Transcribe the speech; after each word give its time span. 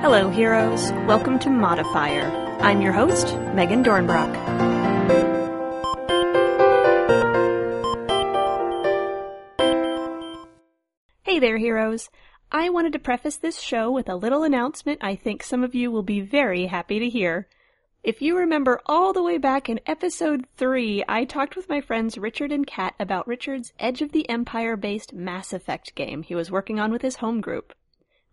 Hello, 0.00 0.30
heroes. 0.30 0.90
Welcome 1.06 1.38
to 1.40 1.50
Modifier. 1.50 2.24
I'm 2.60 2.80
your 2.80 2.92
host, 2.92 3.36
Megan 3.54 3.84
Dornbrock. 3.84 4.34
Hey 11.22 11.38
there, 11.38 11.58
heroes. 11.58 12.08
I 12.50 12.70
wanted 12.70 12.92
to 12.94 12.98
preface 12.98 13.36
this 13.36 13.60
show 13.60 13.90
with 13.90 14.08
a 14.08 14.16
little 14.16 14.42
announcement 14.42 14.98
I 15.02 15.14
think 15.14 15.42
some 15.42 15.62
of 15.62 15.74
you 15.74 15.90
will 15.90 16.02
be 16.02 16.20
very 16.20 16.66
happy 16.66 16.98
to 16.98 17.08
hear. 17.08 17.46
If 18.02 18.22
you 18.22 18.38
remember 18.38 18.80
all 18.86 19.12
the 19.12 19.22
way 19.22 19.36
back 19.36 19.68
in 19.68 19.78
episode 19.84 20.46
3, 20.56 21.04
I 21.06 21.26
talked 21.26 21.54
with 21.54 21.68
my 21.68 21.82
friends 21.82 22.16
Richard 22.16 22.50
and 22.50 22.66
Kat 22.66 22.94
about 22.98 23.28
Richard's 23.28 23.74
Edge 23.78 24.00
of 24.00 24.12
the 24.12 24.26
Empire 24.30 24.74
based 24.74 25.12
Mass 25.12 25.52
Effect 25.52 25.94
game 25.94 26.22
he 26.22 26.34
was 26.34 26.50
working 26.50 26.80
on 26.80 26.92
with 26.92 27.02
his 27.02 27.16
home 27.16 27.42
group. 27.42 27.74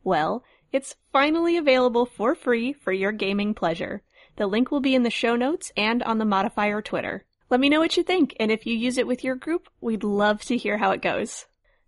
Well, 0.06 0.42
it's 0.72 0.96
finally 1.12 1.58
available 1.58 2.06
for 2.06 2.34
free 2.34 2.72
for 2.72 2.94
your 2.94 3.12
gaming 3.12 3.54
pleasure. 3.54 4.04
The 4.38 4.48
link 4.48 4.72
will 4.72 4.80
be 4.80 4.96
in 4.96 5.04
the 5.04 5.10
show 5.10 5.36
notes 5.36 5.74
and 5.76 6.02
on 6.04 6.18
the 6.18 6.24
Modifier 6.24 6.82
Twitter. 6.82 7.26
Let 7.50 7.60
me 7.60 7.68
know 7.68 7.82
what 7.82 7.98
you 7.98 8.04
think, 8.04 8.38
and 8.40 8.50
if 8.50 8.66
you 8.66 8.74
use 8.74 8.98
it 8.98 9.06
with 9.08 9.22
your 9.22 9.36
group, 9.36 9.68
we'd 9.82 10.06
love 10.06 10.44
to 10.44 10.56
hear 10.56 10.78
how 10.78 10.92
it 10.92 11.02
goes. 11.02 11.46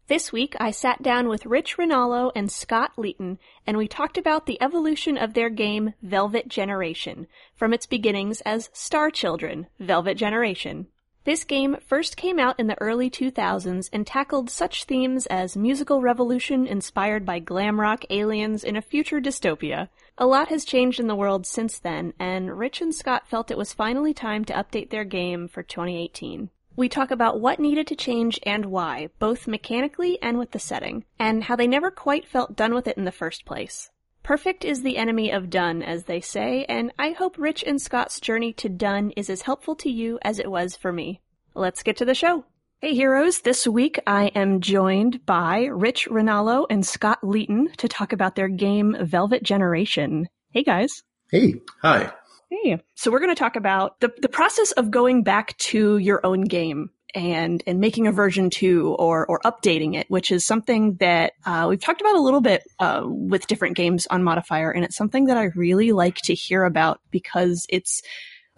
This 0.09 0.31
week, 0.31 0.55
I 0.59 0.72
sat 0.72 1.04
down 1.04 1.30
with 1.30 1.45
Rich 1.45 1.77
Rinaldo 1.77 2.31
and 2.36 2.52
Scott 2.52 2.94
Leeton, 2.98 3.38
and 3.68 3.77
we 3.77 3.88
talked 3.88 4.18
about 4.18 4.48
the 4.48 4.59
evolution 4.59 5.20
of 5.20 5.35
their 5.35 5.52
game 5.52 5.94
Velvet 6.02 6.48
Generation, 6.48 7.27
from 7.55 7.73
its 7.76 7.85
beginnings 7.85 8.41
as 8.41 8.72
Star 8.73 9.12
Children, 9.12 9.68
Velvet 9.80 10.16
Generation. 10.16 10.88
This 11.26 11.44
game 11.44 11.77
first 11.85 12.18
came 12.18 12.40
out 12.40 12.59
in 12.59 12.66
the 12.66 12.82
early 12.82 13.12
2000s 13.12 13.88
and 13.94 14.08
tackled 14.08 14.49
such 14.49 14.85
themes 14.85 15.27
as 15.27 15.55
musical 15.55 16.02
revolution 16.02 16.66
inspired 16.66 17.23
by 17.23 17.38
glam 17.38 17.80
rock 17.80 18.04
aliens 18.10 18.63
in 18.63 18.76
a 18.76 18.82
future 18.82 19.21
dystopia. 19.21 19.90
A 20.18 20.26
lot 20.26 20.48
has 20.48 20.66
changed 20.66 20.99
in 20.99 21.05
the 21.05 21.16
world 21.16 21.46
since 21.46 21.77
then, 21.77 22.16
and 22.18 22.57
Rich 22.57 22.82
and 22.82 22.96
Scott 22.96 23.27
felt 23.27 23.51
it 23.51 23.60
was 23.60 23.73
finally 23.73 24.16
time 24.16 24.44
to 24.46 24.54
update 24.54 24.90
their 24.90 25.04
game 25.04 25.48
for 25.48 25.62
2018. 25.62 26.49
We 26.80 26.88
talk 26.88 27.12
about 27.12 27.41
what 27.41 27.60
needed 27.60 27.88
to 27.88 27.96
change 27.98 28.40
and 28.44 28.68
why, 28.68 29.10
both 29.20 29.49
mechanically 29.49 30.18
and 30.22 30.40
with 30.40 30.52
the 30.52 30.60
setting, 30.60 31.04
and 31.20 31.44
how 31.44 31.58
they 31.58 31.68
never 31.68 31.91
quite 31.91 32.26
felt 32.26 32.55
done 32.55 32.74
with 32.74 32.88
it 32.88 32.96
in 32.96 33.04
the 33.04 33.12
first 33.12 33.44
place. 33.44 33.90
Perfect 34.24 34.63
is 34.63 34.82
the 34.82 34.96
enemy 34.96 35.30
of 35.30 35.50
done, 35.50 35.84
as 35.84 36.05
they 36.05 36.22
say, 36.22 36.63
and 36.70 36.94
I 36.98 37.12
hope 37.12 37.38
Rich 37.38 37.66
and 37.68 37.82
Scott's 37.82 38.22
journey 38.22 38.54
to 38.54 38.70
done 38.70 39.12
is 39.18 39.30
as 39.30 39.41
helpful 39.41 39.76
to 39.76 39.90
you 39.90 40.20
as 40.22 40.40
it 40.40 40.50
was 40.50 40.77
for 40.77 40.94
me. 40.94 41.20
Let's 41.54 41.84
get 41.84 41.98
to 41.98 42.05
the 42.05 42.16
show. 42.16 42.46
Hey 42.80 42.96
heroes, 42.96 43.41
this 43.41 43.68
week 43.68 44.00
I 44.07 44.27
am 44.27 44.62
joined 44.62 45.26
by 45.26 45.66
Rich 45.66 46.07
Rinaldo 46.10 46.66
and 46.70 46.85
Scott 46.85 47.20
Leeton 47.22 47.76
to 47.76 47.90
talk 47.90 48.13
about 48.13 48.35
their 48.35 48.48
game 48.48 48.96
Velvet 49.02 49.44
Generation. 49.44 50.30
Hey 50.52 50.63
guys. 50.63 51.04
Hey. 51.30 51.55
Hi. 51.82 52.13
Hey. 52.49 52.81
So 52.95 53.11
we're 53.11 53.19
going 53.19 53.33
to 53.33 53.39
talk 53.39 53.55
about 53.55 53.99
the, 53.99 54.11
the 54.21 54.29
process 54.29 54.71
of 54.71 54.89
going 54.89 55.23
back 55.23 55.55
to 55.57 55.97
your 55.97 56.25
own 56.25 56.41
game 56.41 56.89
and 57.15 57.63
and 57.65 57.79
making 57.79 58.07
a 58.07 58.11
version 58.11 58.49
two 58.49 58.95
or 58.99 59.25
or 59.27 59.39
updating 59.41 59.95
it, 59.95 60.09
which 60.09 60.31
is 60.31 60.45
something 60.45 60.95
that 60.95 61.33
uh, 61.45 61.67
we've 61.70 61.81
talked 61.81 62.01
about 62.01 62.15
a 62.15 62.21
little 62.21 62.41
bit 62.41 62.63
uh, 62.79 63.01
with 63.05 63.47
different 63.47 63.75
games 63.75 64.07
on 64.07 64.23
Modifier, 64.23 64.72
and 64.72 64.83
it's 64.83 64.95
something 64.95 65.25
that 65.25 65.38
I 65.38 65.45
really 65.55 65.91
like 65.91 66.17
to 66.23 66.33
hear 66.33 66.63
about 66.63 67.01
because 67.11 67.66
it's 67.69 68.01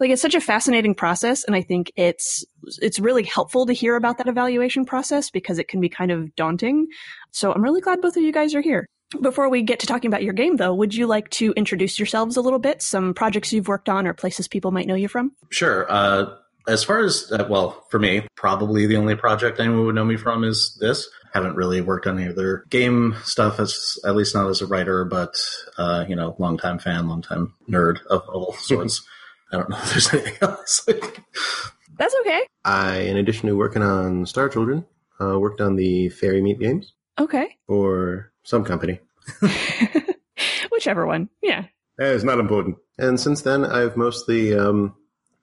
like 0.00 0.10
it's 0.10 0.22
such 0.22 0.34
a 0.34 0.40
fascinating 0.40 0.94
process, 0.94 1.44
and 1.44 1.54
I 1.54 1.62
think 1.62 1.92
it's 1.96 2.44
it's 2.80 2.98
really 2.98 3.24
helpful 3.24 3.66
to 3.66 3.72
hear 3.72 3.96
about 3.96 4.18
that 4.18 4.28
evaluation 4.28 4.84
process 4.84 5.30
because 5.30 5.58
it 5.58 5.68
can 5.68 5.80
be 5.80 5.88
kind 5.88 6.10
of 6.10 6.34
daunting. 6.34 6.86
So 7.30 7.52
I'm 7.52 7.62
really 7.62 7.80
glad 7.80 8.00
both 8.00 8.16
of 8.16 8.22
you 8.22 8.32
guys 8.32 8.54
are 8.54 8.62
here. 8.62 8.88
Before 9.20 9.48
we 9.48 9.62
get 9.62 9.80
to 9.80 9.86
talking 9.86 10.08
about 10.08 10.22
your 10.22 10.32
game, 10.32 10.56
though, 10.56 10.74
would 10.74 10.94
you 10.94 11.06
like 11.06 11.28
to 11.30 11.52
introduce 11.52 11.98
yourselves 11.98 12.36
a 12.36 12.40
little 12.40 12.58
bit? 12.58 12.80
Some 12.82 13.14
projects 13.14 13.52
you've 13.52 13.68
worked 13.68 13.88
on 13.88 14.06
or 14.06 14.14
places 14.14 14.48
people 14.48 14.70
might 14.70 14.86
know 14.86 14.94
you 14.94 15.08
from? 15.08 15.32
Sure. 15.50 15.86
Uh, 15.90 16.34
as 16.68 16.82
far 16.84 17.00
as, 17.00 17.30
uh, 17.32 17.46
well, 17.50 17.84
for 17.90 17.98
me, 17.98 18.26
probably 18.36 18.86
the 18.86 18.96
only 18.96 19.14
project 19.16 19.60
anyone 19.60 19.84
would 19.86 19.94
know 19.94 20.04
me 20.04 20.16
from 20.16 20.44
is 20.44 20.76
this. 20.80 21.08
Haven't 21.34 21.56
really 21.56 21.80
worked 21.80 22.06
on 22.06 22.18
any 22.18 22.30
other 22.30 22.64
game 22.70 23.14
stuff, 23.24 23.58
as 23.58 23.98
at 24.04 24.14
least 24.16 24.34
not 24.34 24.48
as 24.48 24.60
a 24.62 24.66
writer, 24.66 25.04
but, 25.04 25.34
uh, 25.78 26.04
you 26.08 26.14
know, 26.16 26.36
longtime 26.38 26.78
fan, 26.78 27.08
longtime 27.08 27.52
nerd 27.68 27.98
of 28.06 28.22
all 28.28 28.52
sorts. 28.58 29.04
I 29.52 29.56
don't 29.58 29.68
know 29.68 29.76
if 29.78 29.90
there's 29.90 30.12
anything 30.14 30.34
else. 30.40 30.86
That's 31.98 32.14
okay. 32.20 32.42
I, 32.64 32.98
in 33.00 33.16
addition 33.18 33.48
to 33.48 33.56
working 33.56 33.82
on 33.82 34.24
Star 34.26 34.48
Children, 34.48 34.86
uh, 35.20 35.38
worked 35.38 35.60
on 35.60 35.76
the 35.76 36.08
Fairy 36.08 36.40
Meat 36.40 36.58
games 36.58 36.94
Okay. 37.20 37.56
for 37.66 38.31
some 38.42 38.64
company. 38.64 39.00
Whichever 40.70 41.06
one. 41.06 41.28
Yeah. 41.42 41.64
Eh, 42.00 42.12
It's 42.14 42.24
not 42.24 42.38
important. 42.40 42.76
And 42.98 43.18
since 43.20 43.42
then, 43.42 43.64
I've 43.64 43.96
mostly 43.96 44.56
um, 44.58 44.94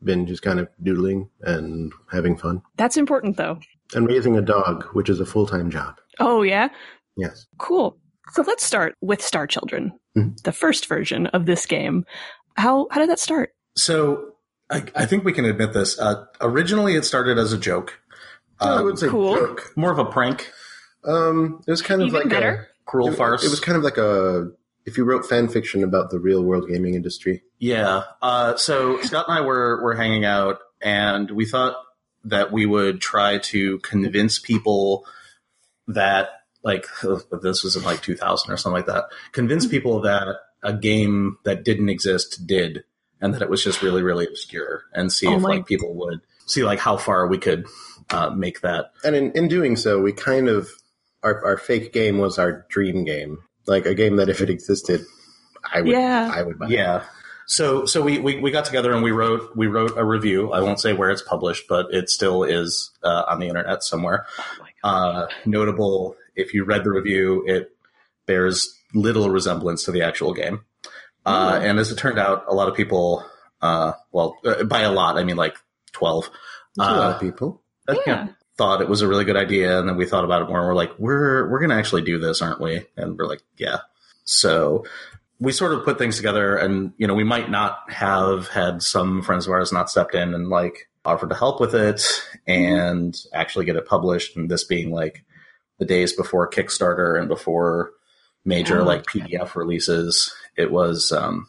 been 0.03 0.25
just 0.25 0.41
kind 0.41 0.59
of 0.59 0.67
doodling 0.81 1.29
and 1.41 1.91
having 2.11 2.37
fun 2.37 2.61
That's 2.77 2.97
important, 2.97 3.37
though. 3.37 3.59
and 3.95 4.07
raising 4.07 4.37
a 4.37 4.41
dog, 4.41 4.83
which 4.93 5.09
is 5.09 5.19
a 5.19 5.25
full 5.25 5.45
time 5.47 5.69
job. 5.69 5.95
Oh, 6.19 6.41
yeah? 6.41 6.69
Yes. 7.17 7.47
Cool. 7.57 7.97
So 8.33 8.43
let's 8.45 8.63
start 8.63 8.95
with 9.01 9.21
Star 9.21 9.47
Children, 9.47 9.91
Mhm. 10.17 10.41
the 10.43 10.51
first 10.51 10.87
version 10.87 11.27
of 11.27 11.45
this 11.45 11.65
game. 11.65 12.05
How 12.55 12.87
how 12.91 12.99
did 12.99 13.09
that 13.09 13.19
start? 13.19 13.51
so 13.75 14.33
I, 14.71 14.83
I 14.95 15.05
think 15.07 15.23
we 15.23 15.33
can 15.33 15.45
admit 15.45 15.73
this. 15.73 15.97
Uh, 15.99 16.25
originally, 16.41 16.93
it 16.95 17.03
started 17.05 17.39
as 17.39 17.51
a 17.53 17.57
joke, 17.57 17.99
I 18.59 18.75
um, 18.75 18.83
would 18.85 18.99
say 18.99 19.07
cool. 19.07 19.35
joke. 19.35 19.71
more 19.75 19.91
of 19.91 19.97
a 19.97 20.05
prank, 20.05 20.51
Um, 21.05 21.61
it 21.67 21.71
was 21.71 21.81
kind 21.81 22.01
of 22.01 22.09
Even 22.09 22.19
like 22.19 22.29
better. 22.29 22.67
Cruel 22.89 23.09
it, 23.09 23.15
farce. 23.15 23.43
it 23.43 23.49
was 23.49 23.59
kind 23.59 23.77
of 23.77 23.83
like 23.83 23.97
a 23.97 24.51
if 24.85 24.97
you 24.97 25.03
wrote 25.03 25.25
fan 25.25 25.47
fiction 25.47 25.83
about 25.83 26.09
the 26.09 26.19
real 26.19 26.43
world 26.43 26.67
gaming 26.67 26.95
industry. 26.95 27.43
Yeah. 27.59 28.03
Uh, 28.21 28.55
so 28.55 28.99
Scott 29.01 29.27
and 29.27 29.37
I 29.37 29.41
were 29.41 29.81
were 29.83 29.95
hanging 29.95 30.25
out, 30.25 30.59
and 30.81 31.29
we 31.29 31.45
thought 31.45 31.75
that 32.25 32.51
we 32.51 32.65
would 32.65 32.99
try 32.99 33.37
to 33.37 33.79
convince 33.79 34.39
people 34.39 35.05
that, 35.87 36.29
like, 36.63 36.85
this 37.41 37.63
was 37.63 37.75
in 37.75 37.83
like 37.83 38.01
2000 38.01 38.51
or 38.51 38.57
something 38.57 38.75
like 38.75 38.87
that. 38.87 39.05
Convince 39.31 39.65
people 39.65 40.01
that 40.01 40.37
a 40.63 40.73
game 40.73 41.37
that 41.45 41.63
didn't 41.63 41.89
exist 41.89 42.45
did, 42.47 42.83
and 43.21 43.33
that 43.33 43.41
it 43.41 43.49
was 43.49 43.63
just 43.63 43.81
really, 43.81 44.01
really 44.01 44.25
obscure, 44.25 44.83
and 44.93 45.11
see 45.11 45.27
Oh 45.27 45.37
if 45.37 45.43
like 45.43 45.67
people 45.67 45.93
would 45.93 46.21
see 46.47 46.63
like 46.63 46.79
how 46.79 46.97
far 46.97 47.27
we 47.27 47.37
could 47.37 47.67
uh, 48.09 48.31
make 48.31 48.61
that. 48.61 48.91
And 49.03 49.15
in, 49.15 49.31
in 49.33 49.47
doing 49.47 49.75
so, 49.75 50.01
we 50.01 50.11
kind 50.13 50.49
of 50.49 50.69
our 51.23 51.43
our 51.45 51.57
fake 51.57 51.93
game 51.93 52.17
was 52.17 52.37
our 52.39 52.65
dream 52.69 53.03
game, 53.05 53.39
like 53.67 53.85
a 53.85 53.93
game 53.95 54.17
that 54.17 54.29
if 54.29 54.41
it 54.41 54.49
existed, 54.49 55.05
I 55.73 55.81
would 55.81 55.91
Yeah. 55.91 56.31
I 56.33 56.41
would 56.41 56.57
buy. 56.59 56.67
Yeah. 56.67 57.03
So 57.45 57.85
so 57.85 58.01
we, 58.03 58.19
we, 58.19 58.39
we 58.39 58.51
got 58.51 58.65
together 58.65 58.93
and 58.93 59.01
we 59.03 59.11
wrote 59.11 59.55
we 59.55 59.67
wrote 59.67 59.97
a 59.97 60.05
review. 60.05 60.51
I 60.51 60.61
won't 60.61 60.79
say 60.79 60.93
where 60.93 61.09
it's 61.09 61.21
published, 61.23 61.65
but 61.67 61.87
it 61.93 62.09
still 62.09 62.43
is 62.43 62.91
uh, 63.03 63.23
on 63.27 63.39
the 63.39 63.47
internet 63.47 63.83
somewhere. 63.83 64.25
Oh. 64.83 64.87
Uh, 64.89 65.27
notable, 65.45 66.15
if 66.35 66.53
you 66.53 66.63
read 66.63 66.83
the 66.83 66.91
review, 66.91 67.43
it 67.47 67.71
bears 68.27 68.77
little 68.93 69.29
resemblance 69.29 69.83
to 69.85 69.91
the 69.91 70.03
actual 70.03 70.33
game. 70.33 70.61
Uh, 71.25 71.59
Oh. 71.59 71.65
and 71.65 71.79
as 71.79 71.91
it 71.91 71.97
turned 71.97 72.17
out, 72.19 72.45
a 72.47 72.53
lot 72.53 72.69
of 72.69 72.75
people, 72.75 73.25
uh, 73.61 73.91
well, 74.11 74.37
uh, 74.45 74.63
by 74.63 74.81
a 74.81 74.91
lot, 74.91 75.17
I 75.17 75.23
mean 75.23 75.35
like 75.35 75.55
12, 75.91 76.29
That's 76.77 76.89
a 76.89 76.93
lot 76.93 77.11
uh, 77.11 77.15
of 77.15 77.19
people. 77.21 77.61
that, 77.87 77.97
you 77.97 78.03
Yeah. 78.07 78.27
Thought 78.59 78.81
it 78.81 78.89
was 78.89 79.01
a 79.01 79.07
really 79.07 79.23
good 79.23 79.37
idea. 79.37 79.79
And 79.79 79.87
then 79.87 79.95
we 79.95 80.05
thought 80.05 80.25
about 80.25 80.41
it 80.41 80.49
more. 80.49 80.59
And 80.59 80.67
we're 80.67 80.75
like, 80.75 80.91
we're, 80.99 81.49
we're 81.49 81.59
going 81.59 81.69
to 81.69 81.77
actually 81.77 82.01
do 82.01 82.19
this, 82.19 82.41
aren't 82.41 82.59
we? 82.59 82.85
And 82.97 83.17
we're 83.17 83.25
like, 83.25 83.41
yeah. 83.55 83.77
So 84.25 84.83
we 85.39 85.53
sort 85.53 85.71
of 85.73 85.85
put 85.85 85.97
things 85.97 86.17
together 86.17 86.57
and, 86.57 86.91
you 86.97 87.07
know, 87.07 87.13
we 87.13 87.23
might 87.23 87.49
not 87.49 87.89
have 87.89 88.49
had 88.49 88.83
some 88.83 89.21
friends 89.21 89.47
of 89.47 89.53
ours 89.53 89.71
not 89.71 89.89
stepped 89.89 90.13
in 90.13 90.33
and 90.33 90.49
like 90.49 90.89
offered 91.05 91.29
to 91.29 91.37
help 91.37 91.61
with 91.61 91.73
it 91.73 92.03
and 92.47 93.17
actually 93.33 93.63
get 93.63 93.77
it 93.77 93.87
published. 93.87 94.35
And 94.35 94.51
this 94.51 94.65
being 94.65 94.91
like 94.91 95.23
the 95.77 95.85
days 95.85 96.11
before 96.11 96.49
Kickstarter 96.49 97.17
and 97.17 97.29
before 97.29 97.91
major 98.43 98.81
Oh, 98.81 98.83
like. 98.83 99.05
PDF 99.05 99.55
releases, 99.55 100.35
it 100.57 100.69
was, 100.69 101.13
um, 101.13 101.47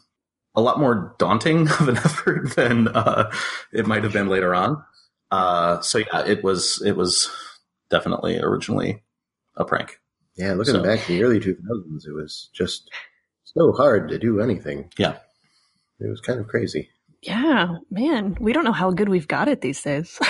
a 0.55 0.61
lot 0.61 0.79
more 0.79 1.13
daunting 1.17 1.67
of 1.79 1.89
an 1.89 1.97
effort 1.97 2.55
than 2.55 2.87
uh, 2.87 3.29
it 3.73 3.85
might 3.85 4.03
have 4.03 4.13
been 4.13 4.29
later 4.29 4.55
on. 4.55 4.81
Uh, 5.31 5.79
so 5.81 5.99
yeah, 5.99 6.25
it 6.25 6.43
was 6.43 6.81
it 6.85 6.95
was 6.97 7.29
definitely 7.89 8.39
originally 8.39 9.01
a 9.55 9.63
prank. 9.65 9.99
Yeah, 10.35 10.53
looking 10.53 10.73
So- 10.75 10.83
back 10.83 10.99
to 11.01 11.07
the 11.07 11.23
early 11.23 11.39
2000s, 11.39 12.07
it 12.07 12.13
was 12.13 12.49
just 12.53 12.89
so 13.43 13.71
hard 13.73 14.09
to 14.09 14.17
do 14.19 14.39
anything. 14.41 14.89
Yeah. 14.97 15.17
It 15.99 16.09
was 16.09 16.21
kind 16.21 16.39
of 16.39 16.47
crazy. 16.47 16.89
Yeah, 17.21 17.75
man, 17.91 18.35
we 18.39 18.51
don't 18.53 18.63
know 18.63 18.71
how 18.71 18.89
good 18.91 19.07
we've 19.09 19.27
got 19.27 19.47
it 19.47 19.61
these 19.61 19.81
days. 19.81 20.17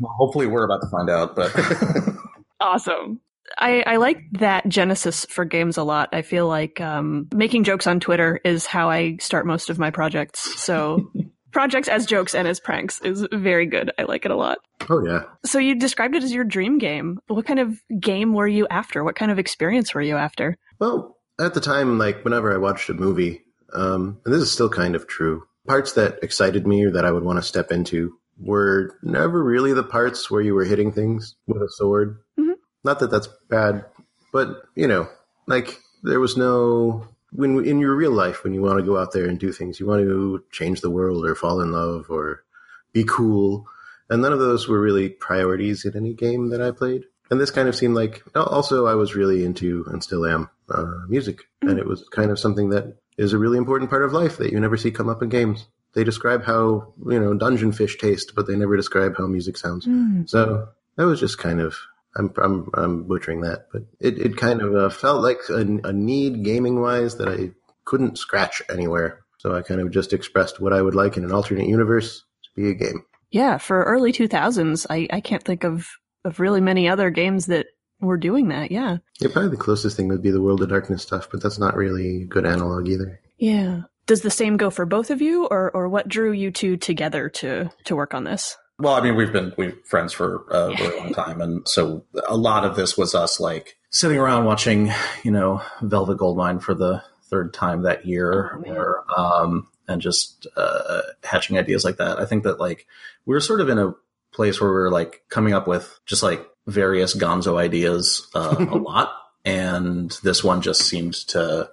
Well, 0.00 0.12
hopefully, 0.18 0.46
we're 0.46 0.64
about 0.64 0.82
to 0.82 0.88
find 0.88 1.08
out. 1.08 1.34
But 1.36 1.50
awesome. 2.60 3.20
I, 3.56 3.82
I 3.86 3.96
like 3.96 4.18
that 4.32 4.68
genesis 4.68 5.24
for 5.30 5.44
games 5.46 5.76
a 5.78 5.84
lot. 5.84 6.08
I 6.12 6.20
feel 6.22 6.48
like 6.48 6.80
um, 6.80 7.28
making 7.32 7.64
jokes 7.64 7.86
on 7.86 8.00
Twitter 8.00 8.40
is 8.44 8.66
how 8.66 8.90
I 8.90 9.16
start 9.20 9.46
most 9.46 9.70
of 9.70 9.78
my 9.78 9.90
projects. 9.90 10.60
So 10.60 11.10
projects 11.54 11.88
as 11.88 12.04
jokes 12.04 12.34
and 12.34 12.46
as 12.46 12.60
pranks 12.60 13.00
is 13.00 13.26
very 13.32 13.64
good. 13.64 13.90
I 13.98 14.02
like 14.02 14.26
it 14.26 14.30
a 14.30 14.36
lot. 14.36 14.58
Oh 14.90 15.02
yeah. 15.02 15.22
So 15.46 15.58
you 15.58 15.74
described 15.76 16.14
it 16.14 16.22
as 16.22 16.34
your 16.34 16.44
dream 16.44 16.76
game. 16.78 17.20
What 17.28 17.46
kind 17.46 17.60
of 17.60 17.80
game 17.98 18.34
were 18.34 18.48
you 18.48 18.66
after? 18.68 19.02
What 19.02 19.16
kind 19.16 19.30
of 19.30 19.38
experience 19.38 19.94
were 19.94 20.02
you 20.02 20.16
after? 20.16 20.58
Well, 20.78 21.16
at 21.40 21.54
the 21.54 21.60
time, 21.60 21.98
like 21.98 22.24
whenever 22.24 22.52
I 22.52 22.58
watched 22.58 22.90
a 22.90 22.94
movie, 22.94 23.42
um, 23.72 24.20
and 24.24 24.34
this 24.34 24.42
is 24.42 24.52
still 24.52 24.68
kind 24.68 24.94
of 24.94 25.06
true, 25.06 25.44
parts 25.66 25.92
that 25.94 26.18
excited 26.22 26.66
me 26.66 26.84
or 26.84 26.90
that 26.90 27.04
I 27.06 27.12
would 27.12 27.24
want 27.24 27.38
to 27.38 27.42
step 27.42 27.72
into 27.72 28.18
were 28.38 28.98
never 29.02 29.42
really 29.42 29.72
the 29.72 29.84
parts 29.84 30.30
where 30.30 30.42
you 30.42 30.54
were 30.54 30.64
hitting 30.64 30.92
things 30.92 31.36
with 31.46 31.62
a 31.62 31.68
sword. 31.68 32.18
Mhm. 32.38 32.54
Not 32.82 32.98
that 32.98 33.10
that's 33.10 33.28
bad, 33.48 33.84
but 34.32 34.64
you 34.74 34.88
know, 34.88 35.08
like 35.46 35.80
there 36.02 36.20
was 36.20 36.36
no 36.36 37.06
when 37.34 37.64
in 37.64 37.80
your 37.80 37.94
real 37.94 38.12
life 38.12 38.44
when 38.44 38.54
you 38.54 38.62
want 38.62 38.78
to 38.78 38.84
go 38.84 38.96
out 38.96 39.12
there 39.12 39.26
and 39.26 39.38
do 39.38 39.52
things, 39.52 39.80
you 39.80 39.86
want 39.86 40.02
to 40.02 40.44
change 40.52 40.80
the 40.80 40.90
world 40.90 41.26
or 41.26 41.34
fall 41.34 41.60
in 41.60 41.72
love 41.72 42.06
or 42.08 42.44
be 42.92 43.04
cool, 43.04 43.66
and 44.08 44.22
none 44.22 44.32
of 44.32 44.38
those 44.38 44.68
were 44.68 44.80
really 44.80 45.08
priorities 45.08 45.84
in 45.84 45.96
any 45.96 46.14
game 46.14 46.50
that 46.50 46.62
I 46.62 46.70
played. 46.70 47.04
And 47.30 47.40
this 47.40 47.50
kind 47.50 47.68
of 47.68 47.74
seemed 47.74 47.96
like 47.96 48.22
also 48.36 48.86
I 48.86 48.94
was 48.94 49.16
really 49.16 49.44
into 49.44 49.84
and 49.88 50.02
still 50.02 50.26
am 50.26 50.48
uh, 50.70 51.06
music, 51.08 51.40
and 51.62 51.78
it 51.78 51.86
was 51.86 52.08
kind 52.10 52.30
of 52.30 52.38
something 52.38 52.70
that 52.70 52.96
is 53.18 53.32
a 53.32 53.38
really 53.38 53.58
important 53.58 53.90
part 53.90 54.04
of 54.04 54.12
life 54.12 54.36
that 54.36 54.52
you 54.52 54.60
never 54.60 54.76
see 54.76 54.90
come 54.90 55.08
up 55.08 55.22
in 55.22 55.28
games. 55.28 55.66
They 55.94 56.04
describe 56.04 56.44
how 56.44 56.92
you 57.04 57.18
know 57.18 57.34
dungeon 57.34 57.72
fish 57.72 57.98
taste, 57.98 58.32
but 58.36 58.46
they 58.46 58.54
never 58.56 58.76
describe 58.76 59.16
how 59.18 59.26
music 59.26 59.56
sounds. 59.56 59.86
So 60.30 60.68
that 60.96 61.06
was 61.06 61.18
just 61.18 61.38
kind 61.38 61.60
of 61.60 61.76
I'm 62.16 62.32
I'm, 62.42 62.70
I'm 62.74 63.04
butchering 63.04 63.40
that, 63.42 63.68
but 63.72 63.82
it, 64.00 64.18
it 64.18 64.36
kind 64.36 64.62
of 64.62 64.74
uh, 64.74 64.88
felt 64.90 65.22
like 65.22 65.38
a, 65.48 65.60
a 65.88 65.92
need 65.92 66.44
gaming 66.44 66.80
wise 66.80 67.16
that 67.16 67.28
I 67.28 67.50
couldn't 67.84 68.18
scratch 68.18 68.62
anywhere. 68.68 69.24
So 69.38 69.54
I 69.54 69.62
kind 69.62 69.80
of 69.80 69.90
just 69.90 70.12
expressed 70.12 70.60
what 70.60 70.72
I 70.72 70.80
would 70.80 70.94
like 70.94 71.16
in 71.16 71.24
an 71.24 71.32
alternate 71.32 71.68
universe 71.68 72.24
to 72.44 72.50
be 72.56 72.70
a 72.70 72.74
game. 72.74 73.04
Yeah, 73.30 73.58
for 73.58 73.82
early 73.82 74.12
2000s, 74.12 74.86
I, 74.88 75.08
I 75.12 75.20
can't 75.20 75.42
think 75.42 75.64
of, 75.64 75.88
of 76.24 76.40
really 76.40 76.60
many 76.60 76.88
other 76.88 77.10
games 77.10 77.46
that 77.46 77.66
were 78.00 78.16
doing 78.16 78.48
that. 78.48 78.70
Yeah. 78.70 78.98
Yeah, 79.20 79.28
probably 79.32 79.50
the 79.50 79.56
closest 79.56 79.96
thing 79.96 80.08
would 80.08 80.22
be 80.22 80.30
the 80.30 80.40
World 80.40 80.62
of 80.62 80.68
Darkness 80.68 81.02
stuff, 81.02 81.28
but 81.30 81.42
that's 81.42 81.58
not 81.58 81.76
really 81.76 82.22
a 82.22 82.26
good 82.26 82.46
analog 82.46 82.88
either. 82.88 83.20
Yeah. 83.36 83.82
Does 84.06 84.22
the 84.22 84.30
same 84.30 84.56
go 84.56 84.70
for 84.70 84.86
both 84.86 85.10
of 85.10 85.20
you, 85.20 85.46
or, 85.46 85.70
or 85.72 85.88
what 85.88 86.08
drew 86.08 86.30
you 86.30 86.50
two 86.50 86.76
together 86.76 87.28
to, 87.30 87.70
to 87.84 87.96
work 87.96 88.14
on 88.14 88.24
this? 88.24 88.56
Well, 88.78 88.94
I 88.94 89.00
mean, 89.00 89.14
we've 89.14 89.32
been 89.32 89.52
we've 89.56 89.78
friends 89.84 90.12
for 90.12 90.46
a 90.50 90.74
very 90.74 90.98
long 90.98 91.12
time, 91.12 91.40
and 91.40 91.66
so 91.68 92.04
a 92.26 92.36
lot 92.36 92.64
of 92.64 92.74
this 92.74 92.96
was 92.98 93.14
us 93.14 93.38
like 93.38 93.76
sitting 93.90 94.18
around 94.18 94.44
watching, 94.44 94.92
you 95.22 95.30
know, 95.30 95.62
Velvet 95.80 96.18
Goldmine 96.18 96.60
for 96.60 96.74
the 96.74 97.02
third 97.30 97.54
time 97.54 97.82
that 97.82 98.04
year, 98.04 98.60
Oh, 98.66 98.72
or 98.72 99.04
um, 99.16 99.68
and 99.86 100.02
just 100.02 100.46
uh, 100.56 101.02
hatching 101.22 101.56
ideas 101.58 101.84
like 101.84 101.98
that. 101.98 102.18
I 102.18 102.26
think 102.26 102.42
that 102.44 102.58
like 102.58 102.86
we 103.26 103.34
were 103.34 103.40
sort 103.40 103.60
of 103.60 103.68
in 103.68 103.78
a 103.78 103.94
place 104.32 104.60
where 104.60 104.70
we 104.70 104.76
were 104.76 104.90
like 104.90 105.22
coming 105.28 105.54
up 105.54 105.68
with 105.68 106.00
just 106.04 106.24
like 106.24 106.44
various 106.66 107.16
Gonzo 107.16 107.58
ideas 107.58 108.28
uh, 108.34 108.56
a 108.58 108.76
lot, 108.76 109.12
and 109.44 110.10
this 110.24 110.42
one 110.42 110.62
just 110.62 110.82
seemed 110.82 111.14
to 111.28 111.70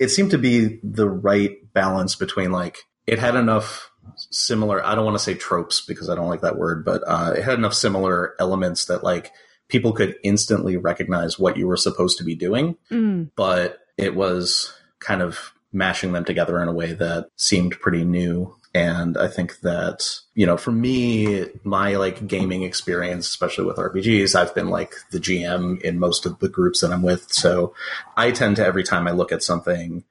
it 0.00 0.08
seemed 0.08 0.32
to 0.32 0.38
be 0.38 0.80
the 0.82 1.08
right 1.08 1.72
balance 1.72 2.16
between 2.16 2.50
like 2.50 2.78
it 3.06 3.18
had 3.18 3.36
enough 3.36 3.89
similar 4.16 4.84
i 4.84 4.94
don't 4.94 5.04
want 5.04 5.16
to 5.16 5.22
say 5.22 5.34
tropes 5.34 5.80
because 5.80 6.08
i 6.08 6.14
don't 6.14 6.28
like 6.28 6.40
that 6.42 6.58
word 6.58 6.84
but 6.84 7.02
uh, 7.06 7.32
it 7.36 7.42
had 7.42 7.58
enough 7.58 7.74
similar 7.74 8.34
elements 8.38 8.86
that 8.86 9.02
like 9.04 9.32
people 9.68 9.92
could 9.92 10.16
instantly 10.24 10.76
recognize 10.76 11.38
what 11.38 11.56
you 11.56 11.66
were 11.66 11.76
supposed 11.76 12.18
to 12.18 12.24
be 12.24 12.34
doing 12.34 12.76
Mm. 12.90 13.30
but 13.36 13.78
it 13.96 14.14
was 14.14 14.72
kind 14.98 15.22
of 15.22 15.52
mashing 15.72 16.12
them 16.12 16.24
together 16.24 16.60
in 16.60 16.68
a 16.68 16.72
way 16.72 16.92
that 16.94 17.28
seemed 17.36 17.78
pretty 17.80 18.04
new 18.04 18.56
and 18.74 19.16
i 19.18 19.26
think 19.28 19.60
that 19.60 20.18
you 20.34 20.46
know 20.46 20.56
for 20.56 20.70
me 20.72 21.46
my 21.64 21.94
like 21.96 22.26
gaming 22.26 22.62
experience 22.62 23.26
especially 23.26 23.64
with 23.64 23.76
rpgs 23.76 24.34
i've 24.34 24.54
been 24.54 24.68
like 24.68 24.92
the 25.12 25.18
gm 25.18 25.80
in 25.82 25.98
most 25.98 26.26
of 26.26 26.38
the 26.40 26.48
groups 26.48 26.80
that 26.80 26.92
i'm 26.92 27.02
with 27.02 27.32
so 27.32 27.74
i 28.16 28.30
tend 28.30 28.56
to 28.56 28.64
every 28.64 28.84
time 28.84 29.06
i 29.08 29.10
look 29.10 29.32
at 29.32 29.42
something 29.42 30.04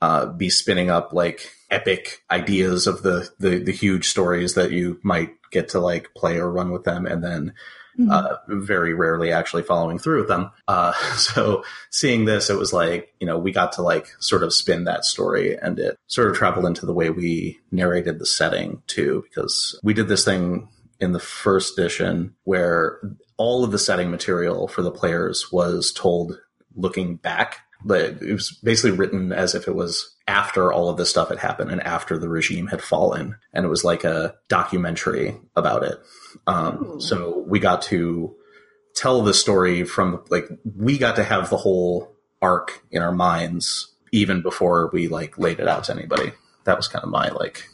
uh, 0.00 0.26
be 0.26 0.48
spinning 0.48 0.90
up 0.90 1.12
like 1.12 1.52
epic 1.70 2.22
ideas 2.30 2.86
of 2.86 3.02
the, 3.02 3.28
the 3.38 3.58
the 3.58 3.72
huge 3.72 4.08
stories 4.08 4.54
that 4.54 4.70
you 4.70 4.98
might 5.02 5.30
get 5.50 5.68
to 5.70 5.80
like 5.80 6.12
play 6.14 6.38
or 6.38 6.50
run 6.50 6.70
with 6.70 6.84
them 6.84 7.06
and 7.06 7.22
then 7.22 7.52
Mhm. 7.98 8.12
uh, 8.12 8.36
very 8.46 8.94
rarely 8.94 9.32
actually 9.32 9.64
following 9.64 9.98
through 9.98 10.20
with 10.20 10.28
them. 10.28 10.52
Uh, 10.68 10.92
so 11.16 11.64
seeing 11.90 12.26
this, 12.26 12.48
it 12.48 12.56
was 12.56 12.72
like, 12.72 13.12
you 13.18 13.26
know, 13.26 13.36
we 13.38 13.50
got 13.50 13.72
to 13.72 13.82
like 13.82 14.06
sort 14.20 14.44
of 14.44 14.54
spin 14.54 14.84
that 14.84 15.04
story 15.04 15.58
and 15.58 15.80
it 15.80 15.98
sort 16.06 16.30
of 16.30 16.36
traveled 16.36 16.64
into 16.64 16.86
the 16.86 16.92
way 16.92 17.10
we 17.10 17.58
narrated 17.72 18.20
the 18.20 18.26
setting 18.26 18.82
too, 18.86 19.24
because 19.28 19.78
we 19.82 19.94
did 19.94 20.06
this 20.06 20.24
thing 20.24 20.68
in 21.00 21.10
the 21.10 21.18
first 21.18 21.76
edition 21.76 22.34
where 22.44 23.00
all 23.36 23.64
of 23.64 23.72
the 23.72 23.78
setting 23.80 24.12
material 24.12 24.68
for 24.68 24.82
the 24.82 24.92
players 24.92 25.50
was 25.50 25.90
told 25.92 26.38
looking 26.76 27.16
back. 27.16 27.58
But 27.84 28.22
it 28.22 28.32
was 28.32 28.50
basically 28.62 28.96
written 28.96 29.32
as 29.32 29.54
if 29.54 29.68
it 29.68 29.74
was 29.74 30.14
after 30.26 30.72
all 30.72 30.88
of 30.88 30.96
this 30.96 31.10
stuff 31.10 31.28
had 31.28 31.38
happened 31.38 31.70
and 31.70 31.82
after 31.82 32.18
the 32.18 32.28
regime 32.28 32.66
had 32.66 32.82
fallen. 32.82 33.36
And 33.52 33.64
it 33.64 33.68
was 33.68 33.84
like 33.84 34.04
a 34.04 34.34
documentary 34.48 35.36
about 35.54 35.84
it. 35.84 35.98
Um, 36.46 37.00
so 37.00 37.44
we 37.46 37.60
got 37.60 37.82
to 37.82 38.34
tell 38.94 39.22
the 39.22 39.34
story 39.34 39.84
from 39.84 40.24
like 40.28 40.48
we 40.76 40.98
got 40.98 41.16
to 41.16 41.24
have 41.24 41.50
the 41.50 41.56
whole 41.56 42.16
arc 42.42 42.82
in 42.90 43.00
our 43.00 43.12
minds 43.12 43.94
even 44.10 44.42
before 44.42 44.90
we 44.92 45.06
like 45.08 45.38
laid 45.38 45.60
it 45.60 45.68
out 45.68 45.84
to 45.84 45.92
anybody. 45.92 46.32
That 46.64 46.76
was 46.76 46.88
kind 46.88 47.04
of 47.04 47.10
my 47.10 47.28
like 47.28 47.68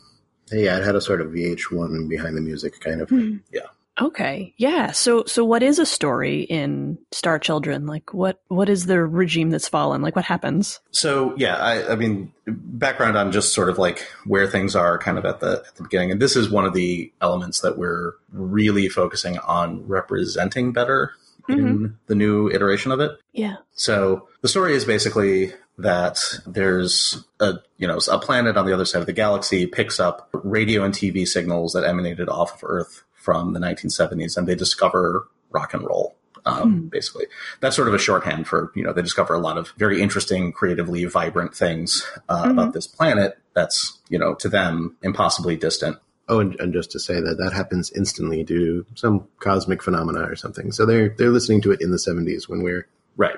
Yeah, 0.52 0.76
it 0.78 0.84
had 0.84 0.96
a 0.96 1.00
sort 1.00 1.20
of 1.20 1.28
VH1 1.28 2.08
behind 2.08 2.36
the 2.36 2.40
music 2.42 2.78
kind 2.80 3.00
of. 3.00 3.08
Hmm. 3.08 3.36
Yeah. 3.52 3.68
Okay. 4.00 4.54
Yeah. 4.56 4.90
So 4.90 5.24
so 5.24 5.44
what 5.44 5.62
is 5.62 5.78
a 5.78 5.86
story 5.86 6.42
in 6.42 6.98
Star 7.12 7.38
Children? 7.38 7.86
Like 7.86 8.12
what 8.12 8.40
what 8.48 8.68
is 8.68 8.86
the 8.86 9.00
regime 9.00 9.50
that's 9.50 9.68
fallen? 9.68 10.02
Like 10.02 10.16
what 10.16 10.24
happens? 10.24 10.80
So 10.90 11.34
yeah, 11.36 11.56
I, 11.56 11.92
I 11.92 11.96
mean, 11.96 12.32
background 12.46 13.16
on 13.16 13.30
just 13.30 13.54
sort 13.54 13.68
of 13.68 13.78
like 13.78 14.06
where 14.26 14.48
things 14.48 14.74
are 14.74 14.98
kind 14.98 15.16
of 15.16 15.24
at 15.24 15.40
the 15.40 15.62
at 15.68 15.76
the 15.76 15.84
beginning, 15.84 16.10
and 16.10 16.20
this 16.20 16.34
is 16.34 16.50
one 16.50 16.64
of 16.64 16.74
the 16.74 17.12
elements 17.20 17.60
that 17.60 17.78
we're 17.78 18.14
really 18.32 18.88
focusing 18.88 19.38
on 19.38 19.86
representing 19.86 20.72
better 20.72 21.12
in 21.48 21.58
mm-hmm. 21.58 21.86
the 22.06 22.14
new 22.14 22.50
iteration 22.50 22.90
of 22.90 23.00
it. 23.00 23.12
Yeah. 23.32 23.56
So 23.74 24.28
the 24.40 24.48
story 24.48 24.74
is 24.74 24.84
basically 24.84 25.52
that 25.78 26.18
there's 26.46 27.24
a 27.38 27.54
you 27.78 27.86
know 27.86 27.98
a 28.10 28.18
planet 28.18 28.56
on 28.56 28.66
the 28.66 28.72
other 28.72 28.84
side 28.84 29.00
of 29.00 29.06
the 29.06 29.12
galaxy 29.12 29.66
picks 29.66 30.00
up 30.00 30.30
radio 30.32 30.82
and 30.82 30.94
TV 30.94 31.26
signals 31.26 31.72
that 31.72 31.84
emanated 31.84 32.28
off 32.28 32.54
of 32.54 32.60
Earth 32.64 33.04
from 33.24 33.54
the 33.54 33.60
1970s, 33.60 34.36
and 34.36 34.46
they 34.46 34.54
discover 34.54 35.26
rock 35.50 35.72
and 35.74 35.82
roll. 35.82 36.14
Um, 36.46 36.62
Hmm. 36.82 36.86
Basically, 36.88 37.24
that's 37.60 37.74
sort 37.74 37.88
of 37.88 37.94
a 37.94 37.98
shorthand 37.98 38.46
for 38.46 38.70
you 38.74 38.82
know 38.84 38.92
they 38.92 39.00
discover 39.00 39.32
a 39.32 39.38
lot 39.38 39.56
of 39.56 39.72
very 39.78 40.02
interesting, 40.02 40.52
creatively 40.52 41.04
vibrant 41.06 41.54
things 41.54 42.06
uh, 42.28 42.44
Mhm. 42.44 42.50
about 42.50 42.72
this 42.74 42.86
planet. 42.86 43.38
That's 43.54 43.98
you 44.10 44.18
know 44.18 44.34
to 44.34 44.48
them 44.50 44.96
impossibly 45.02 45.56
distant. 45.56 45.96
Oh, 46.28 46.40
and, 46.40 46.54
and 46.60 46.72
just 46.72 46.90
to 46.92 47.00
say 47.00 47.14
that 47.20 47.36
that 47.38 47.52
happens 47.54 47.90
instantly 47.96 48.44
due 48.44 48.82
to 48.82 48.86
some 48.94 49.26
cosmic 49.40 49.82
phenomena 49.82 50.20
or 50.28 50.36
something. 50.36 50.70
So 50.70 50.84
they're 50.84 51.08
they're 51.16 51.30
listening 51.30 51.62
to 51.62 51.72
it 51.72 51.80
in 51.80 51.90
the 51.90 51.98
70s 51.98 52.46
when 52.48 52.62
we're 52.62 52.86
Right. 53.16 53.36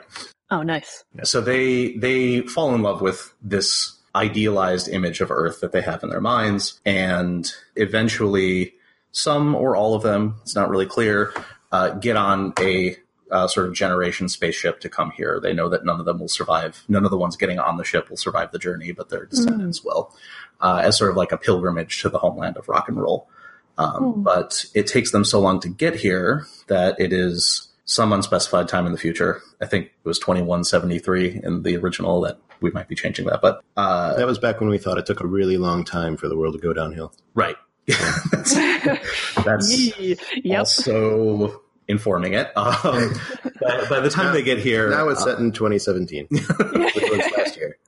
Oh, 0.51 0.63
nice. 0.63 1.05
So 1.23 1.41
they 1.41 1.93
they 1.97 2.41
fall 2.43 2.75
in 2.75 2.83
love 2.83 3.03
with 3.03 3.33
this 3.43 3.93
idealized 4.17 4.89
image 4.89 5.21
of 5.21 5.31
Earth 5.31 5.61
that 5.61 5.71
they 5.73 5.83
have 5.83 6.03
in 6.03 6.09
their 6.11 6.21
minds, 6.23 6.81
and 6.87 7.53
eventually, 7.77 8.73
some 9.17 9.55
or 9.55 9.75
all 9.75 9.95
of 9.95 10.03
them, 10.03 10.37
it's 10.43 10.55
not 10.55 10.69
really 10.69 10.85
clear, 10.85 11.33
uh, 11.73 11.91
get 11.91 12.17
on 12.17 12.53
a 12.61 12.97
uh, 13.31 13.49
sort 13.49 13.67
of 13.67 13.73
generation 13.73 14.29
spaceship 14.29 14.79
to 14.81 14.91
come 14.91 15.11
here. 15.11 15.41
They 15.43 15.55
know 15.55 15.71
that 15.71 15.87
none 15.87 15.99
of 15.99 16.05
them 16.05 16.19
will 16.21 16.29
survive. 16.29 16.85
None 16.87 17.05
of 17.05 17.11
the 17.11 17.17
ones 17.17 17.37
getting 17.37 17.59
on 17.59 17.79
the 17.79 17.85
ship 17.85 18.11
will 18.11 18.19
survive 18.19 18.53
the 18.53 18.59
journey, 18.59 18.93
but 18.93 19.09
their 19.09 19.25
descendants 19.25 19.83
will, 19.83 20.15
uh, 20.61 20.83
as 20.85 20.99
sort 20.99 21.11
of 21.11 21.17
like 21.17 21.33
a 21.33 21.39
pilgrimage 21.39 22.03
to 22.03 22.11
the 22.11 22.19
homeland 22.19 22.59
of 22.59 22.69
rock 22.69 22.89
and 22.89 23.01
roll. 23.01 23.29
Um, 23.79 23.89
Oh. 23.99 24.13
But 24.13 24.67
it 24.75 24.87
takes 24.87 25.13
them 25.13 25.25
so 25.25 25.41
long 25.41 25.61
to 25.61 25.69
get 25.69 25.97
here 25.97 26.47
that 26.67 27.01
it 27.01 27.13
is 27.13 27.69
some 27.87 28.13
unspecified 28.13 28.69
time 28.69 28.85
in 28.85 28.93
the 28.93 28.99
future. 28.99 29.41
I 29.63 29.67
think 29.67 29.87
it 29.87 30.09
was 30.09 30.19
2173 30.19 31.41
in 31.43 31.63
the 31.63 31.77
original 31.77 32.21
that 32.23 32.39
we 32.61 32.71
might 32.71 32.89
be 32.89 32.95
changing 32.95 33.27
that. 33.27 33.41
But 33.41 33.63
uh, 33.77 34.15
that 34.17 34.27
was 34.27 34.39
back 34.39 34.61
when 34.61 34.69
we 34.69 34.79
thought 34.79 34.99
it 34.99 35.07
took 35.07 35.21
a 35.21 35.27
really 35.27 35.57
long 35.57 35.85
time 35.85 36.17
for 36.17 36.29
the 36.29 36.37
world 36.37 36.55
to 36.55 36.61
go 36.61 36.75
downhill. 36.75 37.13
right. 37.35 37.57
That's 37.87 38.55
that's 39.45 39.71
Yee. 39.99 40.17
yep. 40.45 40.61
also 40.61 41.63
informing 41.89 42.33
it. 42.35 42.51
Um, 42.57 43.13
by, 43.61 43.87
by 43.89 44.01
the 44.01 44.11
time 44.11 44.27
Now- 44.27 44.33
they 44.33 44.43
get 44.43 44.59
here, 44.59 44.91
Now 44.91 45.09
it's 45.09 45.23
uh, 45.23 45.27
set 45.27 45.39
in 45.39 45.53
2017, 45.53 46.27
which 46.31 46.49
was 46.49 47.33
last 47.37 47.57
year. 47.57 47.79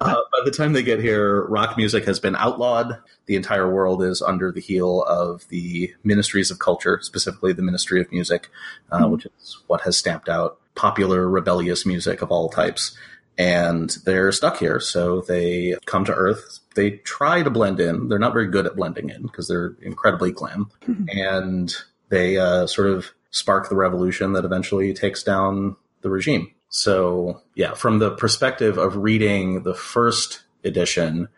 Uh, 0.00 0.14
by 0.32 0.38
the 0.44 0.50
time 0.50 0.72
they 0.72 0.82
get 0.82 1.00
here, 1.00 1.44
rock 1.46 1.76
music 1.76 2.04
has 2.04 2.18
been 2.18 2.34
outlawed. 2.34 2.98
The 3.26 3.36
entire 3.36 3.70
world 3.72 4.02
is 4.02 4.20
under 4.20 4.50
the 4.50 4.60
heel 4.60 5.02
of 5.04 5.46
the 5.48 5.92
ministries 6.02 6.50
of 6.50 6.58
culture, 6.58 6.98
specifically 7.02 7.52
the 7.52 7.62
Ministry 7.62 8.00
of 8.00 8.10
Music, 8.10 8.48
uh, 8.90 9.00
Mhm. 9.00 9.10
which 9.12 9.26
is 9.26 9.58
what 9.68 9.82
has 9.82 9.96
stamped 9.96 10.28
out 10.28 10.58
popular 10.74 11.28
rebellious 11.28 11.86
music 11.86 12.20
of 12.22 12.30
all 12.30 12.48
types. 12.48 12.96
And 13.38 13.90
they're 14.04 14.32
stuck 14.32 14.58
here. 14.58 14.80
So 14.80 15.20
they 15.20 15.74
come 15.86 16.04
to 16.06 16.14
Earth. 16.14 16.60
They 16.74 16.92
try 16.92 17.42
to 17.42 17.50
blend 17.50 17.80
in. 17.80 18.08
They're 18.08 18.18
not 18.18 18.32
very 18.32 18.46
good 18.48 18.66
at 18.66 18.76
blending 18.76 19.10
in 19.10 19.22
because 19.22 19.48
they're 19.48 19.76
incredibly 19.82 20.32
glam, 20.32 20.70
and 21.08 21.74
they 22.08 22.38
uh, 22.38 22.66
sort 22.66 22.88
of 22.88 23.10
spark 23.30 23.68
the 23.68 23.76
revolution 23.76 24.32
that 24.32 24.44
eventually 24.44 24.94
takes 24.94 25.22
down 25.22 25.76
the 26.02 26.10
regime. 26.10 26.52
So 26.68 27.42
yeah, 27.54 27.74
from 27.74 27.98
the 27.98 28.10
perspective 28.10 28.78
of 28.78 28.96
reading 28.96 29.62
the 29.62 29.74
first 29.74 30.42
edition, 30.64 31.28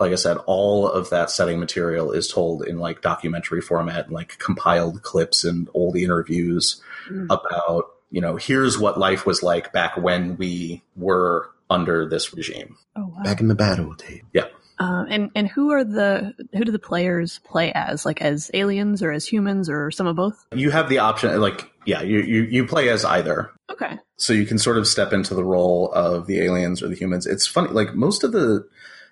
like 0.00 0.12
I 0.12 0.16
said, 0.16 0.36
all 0.46 0.88
of 0.88 1.10
that 1.10 1.30
setting 1.30 1.58
material 1.58 2.12
is 2.12 2.28
told 2.28 2.64
in 2.66 2.78
like 2.78 3.02
documentary 3.02 3.60
format 3.60 4.06
and 4.06 4.14
like 4.14 4.38
compiled 4.38 5.02
clips 5.02 5.44
and 5.44 5.68
old 5.74 5.96
interviews 5.96 6.80
Mm. 7.10 7.24
about, 7.30 7.90
you 8.10 8.20
know, 8.20 8.36
here's 8.36 8.78
what 8.78 8.98
life 8.98 9.26
was 9.26 9.42
like 9.42 9.72
back 9.72 9.96
when 9.96 10.36
we 10.36 10.82
were 10.96 11.50
under 11.70 12.08
this 12.08 12.32
regime. 12.34 12.76
Oh 12.96 13.12
wow. 13.14 13.22
Back 13.22 13.40
in 13.40 13.48
the 13.48 13.54
bad 13.54 13.80
old 13.80 13.98
days. 13.98 14.22
Uh, 14.80 15.04
and 15.08 15.30
and 15.34 15.48
who 15.48 15.72
are 15.72 15.82
the 15.82 16.34
who 16.52 16.64
do 16.64 16.70
the 16.70 16.78
players 16.78 17.40
play 17.40 17.72
as? 17.72 18.06
Like 18.06 18.22
as 18.22 18.48
aliens 18.54 19.02
or 19.02 19.10
as 19.10 19.26
humans 19.26 19.68
or 19.68 19.90
some 19.90 20.06
of 20.06 20.14
both? 20.14 20.46
You 20.54 20.70
have 20.70 20.88
the 20.88 21.00
option, 21.00 21.40
like, 21.40 21.68
yeah, 21.84 22.02
you, 22.02 22.20
you, 22.20 22.42
you 22.42 22.66
play 22.66 22.88
as 22.88 23.04
either. 23.04 23.50
Okay. 23.70 23.98
So 24.16 24.32
you 24.32 24.46
can 24.46 24.58
sort 24.58 24.78
of 24.78 24.86
step 24.86 25.12
into 25.12 25.34
the 25.34 25.44
role 25.44 25.90
of 25.92 26.26
the 26.26 26.40
aliens 26.40 26.82
or 26.82 26.88
the 26.88 26.94
humans. 26.94 27.26
It's 27.26 27.46
funny, 27.46 27.70
like 27.70 27.94
most 27.94 28.22
of 28.22 28.30
the 28.32 28.68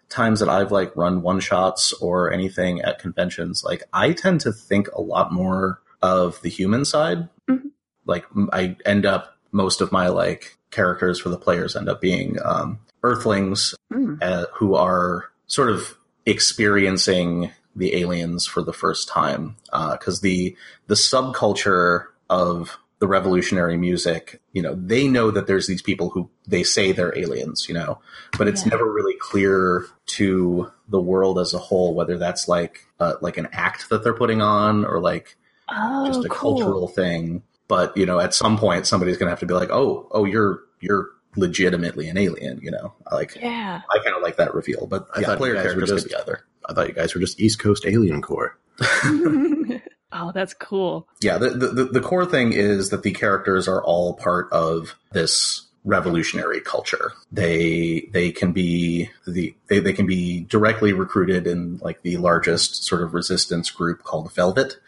times 0.09 0.39
that 0.39 0.49
I've 0.49 0.71
like 0.71 0.95
run 0.97 1.23
one 1.23 1.41
shots 1.41 1.93
or 1.95 2.33
anything 2.33 2.81
at 2.83 3.01
conventions, 3.01 3.65
like 3.65 3.83
I 3.93 4.13
tend 4.13 4.43
to 4.43 4.53
think 4.53 4.89
a 4.93 5.01
lot 5.01 5.33
more 5.33 5.81
of 6.01 6.41
the 6.43 6.49
human 6.49 6.85
side. 6.85 7.29
Mhm. 7.51 7.71
Like 8.07 8.25
I 8.53 8.77
end 8.85 9.05
up 9.07 9.37
most 9.53 9.81
of 9.81 9.93
my 9.93 10.09
like 10.09 10.57
characters 10.71 11.19
for 11.21 11.29
the 11.29 11.39
players 11.39 11.77
end 11.77 11.89
up 11.89 12.01
being 12.01 12.37
um, 12.45 12.79
Earthlings 13.03 13.75
Mm. 13.93 14.21
uh, 14.21 14.47
who 14.55 14.75
are 14.75 15.27
sort 15.47 15.71
of 15.71 15.97
experiencing 16.27 17.51
the 17.77 17.95
aliens 17.97 18.47
for 18.47 18.63
the 18.63 18.73
first 18.73 19.07
time 19.09 19.57
because 19.93 20.21
the 20.23 20.57
the 20.89 20.95
subculture 20.97 22.07
of 22.29 22.79
the 22.99 23.07
revolutionary 23.07 23.77
music 23.77 24.41
you 24.53 24.63
know 24.63 24.75
they 24.75 25.07
know 25.07 25.31
that 25.31 25.47
there's 25.47 25.67
these 25.69 25.83
people 25.83 26.09
who 26.11 26.29
they 26.49 26.63
say 26.65 26.91
they're 26.93 27.17
aliens 27.17 27.69
you 27.69 27.75
know 27.75 28.01
but 28.39 28.49
it's 28.49 28.63
Yeah. 28.65 28.71
never 28.71 28.91
really 28.91 29.15
clear 29.21 29.87
to 30.07 30.73
the 30.89 31.01
world 31.01 31.39
as 31.39 31.53
a 31.55 31.59
whole 31.59 31.95
whether 31.95 32.17
that's 32.19 32.49
like 32.49 32.87
uh, 32.99 33.15
like 33.21 33.37
an 33.37 33.49
act 33.53 33.89
that 33.91 34.03
they're 34.03 34.15
putting 34.15 34.41
on 34.43 34.85
or 34.85 35.01
like 35.01 35.37
Oh, 35.69 36.07
just 36.07 36.25
a 36.25 36.29
cool. 36.29 36.55
cultural 36.55 36.87
thing. 36.89 37.43
But 37.69 37.97
you 37.97 38.07
know, 38.07 38.21
at 38.21 38.35
some 38.35 38.59
point, 38.59 38.87
somebody's 38.87 39.17
going 39.17 39.27
to 39.27 39.31
have 39.31 39.41
to 39.41 39.47
be 39.47 39.55
like, 39.55 39.71
"Oh, 39.71 40.09
oh, 40.13 40.25
you're 40.25 40.61
you're 40.81 41.09
legitimately 41.37 42.09
an 42.09 42.17
alien." 42.19 42.61
You 42.63 42.71
know, 42.71 42.95
like 43.13 43.37
Yeah. 43.37 43.81
I 43.91 43.99
kind 43.99 44.17
of 44.17 44.23
like 44.23 44.37
that 44.37 44.55
reveal. 44.55 44.87
But 44.87 45.09
I 45.15 45.21
yeah, 45.21 45.27
thought 45.27 45.39
player 45.39 45.53
you 45.53 45.57
guys 45.59 45.67
were 45.67 45.73
characters 45.73 46.03
just- 46.05 46.11
together. 46.11 46.45
I 46.69 46.73
thought 46.73 46.89
you 46.89 46.95
guys 46.95 47.15
were 47.15 47.21
just 47.21 47.39
East 47.41 47.61
Coast 47.61 47.87
Alien 47.87 48.21
Core. 48.23 48.59
oh, 50.13 50.33
that's 50.35 50.55
cool. 50.55 51.07
Yeah, 51.21 51.39
the, 51.39 51.51
the 51.51 51.85
the 51.85 52.01
core 52.01 52.27
thing 52.27 52.53
is 52.53 52.91
that 52.91 53.03
the 53.03 53.13
characters 53.13 53.69
are 53.69 53.83
all 53.83 54.15
part 54.15 54.51
of 54.53 54.97
this 55.13 55.63
revolutionary 55.85 56.61
culture. 56.61 57.13
They 57.31 58.09
they 58.13 58.33
can 58.33 58.53
be 58.53 59.11
the 59.27 59.55
they, 59.69 59.79
they 59.79 59.93
can 59.93 60.07
be 60.07 60.41
directly 60.41 60.93
recruited 60.93 61.47
in 61.47 61.79
like 61.79 62.03
the 62.03 62.17
largest 62.17 62.85
sort 62.85 63.03
of 63.03 63.15
resistance 63.15 63.71
group 63.71 64.03
called 64.03 64.33
Velvet, 64.33 64.79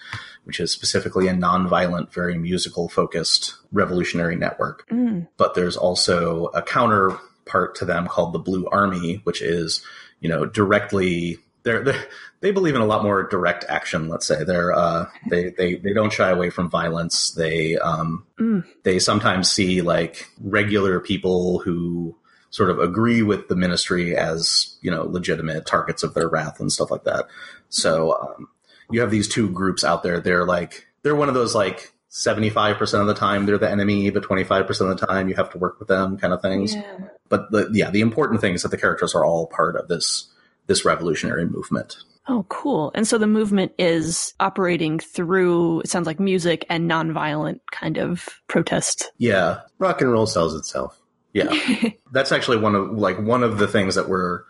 which 0.48 0.58
is 0.58 0.72
specifically 0.72 1.28
a 1.28 1.36
non-violent, 1.36 2.12
very 2.12 2.36
musical 2.38 2.88
focused 2.88 3.54
revolutionary 3.70 4.34
network. 4.34 4.88
Mm. 4.88 5.28
but 5.36 5.54
there's 5.54 5.76
also 5.76 6.46
a 6.54 6.62
counterpart 6.62 7.76
to 7.76 7.84
them 7.84 8.08
called 8.08 8.32
the 8.32 8.38
Blue 8.40 8.66
Army, 8.72 9.20
which 9.24 9.42
is, 9.42 9.84
you 10.20 10.28
know, 10.28 10.44
directly 10.46 11.38
they're, 11.64 11.84
they're 11.84 12.04
they 12.40 12.50
believe 12.52 12.74
in 12.74 12.80
a 12.80 12.86
lot 12.86 13.02
more 13.02 13.24
direct 13.24 13.64
action. 13.68 14.08
Let's 14.08 14.26
say 14.26 14.44
they're 14.44 14.72
uh, 14.72 15.06
they 15.28 15.50
they 15.50 15.74
they 15.74 15.92
don't 15.92 16.12
shy 16.12 16.30
away 16.30 16.50
from 16.50 16.70
violence. 16.70 17.32
They 17.32 17.76
um, 17.76 18.24
Mm. 18.38 18.64
they 18.84 18.98
sometimes 19.00 19.50
see 19.50 19.82
like 19.82 20.26
regular 20.40 21.00
people 21.00 21.58
who 21.58 22.16
sort 22.50 22.70
of 22.70 22.78
agree 22.78 23.22
with 23.22 23.48
the 23.48 23.56
ministry 23.56 24.16
as 24.16 24.76
you 24.80 24.90
know 24.90 25.02
legitimate 25.04 25.66
targets 25.66 26.02
of 26.02 26.14
their 26.14 26.28
wrath 26.28 26.60
and 26.60 26.72
stuff 26.72 26.90
like 26.90 27.04
that. 27.04 27.26
So 27.68 28.16
um, 28.20 28.48
you 28.90 29.00
have 29.00 29.10
these 29.10 29.28
two 29.28 29.48
groups 29.50 29.84
out 29.84 30.02
there. 30.02 30.20
They're 30.20 30.44
like 30.46 30.86
they're 31.02 31.16
one 31.16 31.28
of 31.28 31.34
those 31.34 31.54
like. 31.54 31.92
75% 32.10 33.00
of 33.02 33.06
the 33.06 33.12
time 33.12 33.44
they're 33.44 33.58
the 33.58 33.70
enemy, 33.70 34.08
but 34.08 34.22
25% 34.22 34.68
of 34.90 34.98
the 34.98 35.06
time 35.06 35.28
you 35.28 35.34
have 35.34 35.50
to 35.50 35.58
work 35.58 35.78
with 35.78 35.88
them 35.88 36.16
kind 36.16 36.32
of 36.32 36.40
things 36.40 36.74
Yeah. 36.74 37.00
but 37.28 37.50
the 37.52 37.68
yeah 37.70 37.90
the 37.90 38.00
important 38.00 38.40
thing 38.40 38.54
is 38.54 38.62
that 38.62 38.70
the 38.70 38.78
characters 38.78 39.14
are 39.14 39.26
all 39.26 39.46
part 39.46 39.76
of 39.76 39.88
this 39.88 40.26
this 40.68 40.86
revolutionary 40.86 41.44
movement 41.44 41.98
Oh, 42.26 42.46
cool. 42.48 42.92
And 42.94 43.06
so 43.06 43.18
the 43.18 43.26
movement 43.26 43.72
is 43.78 44.32
operating 44.40 44.98
through, 44.98 45.80
it 45.80 45.88
sounds 45.90 46.06
like 46.06 46.18
music 46.18 46.64
and 46.70 46.90
nonviolent 46.90 47.60
kind 47.72 47.98
of 47.98 48.26
protest. 48.48 49.12
yeah 49.18 49.60
Rock 49.78 50.00
and 50.00 50.10
roll 50.10 50.26
sells 50.26 50.54
itself. 50.54 50.98
yeah 51.34 51.52
that's 52.12 52.32
actually 52.32 52.56
one 52.56 52.74
of 52.74 52.92
like 52.92 53.18
one 53.20 53.42
of 53.42 53.58
the 53.58 53.68
things 53.68 53.96
that 53.96 54.08
we're 54.08 54.44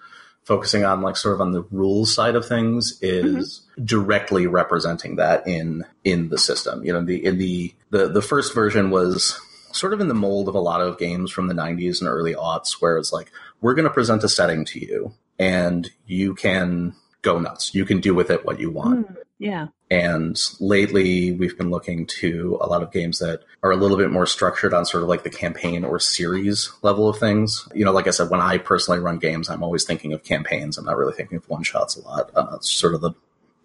focusing 0.45 0.85
on 0.85 1.03
like 1.03 1.17
sort 1.17 1.35
of 1.35 1.41
on 1.41 1.51
the 1.51 1.63
rules 1.73 2.15
side 2.15 2.37
of 2.37 2.47
things 2.47 2.99
is 3.03 3.25
mm-hmm. 3.25 3.68
Directly 3.85 4.47
representing 4.47 5.17
that 5.17 5.47
in 5.47 5.85
in 6.05 6.29
the 6.29 6.39
system 6.39 6.85
you 6.85 6.93
know 6.93 7.03
the 7.03 7.25
in 7.25 7.39
the 7.39 7.75
the 7.91 8.09
the 8.09 8.23
first 8.23 8.55
version 8.55 8.91
was 8.91 9.39
sort 9.73 9.93
of 9.93 10.01
in 10.01 10.09
the 10.09 10.15
mold 10.15 10.49
of 10.49 10.55
a 10.55 10.61
lot 10.61 10.81
of 10.81 10.99
games 10.99 11.31
from 11.31 11.47
the 11.47 11.55
90s 11.55 12.01
and 12.01 12.09
early 12.09 12.35
aughts 12.35 12.81
where 12.81 12.97
it's 12.97 13.13
like 13.13 13.31
we're 13.61 13.75
going 13.75 13.87
to 13.87 13.93
present 13.93 14.25
a 14.25 14.29
setting 14.29 14.65
to 14.65 14.81
you 14.81 15.13
and 15.39 15.91
you 16.07 16.35
can 16.35 16.95
go 17.23 17.39
nuts 17.39 17.75
you 17.75 17.85
can 17.85 18.01
do 18.01 18.15
with 18.15 18.31
it 18.31 18.45
what 18.45 18.59
you 18.59 18.71
want 18.71 19.07
Mm, 19.07 19.17
yeah. 19.39 19.69
And 19.91 20.39
lately, 20.61 21.33
we've 21.33 21.57
been 21.57 21.71
looking 21.71 22.07
to 22.07 22.59
a 22.61 22.67
lot 22.67 22.83
of 22.83 22.93
games 22.93 23.21
that 23.21 23.45
are 23.63 23.71
a 23.71 23.77
little 23.77 23.97
bit 23.97 24.11
more 24.11 24.27
structured 24.27 24.75
on 24.75 24.85
sort 24.85 25.03
of 25.03 25.09
like 25.09 25.23
the 25.23 25.31
campaign 25.31 25.85
or 25.85 25.99
series 25.99 26.71
level 26.83 27.09
of 27.09 27.19
things. 27.19 27.67
You 27.75 27.85
know, 27.85 27.93
like 27.93 28.07
I 28.07 28.11
said, 28.11 28.31
when 28.31 28.41
I 28.41 28.59
personally 28.59 29.01
run 29.01 29.19
games, 29.19 29.49
I'm 29.49 29.63
always 29.63 29.85
thinking 29.85 30.13
of 30.13 30.25
campaigns. 30.25 30.77
I'm 30.77 30.85
not 30.85 30.97
really 30.99 31.15
thinking 31.15 31.39
of 31.39 31.49
one 31.49 31.63
shots 31.63 31.97
a 31.97 32.03
lot. 32.03 32.31
Uh, 32.35 32.57
it's 32.57 32.71
sort 32.71 32.95
of 32.95 33.01
the 33.01 33.13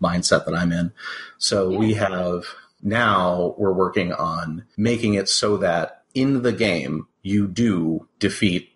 mindset 0.04 0.46
that 0.46 0.54
I'm 0.56 0.72
in. 0.72 0.92
So 1.38 1.70
we 1.70 1.94
have 1.96 2.44
now 2.82 3.56
we're 3.58 3.72
working 3.74 4.12
on 4.14 4.66
making 4.78 5.14
it 5.14 5.30
so 5.30 5.58
that 5.58 6.04
in 6.14 6.42
the 6.44 6.52
game, 6.52 7.08
you 7.22 7.48
do 7.48 8.08
defeat 8.20 8.70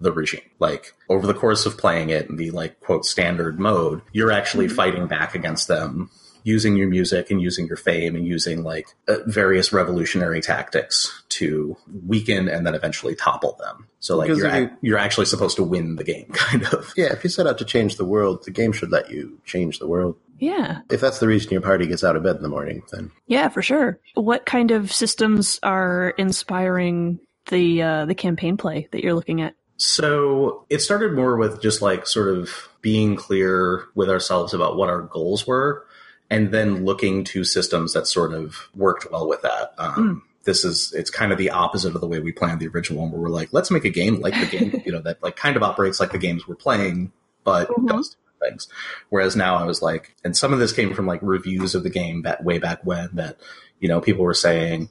the 0.00 0.12
regime. 0.12 0.40
Like 0.58 0.94
over 1.08 1.26
the 1.26 1.34
course 1.34 1.64
of 1.64 1.78
playing 1.78 2.10
it 2.10 2.28
in 2.28 2.36
the 2.36 2.50
like 2.50 2.80
quote 2.80 3.04
standard 3.04 3.58
mode, 3.60 4.02
you're 4.12 4.32
actually 4.32 4.68
fighting 4.68 5.06
back 5.06 5.34
against 5.34 5.68
them 5.68 6.10
using 6.44 6.76
your 6.76 6.88
music 6.88 7.30
and 7.30 7.40
using 7.40 7.68
your 7.68 7.76
fame 7.76 8.16
and 8.16 8.26
using 8.26 8.64
like 8.64 8.88
uh, 9.06 9.18
various 9.26 9.72
revolutionary 9.72 10.40
tactics 10.40 11.22
to 11.28 11.76
weaken 12.04 12.48
and 12.48 12.66
then 12.66 12.74
eventually 12.74 13.14
topple 13.14 13.56
them. 13.60 13.86
So 14.00 14.16
like 14.16 14.26
Because 14.26 14.42
you're 14.42 14.48
you- 14.56 14.64
ac- 14.66 14.74
you're 14.82 14.98
actually 14.98 15.26
supposed 15.26 15.54
to 15.56 15.62
win 15.62 15.94
the 15.94 16.02
game 16.02 16.26
kind 16.32 16.64
of. 16.64 16.92
Yeah, 16.96 17.12
if 17.12 17.22
you 17.22 17.30
set 17.30 17.46
out 17.46 17.58
to 17.58 17.64
change 17.64 17.94
the 17.96 18.04
world, 18.04 18.42
the 18.44 18.50
game 18.50 18.72
should 18.72 18.90
let 18.90 19.08
you 19.08 19.38
change 19.44 19.78
the 19.78 19.86
world. 19.86 20.16
Yeah. 20.42 20.80
If 20.90 21.00
that's 21.00 21.20
the 21.20 21.28
reason 21.28 21.52
your 21.52 21.60
party 21.60 21.86
gets 21.86 22.02
out 22.02 22.16
of 22.16 22.24
bed 22.24 22.34
in 22.36 22.42
the 22.42 22.48
morning, 22.48 22.82
then 22.90 23.12
Yeah, 23.28 23.48
for 23.48 23.62
sure. 23.62 24.00
What 24.14 24.44
kind 24.44 24.72
of 24.72 24.92
systems 24.92 25.60
are 25.62 26.10
inspiring 26.18 27.20
the 27.48 27.80
uh, 27.82 28.04
the 28.06 28.14
campaign 28.16 28.56
play 28.56 28.88
that 28.90 29.02
you're 29.04 29.14
looking 29.14 29.40
at? 29.40 29.54
So 29.76 30.66
it 30.68 30.80
started 30.80 31.12
more 31.14 31.36
with 31.36 31.62
just 31.62 31.80
like 31.80 32.06
sort 32.08 32.36
of 32.36 32.68
being 32.80 33.14
clear 33.14 33.84
with 33.94 34.10
ourselves 34.10 34.52
about 34.52 34.76
what 34.76 34.88
our 34.90 35.02
goals 35.02 35.46
were, 35.46 35.86
and 36.28 36.50
then 36.50 36.84
looking 36.84 37.22
to 37.24 37.44
systems 37.44 37.92
that 37.92 38.06
sort 38.08 38.32
of 38.34 38.68
worked 38.74 39.06
well 39.12 39.28
with 39.28 39.42
that. 39.42 39.72
Um, 39.78 40.22
This 40.44 40.64
is 40.64 40.92
it's 40.92 41.08
kind 41.10 41.30
of 41.30 41.38
the 41.38 41.50
opposite 41.50 41.94
of 41.94 42.00
the 42.00 42.08
way 42.08 42.18
we 42.18 42.32
planned 42.32 42.58
the 42.58 42.66
original 42.66 43.02
one, 43.02 43.12
where 43.12 43.20
we're 43.20 43.28
like, 43.28 43.50
let's 43.52 43.70
make 43.70 43.84
a 43.84 43.90
game 43.90 44.20
like 44.20 44.34
the 44.34 44.46
game, 44.58 44.82
you 44.86 44.90
know, 44.90 45.00
that 45.02 45.22
like 45.22 45.36
kind 45.36 45.56
of 45.56 45.62
operates 45.62 46.00
like 46.00 46.10
the 46.10 46.18
games 46.18 46.48
we're 46.48 46.56
playing, 46.56 47.12
but 47.44 47.68
Mhm. 47.68 47.86
does 47.88 48.08
different 48.08 48.21
things. 48.42 48.68
Whereas 49.08 49.36
now 49.36 49.56
I 49.56 49.64
was 49.64 49.82
like, 49.82 50.14
and 50.24 50.36
some 50.36 50.52
of 50.52 50.58
this 50.58 50.72
came 50.72 50.94
from 50.94 51.06
like 51.06 51.20
reviews 51.22 51.74
of 51.74 51.82
the 51.82 51.90
game 51.90 52.22
that 52.22 52.44
way 52.44 52.58
back 52.58 52.84
when 52.84 53.10
that 53.14 53.38
you 53.80 53.88
know 53.88 54.00
people 54.00 54.24
were 54.24 54.34
saying 54.34 54.88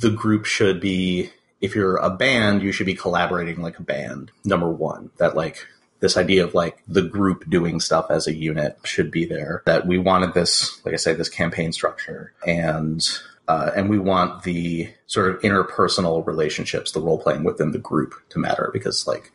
the 0.00 0.10
group 0.10 0.44
should 0.44 0.80
be 0.80 1.30
if 1.60 1.76
you're 1.76 1.96
a 1.96 2.10
band, 2.10 2.62
you 2.62 2.72
should 2.72 2.86
be 2.86 2.94
collaborating 2.94 3.62
like 3.62 3.78
a 3.78 3.82
band. 3.82 4.32
Number 4.44 4.68
one, 4.68 5.10
that 5.18 5.36
like 5.36 5.66
this 6.00 6.16
idea 6.16 6.44
of 6.44 6.54
like 6.54 6.82
the 6.88 7.02
group 7.02 7.48
doing 7.48 7.78
stuff 7.78 8.06
as 8.10 8.26
a 8.26 8.34
unit 8.34 8.76
should 8.84 9.10
be 9.10 9.24
there. 9.24 9.62
That 9.64 9.86
we 9.86 9.96
wanted 9.96 10.34
this, 10.34 10.84
like 10.84 10.92
I 10.92 10.96
say, 10.96 11.14
this 11.14 11.28
campaign 11.28 11.72
structure, 11.72 12.32
and 12.44 13.08
uh, 13.46 13.70
and 13.76 13.88
we 13.88 13.98
want 13.98 14.42
the 14.42 14.92
sort 15.06 15.30
of 15.30 15.40
interpersonal 15.42 16.26
relationships, 16.26 16.90
the 16.90 17.00
role 17.00 17.18
playing 17.18 17.44
within 17.44 17.70
the 17.70 17.78
group 17.78 18.14
to 18.30 18.40
matter 18.40 18.70
because 18.72 19.06
like 19.06 19.32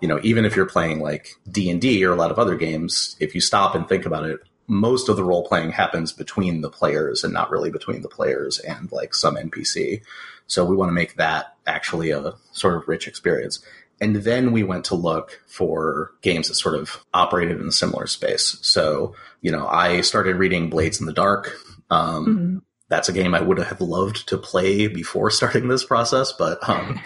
you 0.00 0.08
know 0.08 0.20
even 0.22 0.44
if 0.44 0.56
you're 0.56 0.66
playing 0.66 1.00
like 1.00 1.34
D 1.50 1.70
and 1.70 1.80
D 1.80 2.04
or 2.04 2.12
a 2.12 2.16
lot 2.16 2.30
of 2.30 2.38
other 2.38 2.56
games, 2.56 3.16
if 3.20 3.34
you 3.34 3.40
stop 3.40 3.74
and 3.74 3.88
think 3.88 4.06
about 4.06 4.24
it. 4.24 4.40
Most 4.72 5.08
of 5.08 5.16
the 5.16 5.24
role 5.24 5.44
playing 5.44 5.72
happens 5.72 6.12
between 6.12 6.60
the 6.60 6.70
players 6.70 7.24
and 7.24 7.34
not 7.34 7.50
really 7.50 7.70
between 7.72 8.02
the 8.02 8.08
players 8.08 8.60
and 8.60 8.92
like 8.92 9.16
some 9.16 9.34
NPC. 9.34 10.02
So 10.46 10.64
we 10.64 10.76
want 10.76 10.90
to 10.90 10.94
make 10.94 11.16
that 11.16 11.56
actually 11.66 12.10
a 12.12 12.34
sort 12.52 12.76
of 12.76 12.86
rich 12.86 13.08
experience. 13.08 13.58
and 14.00 14.16
then 14.16 14.52
we 14.52 14.62
went 14.62 14.84
to 14.86 14.94
look 14.94 15.42
for 15.46 16.12
games 16.22 16.48
that 16.48 16.54
sort 16.54 16.74
of 16.76 17.04
operated 17.12 17.60
in 17.60 17.66
a 17.68 17.72
similar 17.72 18.06
space. 18.06 18.58
So, 18.62 19.14
you 19.42 19.50
know, 19.50 19.66
I 19.66 20.00
started 20.02 20.36
reading 20.36 20.70
Blades 20.70 21.00
in 21.00 21.06
the 21.06 21.12
Dark. 21.12 21.58
Um, 21.90 22.26
Mm-hmm. 22.26 22.58
That's 22.88 23.08
a 23.08 23.12
game 23.12 23.34
I 23.36 23.40
would 23.40 23.58
have 23.58 23.80
loved 23.80 24.28
to 24.30 24.36
play 24.38 24.88
before 24.88 25.30
starting 25.38 25.68
this 25.68 25.84
process, 25.84 26.32
but 26.32 26.58
um, 26.68 27.00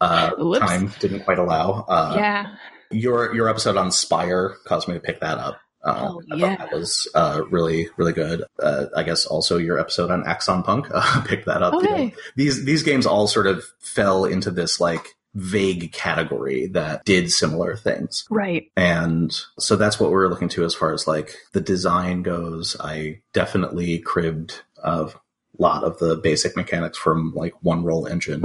uh, 0.00 0.30
time 0.58 0.92
didn't 1.00 1.24
quite 1.24 1.38
allow. 1.38 1.84
Uh, 1.88 2.14
yeah. 2.16 2.54
your 2.90 3.34
your 3.34 3.48
episode 3.48 3.76
on 3.76 3.90
Spire 3.92 4.56
caused 4.64 4.88
me 4.88 4.94
to 4.94 5.00
pick 5.00 5.20
that 5.20 5.38
up. 5.38 5.60
Uh, 5.82 6.08
Oh, 6.10 6.22
I 6.32 6.36
yeah. 6.36 6.56
thought 6.56 6.70
that 6.70 6.76
was 6.76 7.08
uh, 7.14 7.42
really 7.50 7.88
really 7.96 8.12
good. 8.12 8.42
Uh, 8.60 8.86
I 8.96 9.02
guess 9.04 9.26
also 9.26 9.58
your 9.58 9.78
episode 9.78 10.10
on 10.10 10.26
Axon 10.26 10.62
Punk 10.62 10.88
uh, 10.94 11.22
picked 11.22 11.46
that 11.46 11.62
up. 11.62 11.74
You 11.74 11.82
know, 11.82 12.10
these 12.36 12.64
these 12.64 12.82
games 12.82 13.06
all 13.06 13.26
sort 13.28 13.46
of 13.46 13.64
fell 13.80 14.24
into 14.24 14.50
this 14.50 14.80
like 14.80 15.14
vague 15.34 15.92
category 15.92 16.66
that 16.68 17.04
did 17.04 17.30
similar 17.30 17.76
things. 17.76 18.24
Right. 18.30 18.72
And 18.76 19.30
so 19.58 19.76
that's 19.76 20.00
what 20.00 20.10
we're 20.10 20.26
looking 20.28 20.48
to 20.50 20.64
as 20.64 20.74
far 20.74 20.92
as 20.92 21.06
like 21.06 21.36
the 21.52 21.60
design 21.60 22.22
goes. 22.22 22.76
I 22.80 23.20
definitely 23.34 23.98
cribbed 23.98 24.62
a 24.82 25.10
lot 25.58 25.84
of 25.84 25.98
the 25.98 26.16
basic 26.16 26.56
mechanics 26.56 26.96
from 26.98 27.32
like 27.34 27.52
one 27.62 27.84
roll 27.84 28.06
engine, 28.06 28.42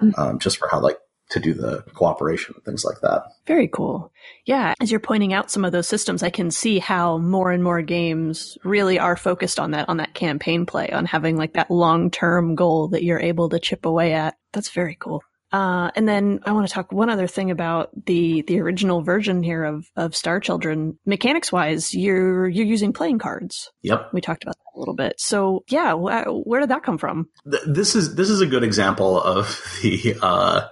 Mm. 0.00 0.18
um, 0.18 0.38
just 0.38 0.58
for 0.58 0.68
how 0.68 0.80
like 0.80 0.98
to 1.30 1.40
do 1.40 1.54
the 1.54 1.82
cooperation 1.94 2.54
and 2.54 2.64
things 2.64 2.84
like 2.84 3.00
that. 3.00 3.22
Very 3.46 3.66
cool. 3.66 4.12
Yeah, 4.44 4.74
as 4.80 4.90
you're 4.90 5.00
pointing 5.00 5.32
out 5.32 5.50
some 5.50 5.64
of 5.64 5.72
those 5.72 5.88
systems, 5.88 6.22
I 6.22 6.28
can 6.28 6.50
see 6.50 6.78
how 6.78 7.16
more 7.18 7.50
and 7.50 7.64
more 7.64 7.80
games 7.80 8.58
really 8.64 8.98
are 8.98 9.16
focused 9.16 9.58
on 9.58 9.70
that, 9.70 9.88
on 9.88 9.96
that 9.96 10.12
campaign 10.12 10.66
play, 10.66 10.90
on 10.90 11.06
having 11.06 11.36
like 11.38 11.54
that 11.54 11.70
long 11.70 12.10
term 12.10 12.54
goal 12.54 12.88
that 12.88 13.02
you're 13.02 13.18
able 13.20 13.48
to 13.48 13.58
chip 13.58 13.86
away 13.86 14.12
at. 14.12 14.36
That's 14.52 14.68
very 14.70 14.94
cool. 15.00 15.22
Uh, 15.52 15.90
and 15.94 16.08
then 16.08 16.40
I 16.46 16.52
want 16.52 16.66
to 16.66 16.72
talk 16.72 16.92
one 16.92 17.10
other 17.10 17.26
thing 17.26 17.50
about 17.50 17.90
the 18.06 18.42
the 18.42 18.60
original 18.60 19.02
version 19.02 19.42
here 19.42 19.64
of 19.64 19.90
of 19.96 20.16
Star 20.16 20.40
Children. 20.40 20.98
Mechanics 21.04 21.52
wise, 21.52 21.94
you're 21.94 22.48
you're 22.48 22.66
using 22.66 22.92
playing 22.92 23.18
cards. 23.18 23.70
Yep. 23.82 24.10
We 24.12 24.22
talked 24.22 24.44
about 24.44 24.56
that 24.56 24.78
a 24.78 24.78
little 24.78 24.94
bit. 24.94 25.14
So 25.18 25.64
yeah, 25.68 25.92
wh- 25.92 26.46
where 26.46 26.60
did 26.60 26.70
that 26.70 26.82
come 26.82 26.96
from? 26.96 27.28
Th- 27.50 27.62
this 27.66 27.94
is 27.94 28.14
this 28.14 28.30
is 28.30 28.40
a 28.40 28.46
good 28.46 28.64
example 28.64 29.20
of 29.20 29.62
the 29.82 30.16
uh, 30.22 30.68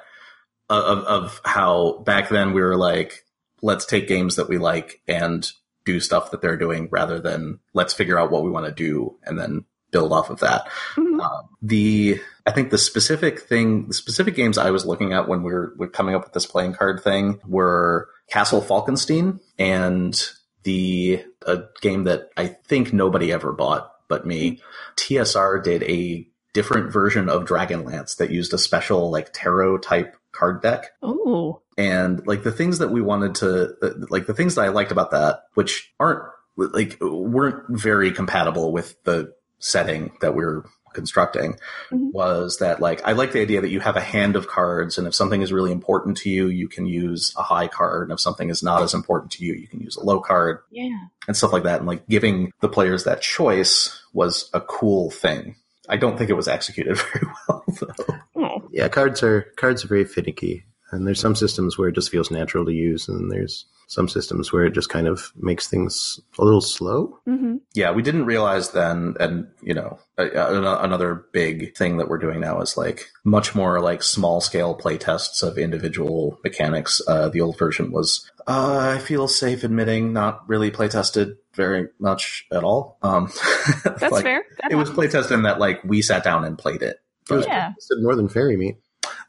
of 0.70 0.98
of 1.04 1.40
how 1.44 1.98
back 2.06 2.30
then 2.30 2.54
we 2.54 2.62
were 2.62 2.76
like, 2.76 3.24
let's 3.60 3.84
take 3.84 4.08
games 4.08 4.36
that 4.36 4.48
we 4.48 4.56
like 4.56 5.02
and 5.06 5.50
do 5.84 6.00
stuff 6.00 6.30
that 6.30 6.40
they're 6.40 6.56
doing 6.56 6.88
rather 6.90 7.20
than 7.20 7.58
let's 7.74 7.94
figure 7.94 8.18
out 8.18 8.30
what 8.30 8.44
we 8.44 8.50
want 8.50 8.66
to 8.66 8.72
do 8.72 9.16
and 9.24 9.38
then 9.38 9.64
build 9.90 10.12
off 10.12 10.30
of 10.30 10.40
that. 10.40 10.68
Mhm. 10.96 11.20
Um, 11.20 11.48
the 11.62 12.20
I 12.46 12.52
think 12.52 12.70
the 12.70 12.78
specific 12.78 13.40
thing, 13.40 13.88
the 13.88 13.94
specific 13.94 14.34
games 14.34 14.58
I 14.58 14.70
was 14.70 14.86
looking 14.86 15.12
at 15.12 15.28
when 15.28 15.42
we 15.42 15.52
were, 15.52 15.74
were 15.76 15.88
coming 15.88 16.14
up 16.14 16.24
with 16.24 16.32
this 16.32 16.46
playing 16.46 16.72
card 16.74 17.02
thing 17.02 17.40
were 17.46 18.08
Castle 18.28 18.60
Falkenstein 18.62 19.40
and 19.58 20.20
the 20.62 21.24
a 21.46 21.62
game 21.80 22.04
that 22.04 22.28
I 22.36 22.46
think 22.46 22.92
nobody 22.92 23.32
ever 23.32 23.52
bought 23.52 23.92
but 24.08 24.26
me. 24.26 24.60
TSR 24.96 25.62
did 25.62 25.82
a 25.84 26.26
different 26.52 26.92
version 26.92 27.28
of 27.28 27.44
Dragonlance 27.44 28.16
that 28.16 28.30
used 28.30 28.52
a 28.52 28.58
special 28.58 29.10
like 29.10 29.32
tarot 29.32 29.78
type 29.78 30.16
card 30.32 30.62
deck 30.62 30.86
Oh, 31.02 31.62
and 31.78 32.26
like 32.26 32.42
the 32.42 32.52
things 32.52 32.78
that 32.78 32.90
we 32.90 33.00
wanted 33.00 33.36
to 33.36 33.74
like 34.10 34.26
the 34.26 34.34
things 34.34 34.54
that 34.56 34.62
I 34.62 34.68
liked 34.68 34.90
about 34.92 35.12
that 35.12 35.42
which 35.54 35.92
aren't 36.00 36.22
like 36.56 36.98
weren't 37.00 37.64
very 37.68 38.10
compatible 38.12 38.72
with 38.72 39.02
the 39.04 39.32
setting 39.60 40.10
that 40.20 40.34
we're 40.34 40.64
constructing 40.92 41.54
Mhm. 41.92 42.12
was 42.12 42.58
that 42.58 42.80
like 42.80 43.00
I 43.06 43.12
like 43.12 43.30
the 43.30 43.40
idea 43.40 43.60
that 43.60 43.68
you 43.70 43.78
have 43.78 43.94
a 43.96 44.00
hand 44.00 44.34
of 44.34 44.48
cards 44.48 44.98
and 44.98 45.06
if 45.06 45.14
something 45.14 45.40
is 45.40 45.52
really 45.52 45.70
important 45.70 46.16
to 46.18 46.30
you 46.30 46.48
you 46.48 46.66
can 46.66 46.84
use 46.84 47.32
a 47.36 47.42
high 47.44 47.68
card 47.68 48.08
and 48.08 48.12
if 48.12 48.18
something 48.18 48.50
is 48.50 48.60
not 48.60 48.82
as 48.82 48.92
important 48.92 49.30
to 49.32 49.44
you 49.44 49.54
you 49.54 49.68
can 49.68 49.78
use 49.80 49.94
a 49.96 50.02
low 50.04 50.18
card 50.18 50.58
yeah. 50.72 50.98
and 51.28 51.36
stuff 51.36 51.52
like 51.52 51.62
that 51.62 51.78
and 51.78 51.86
like 51.86 52.04
giving 52.08 52.52
the 52.60 52.68
players 52.68 53.04
that 53.04 53.22
choice 53.22 54.02
was 54.12 54.50
a 54.52 54.60
cool 54.60 55.12
thing 55.12 55.54
I 55.88 55.96
don't 55.96 56.16
think 56.18 56.28
it 56.28 56.34
was 56.34 56.48
executed 56.48 56.96
very 57.12 57.26
well 57.48 57.64
though 57.80 58.14
Oh, 58.34 58.68
Yeah, 58.72 58.88
cards 58.88 59.22
are 59.22 59.42
cards 59.56 59.84
are 59.84 59.88
very 59.88 60.04
finicky, 60.04 60.64
and 60.92 61.06
there's 61.06 61.20
some 61.20 61.34
systems 61.34 61.76
where 61.78 61.88
it 61.88 61.94
just 61.94 62.10
feels 62.10 62.30
natural 62.30 62.64
to 62.66 62.72
use, 62.72 63.08
and 63.08 63.30
there's 63.30 63.66
some 63.86 64.08
systems 64.08 64.52
where 64.52 64.64
it 64.66 64.72
just 64.72 64.88
kind 64.88 65.08
of 65.08 65.32
makes 65.36 65.66
things 65.66 66.20
a 66.38 66.44
little 66.44 66.60
slow. 66.60 67.18
hmm 67.24 67.56
yeah, 67.74 67.90
we 67.92 68.02
didn't 68.02 68.24
realize 68.26 68.70
then, 68.70 69.14
and 69.20 69.48
you 69.62 69.74
know, 69.74 69.98
a, 70.18 70.26
a, 70.28 70.82
another 70.82 71.24
big 71.32 71.76
thing 71.76 71.96
that 71.98 72.08
we're 72.08 72.18
doing 72.18 72.40
now 72.40 72.60
is 72.60 72.76
like 72.76 73.06
much 73.24 73.54
more 73.54 73.80
like 73.80 74.02
small 74.02 74.40
scale 74.40 74.74
play 74.74 74.96
tests 74.98 75.42
of 75.42 75.58
individual 75.58 76.38
mechanics. 76.44 77.00
Uh, 77.06 77.28
the 77.28 77.40
old 77.40 77.58
version 77.58 77.90
was, 77.92 78.30
uh, 78.46 78.94
I 78.96 78.98
feel 78.98 79.26
safe 79.28 79.64
admitting, 79.64 80.12
not 80.12 80.48
really 80.48 80.70
play 80.70 80.88
tested 80.88 81.36
very 81.54 81.88
much 81.98 82.46
at 82.52 82.62
all. 82.64 82.96
Um, 83.02 83.30
that's 83.84 84.02
like, 84.12 84.22
fair. 84.24 84.44
That 84.62 84.70
It 84.72 84.76
was 84.76 84.88
happens. 84.88 84.94
play 84.94 85.08
tested 85.08 85.32
in 85.32 85.42
that 85.44 85.58
like 85.58 85.82
we 85.84 86.00
sat 86.02 86.22
down 86.24 86.44
and 86.44 86.56
played 86.58 86.82
it. 86.82 86.98
It 87.28 87.34
was 87.34 87.46
Yeah. 87.46 87.72
it's 87.76 87.88
more 88.00 88.14
than 88.16 88.28
fairy 88.28 88.56
meat. 88.56 88.76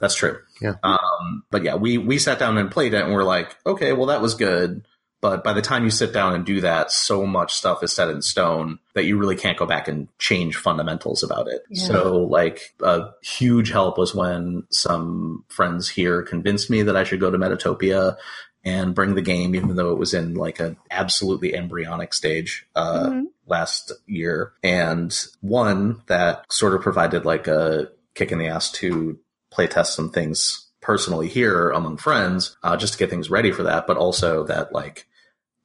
That's 0.02 0.16
true. 0.16 0.40
Yeah. 0.60 0.76
Um, 0.84 1.44
but 1.50 1.64
yeah, 1.64 1.76
we 1.76 1.98
we 1.98 2.18
sat 2.20 2.40
down 2.40 2.58
and 2.58 2.70
played 2.70 2.94
it, 2.94 3.04
and 3.04 3.14
we're 3.14 3.24
like, 3.24 3.56
okay, 3.66 3.94
well 3.94 4.08
that 4.08 4.22
was 4.22 4.36
good. 4.36 4.86
But 5.22 5.44
by 5.44 5.54
the 5.54 5.62
time 5.62 5.84
you 5.84 5.92
sit 5.92 6.12
down 6.14 6.34
and 6.34 6.44
do 6.44 6.62
that, 6.62 6.92
so 6.92 7.28
much 7.28 7.54
stuff 7.54 7.84
is 7.84 7.94
set 7.94 8.10
in 8.10 8.24
stone 8.24 8.80
that 8.96 9.06
you 9.06 9.20
really 9.20 9.36
can't 9.36 9.56
go 9.58 9.68
back 9.68 9.88
and 9.88 10.08
change 10.18 10.58
fundamentals 10.58 11.22
about 11.22 11.48
it. 11.48 11.62
Yeah. 11.70 11.86
So, 11.86 12.16
like, 12.24 12.74
a 12.82 13.10
huge 13.22 13.70
help 13.70 14.00
was 14.00 14.16
when 14.16 14.64
some 14.72 15.46
friends 15.48 15.88
here 15.90 16.24
convinced 16.24 16.72
me 16.72 16.82
that 16.82 16.98
I 16.98 17.04
should 17.04 17.20
go 17.20 17.30
to 17.30 17.38
Metatopia 17.38 18.18
and 18.66 18.96
bring 18.96 19.14
the 19.14 19.22
game, 19.22 19.54
even 19.54 19.76
though 19.76 19.92
it 19.92 20.00
was 20.00 20.16
in 20.16 20.34
like 20.34 20.60
an 20.60 20.78
absolutely 20.90 21.54
embryonic 21.56 22.16
stage. 22.16 22.66
Uh, 22.76 23.10
Mhm. 23.10 23.24
last 23.48 23.92
year 24.08 24.54
and 24.64 25.26
one 25.42 26.02
that 26.08 26.46
sort 26.52 26.74
of 26.74 26.82
provided 26.82 27.26
like 27.26 27.48
a 27.48 27.90
kick 28.16 28.32
in 28.32 28.38
the 28.40 28.48
ass 28.48 28.72
to 28.72 29.20
play 29.52 29.68
test 29.68 29.94
some 29.96 30.10
things 30.10 30.68
personally 30.82 31.28
here 31.28 31.70
among 31.72 31.98
friends 31.98 32.58
uh, 32.64 32.76
just 32.76 32.94
to 32.94 33.00
get 33.00 33.10
things 33.10 33.30
ready 33.30 33.52
for 33.52 33.64
that 33.64 33.86
but 33.86 33.98
also 33.98 34.44
that 34.44 34.74
like 34.74 35.08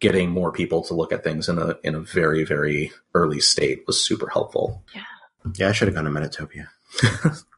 getting 0.01 0.31
more 0.31 0.53
people 0.53 0.83
to 0.83 0.94
look 0.94 1.12
at 1.12 1.25
things 1.25 1.49
in 1.49 1.59
a 1.59 1.77
in 1.83 1.94
a 1.94 2.01
very 2.01 2.44
very 2.44 2.92
early 3.14 3.40
state 3.40 3.83
was 3.87 4.03
super 4.05 4.29
helpful 4.29 4.83
Yeah, 4.94 5.03
Yeah, 5.55 5.68
I 5.68 5.72
should 5.72 5.88
have 5.88 5.94
gone 5.94 6.05
to 6.05 6.11
Metatopia. 6.11 6.68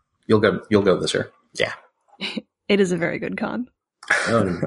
you'll 0.26 0.40
go 0.40 0.62
you'll 0.70 0.82
go 0.82 0.96
this 0.98 1.14
year 1.14 1.32
Yeah. 1.54 1.72
It 2.68 2.80
is 2.80 2.92
a 2.92 2.98
very 2.98 3.18
good 3.18 3.36
con. 3.38 3.68
Um, 4.28 4.62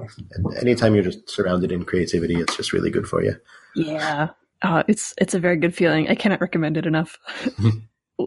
anytime 0.59 0.93
you're 0.93 1.03
just 1.03 1.29
surrounded 1.29 1.71
in 1.71 1.85
creativity, 1.85 2.35
it's 2.35 2.55
just 2.57 2.73
really 2.73 2.89
good 2.91 3.07
for 3.07 3.23
you. 3.23 3.35
Yeah. 3.75 4.29
Uh, 4.61 4.83
it's 4.87 5.15
it's 5.17 5.33
a 5.33 5.39
very 5.39 5.57
good 5.57 5.75
feeling. 5.75 6.09
I 6.09 6.15
cannot 6.15 6.41
recommend 6.41 6.77
it 6.77 6.85
enough. 6.85 7.17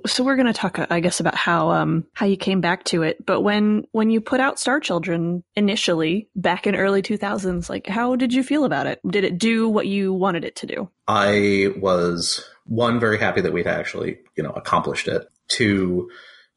So 0.07 0.24
we're 0.24 0.37
going 0.37 0.46
to 0.46 0.52
talk, 0.52 0.78
I 0.90 1.00
guess, 1.00 1.20
about 1.20 1.35
how 1.35 1.70
um 1.70 2.07
how 2.12 2.26
you 2.26 2.37
came 2.37 2.61
back 2.61 2.85
to 2.85 3.02
it. 3.02 3.24
But 3.24 3.42
when 3.42 3.87
when 3.92 4.11
you 4.11 4.20
put 4.20 4.40
out 4.40 4.59
Star 4.59 4.80
Children 4.80 5.42
initially 5.54 6.28
back 6.37 6.66
in 6.66 6.76
early 6.76 7.02
two 7.02 7.16
thousands, 7.16 7.68
like 7.68 7.87
how 7.87 8.16
did 8.16 8.33
you 8.33 8.42
feel 8.42 8.64
about 8.64 8.87
it? 8.87 9.00
Did 9.07 9.24
it 9.24 9.38
do 9.38 9.68
what 9.68 9.87
you 9.87 10.12
wanted 10.12 10.44
it 10.44 10.57
to 10.57 10.66
do? 10.66 10.88
I 11.07 11.68
was 11.76 12.44
one 12.66 12.98
very 12.98 13.18
happy 13.18 13.40
that 13.42 13.52
we'd 13.52 13.66
actually, 13.66 14.18
you 14.37 14.42
know, 14.42 14.50
accomplished 14.50 15.09
it. 15.09 15.28
Two, 15.48 16.11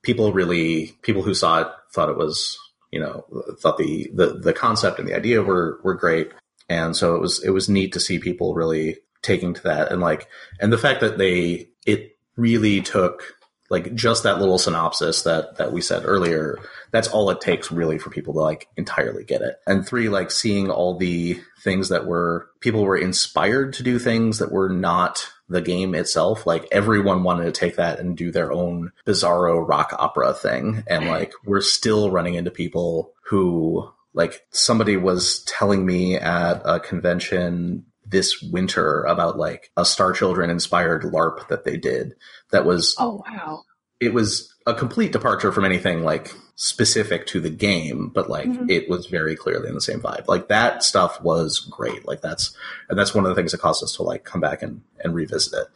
people 0.04 0.32
really 0.32 0.98
people 1.02 1.22
who 1.22 1.34
saw 1.34 1.62
it 1.62 1.68
thought 1.94 2.10
it 2.10 2.18
was, 2.18 2.58
you 2.92 3.00
know, 3.00 3.26
thought 3.60 3.78
the 3.78 4.10
the 4.14 4.40
the 4.40 4.54
concept 4.54 5.00
and 5.00 5.08
the 5.08 5.16
idea 5.16 5.42
were 5.42 5.80
were 5.84 5.96
great. 5.96 6.32
And 6.70 6.96
so 6.96 7.16
it 7.16 7.22
was 7.22 7.44
it 7.44 7.52
was 7.52 7.70
neat 7.70 7.94
to 7.94 8.00
see 8.00 8.20
people 8.20 8.54
really 8.54 8.98
taking 9.22 9.54
to 9.54 9.64
that 9.64 9.92
and 9.92 10.00
like 10.02 10.28
and 10.60 10.72
the 10.72 10.78
fact 10.78 11.02
that 11.02 11.18
they 11.18 11.70
it 11.86 12.17
really 12.38 12.82
took 12.82 13.36
like 13.70 13.94
just 13.94 14.24
that 14.24 14.40
little 14.40 14.58
synopsis 14.58 15.24
that 15.24 15.58
that 15.58 15.74
we 15.74 15.82
said 15.82 16.04
earlier 16.06 16.58
that's 16.92 17.08
all 17.08 17.30
it 17.30 17.42
takes 17.42 17.72
really 17.72 17.98
for 17.98 18.10
people 18.10 18.34
to 18.34 18.40
like 18.40 18.68
entirely 18.78 19.24
get 19.24 19.42
it. 19.42 19.58
And 19.66 19.86
three 19.86 20.10
like 20.10 20.32
seeing 20.32 20.70
all 20.70 20.98
the 20.98 21.40
things 21.62 21.90
that 21.90 22.06
were 22.06 22.50
people 22.62 22.84
were 22.84 22.98
inspired 22.98 23.74
to 23.74 23.84
do 23.84 24.00
things 24.00 24.40
that 24.40 24.52
were 24.52 24.70
not 24.70 25.28
the 25.50 25.62
game 25.62 25.96
itself 25.96 26.46
like 26.46 26.68
everyone 26.72 27.24
wanted 27.24 27.46
to 27.46 27.52
take 27.52 27.78
that 27.78 28.00
and 28.00 28.18
do 28.18 28.32
their 28.32 28.52
own 28.52 28.92
bizarro 29.06 29.68
rock 29.68 29.94
opera 29.98 30.34
thing. 30.34 30.84
And 30.88 31.08
like 31.08 31.34
we're 31.46 31.62
still 31.62 32.12
running 32.12 32.36
into 32.36 32.52
people 32.52 33.14
who 33.26 33.90
like 34.14 34.42
somebody 34.52 34.98
was 34.98 35.44
telling 35.44 35.86
me 35.86 36.16
at 36.16 36.62
a 36.66 36.80
convention 36.80 37.86
this 38.10 38.42
winter 38.42 39.04
about 39.04 39.38
like 39.38 39.72
a 39.76 39.84
Star 39.86 40.14
Children 40.14 40.50
inspired 40.50 41.04
LARP 41.04 41.48
that 41.50 41.64
they 41.66 41.78
did 41.78 42.16
that 42.52 42.66
was 42.66 42.96
Oh 43.00 43.24
wow! 43.30 43.64
it 44.00 44.14
was 44.14 44.54
a 44.66 44.74
complete 44.74 45.12
departure 45.12 45.52
from 45.52 45.66
anything 45.66 46.04
like 46.04 46.34
specific 46.56 47.26
to 47.28 47.40
the 47.40 47.50
game, 47.50 48.10
but 48.14 48.30
like 48.30 48.48
Mhm. 48.48 48.70
it 48.70 48.90
was 48.90 49.06
very 49.08 49.36
clearly 49.36 49.68
in 49.70 49.76
the 49.76 49.82
same 49.82 50.02
vibe. 50.02 50.28
Like 50.28 50.48
that 50.50 50.84
stuff 50.84 51.22
was 51.22 51.60
great. 51.60 52.08
Like 52.08 52.22
that's 52.22 52.56
and 52.90 52.98
that's 52.98 53.14
one 53.14 53.26
of 53.26 53.30
the 53.30 53.36
things 53.36 53.52
that 53.52 53.62
caused 53.62 53.84
us 53.84 53.96
to 53.98 54.04
like 54.04 54.24
come 54.24 54.42
back 54.42 54.62
and, 54.64 54.82
and 55.04 55.14
revisit 55.16 55.54
it. 55.54 55.68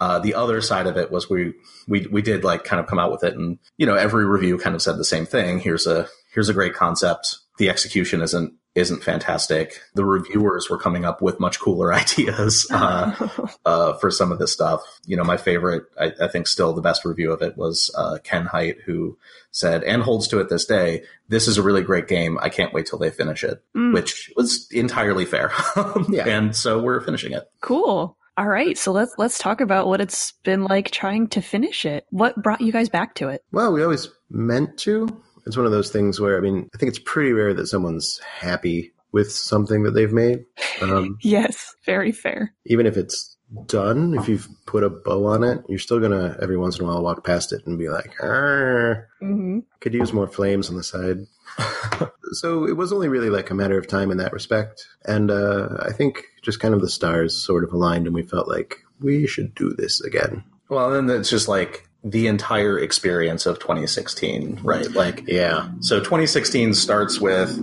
Uh, 0.00 0.18
the 0.18 0.34
other 0.34 0.60
side 0.60 0.86
of 0.88 0.96
it 0.96 1.10
was 1.10 1.30
we 1.30 1.54
we 1.86 2.06
we 2.08 2.20
did 2.20 2.42
like 2.44 2.64
kind 2.64 2.80
of 2.80 2.86
come 2.86 2.98
out 2.98 3.12
with 3.12 3.22
it, 3.24 3.34
and 3.36 3.58
you 3.76 3.86
know 3.86 3.94
every 3.94 4.26
review 4.26 4.58
kind 4.58 4.74
of 4.74 4.82
said 4.82 4.96
the 4.98 5.04
same 5.04 5.24
thing. 5.24 5.60
Here's 5.60 5.86
a 5.86 6.08
here's 6.32 6.48
a 6.48 6.54
great 6.54 6.74
concept. 6.74 7.38
the 7.58 7.68
execution 7.68 8.20
isn't 8.20 8.52
isn't 8.74 9.04
fantastic. 9.04 9.80
The 9.94 10.04
reviewers 10.04 10.68
were 10.68 10.78
coming 10.78 11.04
up 11.04 11.22
with 11.22 11.38
much 11.38 11.60
cooler 11.60 11.92
ideas 11.94 12.66
uh, 12.70 13.28
uh, 13.64 13.92
for 13.94 14.10
some 14.10 14.32
of 14.32 14.38
this 14.38 14.52
stuff. 14.52 14.80
You 15.06 15.16
know, 15.16 15.24
my 15.24 15.36
favorite, 15.36 15.84
I, 15.98 16.12
I 16.20 16.28
think, 16.28 16.46
still 16.48 16.72
the 16.72 16.80
best 16.82 17.04
review 17.04 17.32
of 17.32 17.40
it 17.42 17.56
was 17.56 17.90
uh, 17.96 18.18
Ken 18.24 18.46
Hite, 18.46 18.78
who 18.84 19.16
said 19.52 19.84
and 19.84 20.02
holds 20.02 20.26
to 20.28 20.40
it 20.40 20.48
this 20.48 20.64
day. 20.64 21.02
This 21.28 21.46
is 21.46 21.56
a 21.58 21.62
really 21.62 21.82
great 21.82 22.08
game. 22.08 22.38
I 22.42 22.48
can't 22.48 22.72
wait 22.74 22.86
till 22.86 22.98
they 22.98 23.10
finish 23.10 23.44
it, 23.44 23.62
Mm. 23.76 23.94
which 23.94 24.32
was 24.36 24.68
entirely 24.72 25.24
fair. 25.24 25.52
Yeah. 26.08 26.26
and 26.26 26.54
so 26.56 26.80
we're 26.82 27.00
finishing 27.00 27.32
it. 27.32 27.48
Cool. 27.60 28.16
All 28.36 28.48
right, 28.48 28.76
so 28.76 28.90
let's 28.90 29.14
let's 29.16 29.38
talk 29.38 29.60
about 29.60 29.86
what 29.86 30.00
it's 30.00 30.32
been 30.42 30.64
like 30.64 30.90
trying 30.90 31.28
to 31.28 31.40
finish 31.40 31.84
it. 31.86 32.04
What 32.10 32.34
brought 32.42 32.60
you 32.60 32.72
guys 32.72 32.88
back 32.88 33.14
to 33.16 33.28
it? 33.28 33.44
Well, 33.52 33.72
we 33.72 33.84
always 33.84 34.08
meant 34.28 34.76
to. 34.78 35.06
It's 35.46 35.56
one 35.56 35.66
of 35.66 35.72
those 35.72 35.90
things 35.90 36.20
where 36.20 36.36
I 36.36 36.40
mean, 36.40 36.68
I 36.74 36.78
think 36.78 36.88
it's 36.90 36.98
pretty 36.98 37.32
rare 37.32 37.54
that 37.54 37.66
someone's 37.66 38.18
happy 38.20 38.92
with 39.12 39.30
something 39.30 39.84
that 39.84 39.92
they've 39.92 40.12
made. 40.12 40.44
Um, 40.82 41.18
Yes, 41.22 41.74
very 41.86 42.12
fair. 42.12 42.52
even 42.66 42.86
if 42.86 42.96
it's 42.96 43.36
done, 43.66 44.14
if 44.14 44.26
you've 44.28 44.48
put 44.66 44.82
a 44.82 44.90
bow 44.90 45.26
on 45.26 45.44
it, 45.44 45.60
you're 45.68 45.78
still 45.78 46.00
gonna 46.00 46.36
every 46.42 46.56
once 46.56 46.78
in 46.78 46.84
a 46.84 46.88
while 46.88 47.02
walk 47.02 47.24
past 47.24 47.52
it 47.52 47.64
and 47.66 47.78
be 47.78 47.88
like, 47.88 48.12
"Arr, 48.20 49.08
hmm 49.20 49.60
could 49.80 49.94
use 49.94 50.12
more 50.14 50.26
flames 50.26 50.70
on 50.70 50.76
the 50.76 50.82
side. 50.82 51.18
so 52.32 52.66
it 52.66 52.76
was 52.76 52.92
only 52.92 53.06
really 53.08 53.30
like 53.30 53.50
a 53.50 53.54
matter 53.54 53.78
of 53.78 53.86
time 53.86 54.10
in 54.10 54.16
that 54.16 54.32
respect. 54.32 54.86
And 55.04 55.30
uh, 55.30 55.68
I 55.80 55.92
think 55.92 56.24
just 56.42 56.58
kind 56.58 56.72
of 56.74 56.80
the 56.80 56.88
stars 56.88 57.36
sort 57.36 57.64
of 57.64 57.72
aligned 57.72 58.06
and 58.06 58.14
we 58.14 58.22
felt 58.22 58.48
like 58.48 58.78
we 59.00 59.26
should 59.26 59.54
do 59.54 59.74
this 59.74 60.00
again. 60.00 60.42
Well, 60.70 60.90
then 60.90 61.08
it's 61.10 61.28
just 61.30 61.48
like 61.48 61.86
the 62.04 62.26
entire 62.26 62.78
experience 62.78 63.46
of 63.46 63.58
2016, 63.58 64.60
right? 64.62 64.90
Like, 64.92 65.24
Yeah. 65.26 65.68
so 65.80 66.00
2016 66.00 66.74
starts 66.74 67.18
with 67.20 67.58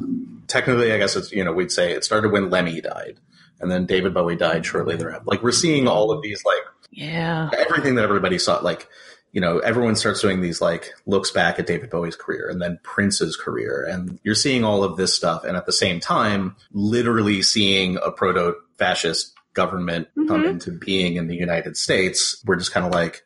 technically, 0.48 0.92
I 0.92 0.98
guess 0.98 1.16
it's, 1.16 1.32
you 1.32 1.44
know, 1.44 1.54
we'd 1.54 1.72
say 1.72 1.92
it 1.94 2.04
started 2.04 2.32
when 2.32 2.50
Lemmy 2.50 2.82
died 2.82 3.18
and 3.60 3.70
then 3.72 3.86
David 3.86 4.14
Bowie 4.16 4.36
died 4.36 4.66
shortly 4.66 4.96
thereafter. 4.96 5.24
Like, 5.28 5.44
we're 5.44 5.52
seeing 5.52 5.88
all 5.88 6.12
of 6.12 6.22
these, 6.24 6.44
like, 6.44 6.58
Yeah. 6.92 7.50
everything 7.58 7.96
that 7.96 8.04
everybody 8.04 8.40
saw, 8.40 8.60
like, 8.62 8.88
you 9.32 9.40
know, 9.40 9.60
everyone 9.60 9.96
starts 9.96 10.20
doing 10.22 10.42
these 10.42 10.60
like 10.60 10.92
looks 11.06 11.32
back 11.32 11.58
at 11.58 11.66
David 11.68 11.90
Bowie's 11.90 12.18
career 12.18 12.50
and 12.50 12.62
then 12.62 12.80
Prince's 12.84 13.38
career. 13.38 13.88
And 13.90 14.20
you're 14.24 14.36
seeing 14.36 14.66
all 14.66 14.84
of 14.84 14.98
this 14.98 15.14
stuff. 15.14 15.46
And 15.46 15.56
at 15.56 15.66
the 15.66 15.72
same 15.72 16.02
time, 16.02 16.56
literally 16.74 17.42
seeing 17.42 17.98
a 18.04 18.12
proto 18.12 18.56
fascist 18.78 19.32
government 19.54 20.10
come 20.28 20.44
Mhm. 20.44 20.50
into 20.50 20.72
being 20.72 21.16
in 21.16 21.28
the 21.28 21.36
United 21.36 21.78
States. 21.78 22.42
We're 22.46 22.58
just 22.58 22.74
kind 22.74 22.86
of 22.86 22.92
like, 22.92 23.24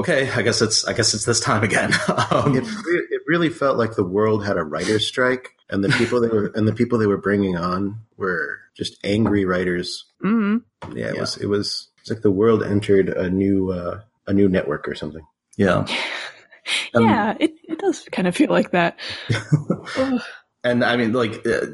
okay, 0.00 0.30
I 0.30 0.42
guess 0.42 0.62
it's, 0.62 0.84
I 0.86 0.92
guess 0.92 1.14
it's 1.14 1.24
this 1.24 1.40
time 1.40 1.62
again. 1.64 1.92
um, 2.30 2.54
It, 2.56 2.64
re- 2.64 3.06
it 3.10 3.22
really 3.26 3.48
felt 3.50 3.76
like 3.78 3.94
the 3.96 4.04
world 4.04 4.44
had 4.44 4.56
a 4.56 4.62
writer's 4.64 5.06
strike 5.06 5.50
and 5.70 5.82
the 5.84 5.88
people 5.90 6.20
they 6.20 6.28
were 6.28 6.52
and 6.54 6.66
the 6.66 6.72
people 6.74 6.98
they 6.98 7.06
were 7.06 7.18
bringing 7.18 7.56
on 7.56 8.00
were 8.16 8.58
just 8.76 8.96
angry 9.04 9.44
writers. 9.44 10.04
hmm 10.20 10.58
Yeah, 10.94 11.08
it 11.08 11.14
Yeah. 11.14 11.20
was 11.20 11.36
it 11.36 11.46
was 11.46 11.88
it's 12.00 12.10
like 12.10 12.22
the 12.22 12.30
world 12.30 12.62
entered 12.62 13.08
a 13.10 13.28
new 13.28 13.70
uh, 13.72 14.00
a 14.26 14.32
new 14.32 14.48
network 14.48 14.88
or 14.88 14.94
something. 14.94 15.26
yeah. 15.56 15.84
Um, 16.94 17.04
yeah, 17.04 17.34
it, 17.40 17.52
it 17.64 17.78
does 17.78 18.06
kind 18.12 18.28
of 18.28 18.36
feel 18.36 18.50
like 18.50 18.70
that. 18.72 18.98
And 20.64 20.84
I 20.84 20.96
mean, 20.96 21.12
like, 21.12 21.46
uh, 21.46 21.66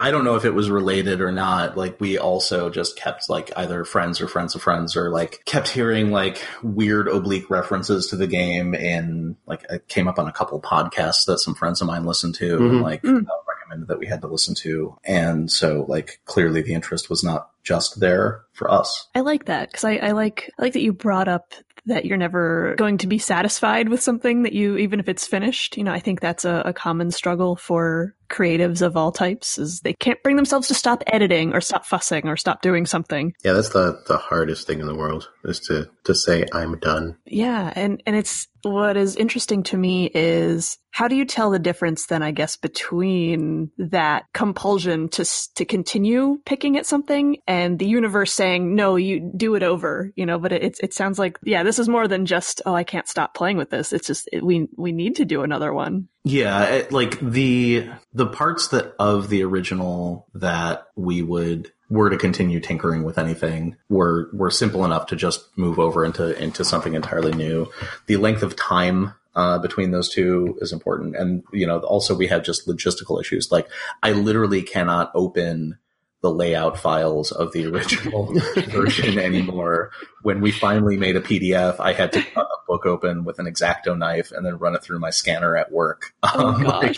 I 0.00 0.10
don't 0.10 0.24
know 0.24 0.36
if 0.36 0.44
it 0.44 0.54
was 0.54 0.70
related 0.70 1.20
or 1.20 1.32
not. 1.32 1.76
Like, 1.76 2.00
we 2.00 2.18
also 2.18 2.70
just 2.70 2.96
kept 2.96 3.28
like 3.28 3.52
either 3.56 3.84
friends 3.84 4.20
or 4.20 4.28
friends 4.28 4.54
of 4.54 4.62
friends, 4.62 4.96
or 4.96 5.10
like 5.10 5.42
kept 5.44 5.68
hearing 5.68 6.10
like 6.10 6.44
weird 6.62 7.08
oblique 7.08 7.50
references 7.50 8.08
to 8.08 8.16
the 8.16 8.26
game. 8.26 8.74
And 8.74 9.36
like, 9.46 9.64
it 9.70 9.88
came 9.88 10.08
up 10.08 10.18
on 10.18 10.28
a 10.28 10.32
couple 10.32 10.60
podcasts 10.60 11.26
that 11.26 11.38
some 11.40 11.54
friends 11.54 11.80
of 11.80 11.86
mine 11.86 12.04
listened 12.04 12.34
to, 12.36 12.56
and 12.56 12.70
Mhm. 12.72 12.82
like 12.82 13.02
Mm. 13.02 13.26
uh, 13.26 13.32
recommended 13.48 13.88
that 13.88 13.98
we 13.98 14.06
had 14.06 14.20
to 14.22 14.28
listen 14.28 14.54
to. 14.56 14.96
And 15.04 15.50
so, 15.50 15.84
like, 15.88 16.20
clearly 16.24 16.62
the 16.62 16.74
interest 16.74 17.08
was 17.10 17.22
not 17.24 17.50
just 17.62 18.00
there 18.00 18.42
for 18.52 18.70
us. 18.70 19.08
I 19.14 19.20
like 19.20 19.44
that 19.46 19.70
because 19.70 19.84
I, 19.84 19.96
I 19.96 20.10
like 20.12 20.50
I 20.58 20.62
like 20.62 20.72
that 20.74 20.82
you 20.82 20.92
brought 20.92 21.28
up 21.28 21.54
that 21.86 22.04
you're 22.04 22.16
never 22.16 22.74
going 22.76 22.98
to 22.98 23.06
be 23.08 23.18
satisfied 23.18 23.88
with 23.88 24.00
something 24.00 24.42
that 24.44 24.52
you 24.52 24.76
even 24.76 25.00
if 25.00 25.08
it's 25.08 25.26
finished. 25.26 25.76
You 25.76 25.82
know, 25.84 25.92
I 25.92 25.98
think 26.00 26.20
that's 26.20 26.44
a, 26.44 26.62
a 26.66 26.72
common 26.72 27.10
struggle 27.10 27.56
for 27.56 28.14
creatives 28.32 28.82
of 28.82 28.96
all 28.96 29.12
types 29.12 29.58
is 29.58 29.80
they 29.80 29.92
can't 29.92 30.22
bring 30.22 30.36
themselves 30.36 30.68
to 30.68 30.74
stop 30.74 31.02
editing 31.06 31.54
or 31.54 31.60
stop 31.60 31.84
fussing 31.84 32.26
or 32.26 32.36
stop 32.36 32.62
doing 32.62 32.86
something. 32.86 33.34
Yeah, 33.44 33.52
that's 33.52 33.68
the 33.70 34.02
the 34.08 34.16
hardest 34.16 34.66
thing 34.66 34.80
in 34.80 34.86
the 34.86 34.94
world 34.94 35.28
is 35.44 35.60
to 35.60 35.88
to 36.04 36.14
say 36.14 36.46
I'm 36.52 36.78
done. 36.78 37.16
Yeah, 37.26 37.72
and 37.76 38.02
and 38.06 38.16
it's 38.16 38.48
what 38.62 38.96
is 38.96 39.16
interesting 39.16 39.62
to 39.64 39.76
me 39.76 40.10
is 40.14 40.78
how 40.90 41.08
do 41.08 41.16
you 41.16 41.24
tell 41.24 41.50
the 41.50 41.58
difference 41.58 42.06
then 42.06 42.22
I 42.22 42.30
guess 42.30 42.56
between 42.56 43.70
that 43.78 44.24
compulsion 44.32 45.08
to 45.10 45.24
to 45.56 45.64
continue 45.64 46.38
picking 46.44 46.76
at 46.76 46.86
something 46.86 47.38
and 47.46 47.78
the 47.78 47.86
universe 47.86 48.32
saying 48.32 48.74
no 48.74 48.96
you 48.96 49.32
do 49.36 49.54
it 49.54 49.62
over, 49.62 50.12
you 50.16 50.26
know, 50.26 50.38
but 50.38 50.52
it 50.52 50.78
it 50.80 50.94
sounds 50.94 51.18
like 51.18 51.38
yeah, 51.42 51.62
this 51.62 51.78
is 51.78 51.88
more 51.88 52.08
than 52.08 52.26
just 52.26 52.62
oh 52.66 52.74
I 52.74 52.84
can't 52.84 53.08
stop 53.08 53.34
playing 53.34 53.56
with 53.56 53.70
this. 53.70 53.92
It's 53.92 54.06
just 54.06 54.28
it, 54.32 54.44
we 54.44 54.68
we 54.76 54.92
need 54.92 55.16
to 55.16 55.24
do 55.24 55.42
another 55.42 55.72
one. 55.72 56.08
Yeah, 56.24 56.64
it, 56.66 56.92
like 56.92 57.18
the 57.20 57.88
the 58.14 58.26
parts 58.26 58.68
that 58.68 58.94
of 58.98 59.28
the 59.28 59.42
original 59.42 60.28
that 60.34 60.86
we 60.94 61.20
would 61.22 61.72
were 61.90 62.10
to 62.10 62.16
continue 62.16 62.60
tinkering 62.60 63.02
with 63.02 63.18
anything 63.18 63.76
were 63.88 64.30
were 64.32 64.50
simple 64.50 64.84
enough 64.84 65.06
to 65.06 65.16
just 65.16 65.46
move 65.56 65.80
over 65.80 66.04
into 66.04 66.40
into 66.40 66.64
something 66.64 66.94
entirely 66.94 67.32
new. 67.32 67.70
The 68.06 68.18
length 68.18 68.44
of 68.44 68.54
time 68.54 69.14
uh, 69.34 69.58
between 69.58 69.90
those 69.90 70.08
two 70.08 70.58
is 70.60 70.72
important, 70.72 71.16
and 71.16 71.42
you 71.52 71.66
know 71.66 71.80
also 71.80 72.14
we 72.14 72.28
have 72.28 72.44
just 72.44 72.68
logistical 72.68 73.20
issues. 73.20 73.50
Like 73.50 73.68
I 74.02 74.12
literally 74.12 74.62
cannot 74.62 75.10
open 75.16 75.78
the 76.22 76.30
layout 76.30 76.78
files 76.78 77.32
of 77.32 77.52
the 77.52 77.66
original 77.66 78.32
version 78.68 79.18
anymore. 79.18 79.90
When 80.22 80.40
we 80.40 80.52
finally 80.52 80.96
made 80.96 81.16
a 81.16 81.20
PDF, 81.20 81.80
I 81.80 81.92
had 81.92 82.12
to 82.12 82.22
cut 82.22 82.46
a 82.46 82.66
book 82.68 82.86
open 82.86 83.24
with 83.24 83.40
an 83.40 83.46
exacto 83.46 83.98
knife 83.98 84.30
and 84.30 84.46
then 84.46 84.56
run 84.56 84.74
it 84.76 84.82
through 84.84 85.00
my 85.00 85.10
scanner 85.10 85.56
at 85.56 85.72
work. 85.72 86.14
Oh 86.22 86.46
Um, 86.46 86.62
like, 86.62 86.96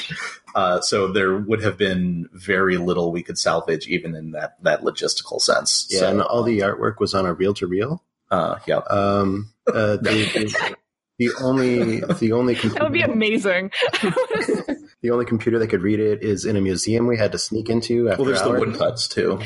uh, 0.55 0.81
so 0.83 1.09
there 1.09 1.37
would 1.37 1.63
have 1.63 1.79
been 1.79 2.29
very 2.33 2.77
little 2.77 3.13
we 3.13 3.23
could 3.23 3.39
salvage, 3.39 3.87
even 3.89 4.15
in 4.15 4.33
that 4.33 4.63
that 4.63 4.83
logistical 4.83 5.41
sense. 5.41 5.87
Yeah, 5.91 6.01
so, 6.01 6.11
and 6.11 6.23
all 6.23 6.43
the 6.43 6.59
artwork 6.61 7.01
was 7.01 7.15
on 7.15 7.25
a 7.25 7.33
reel 7.33 7.55
to 7.55 7.67
reel. 7.67 8.03
uh, 8.31 8.59
yeah, 8.67 8.77
Um, 8.91 9.53
uh, 9.67 9.97
the, 10.03 10.77
the, 11.19 11.29
the 11.29 11.35
only 11.43 12.01
the 12.01 12.33
only 12.33 12.55
computer, 12.55 12.75
That 12.79 12.83
would 12.85 12.93
be 12.93 13.03
amazing. 13.03 13.71
the 15.03 15.11
only 15.11 15.25
computer 15.25 15.59
that 15.59 15.69
could 15.69 15.83
read 15.83 16.01
it 16.01 16.23
is 16.23 16.45
in 16.45 16.57
a 16.57 16.61
museum 16.61 17.07
we 17.07 17.17
had 17.17 17.33
to 17.33 17.39
sneak 17.39 17.69
into 17.69 18.09
after 18.09 18.23
well, 18.23 18.33
there's 18.33 18.43
the 18.43 18.51
woodcuts 18.51 19.09
too. 19.09 19.41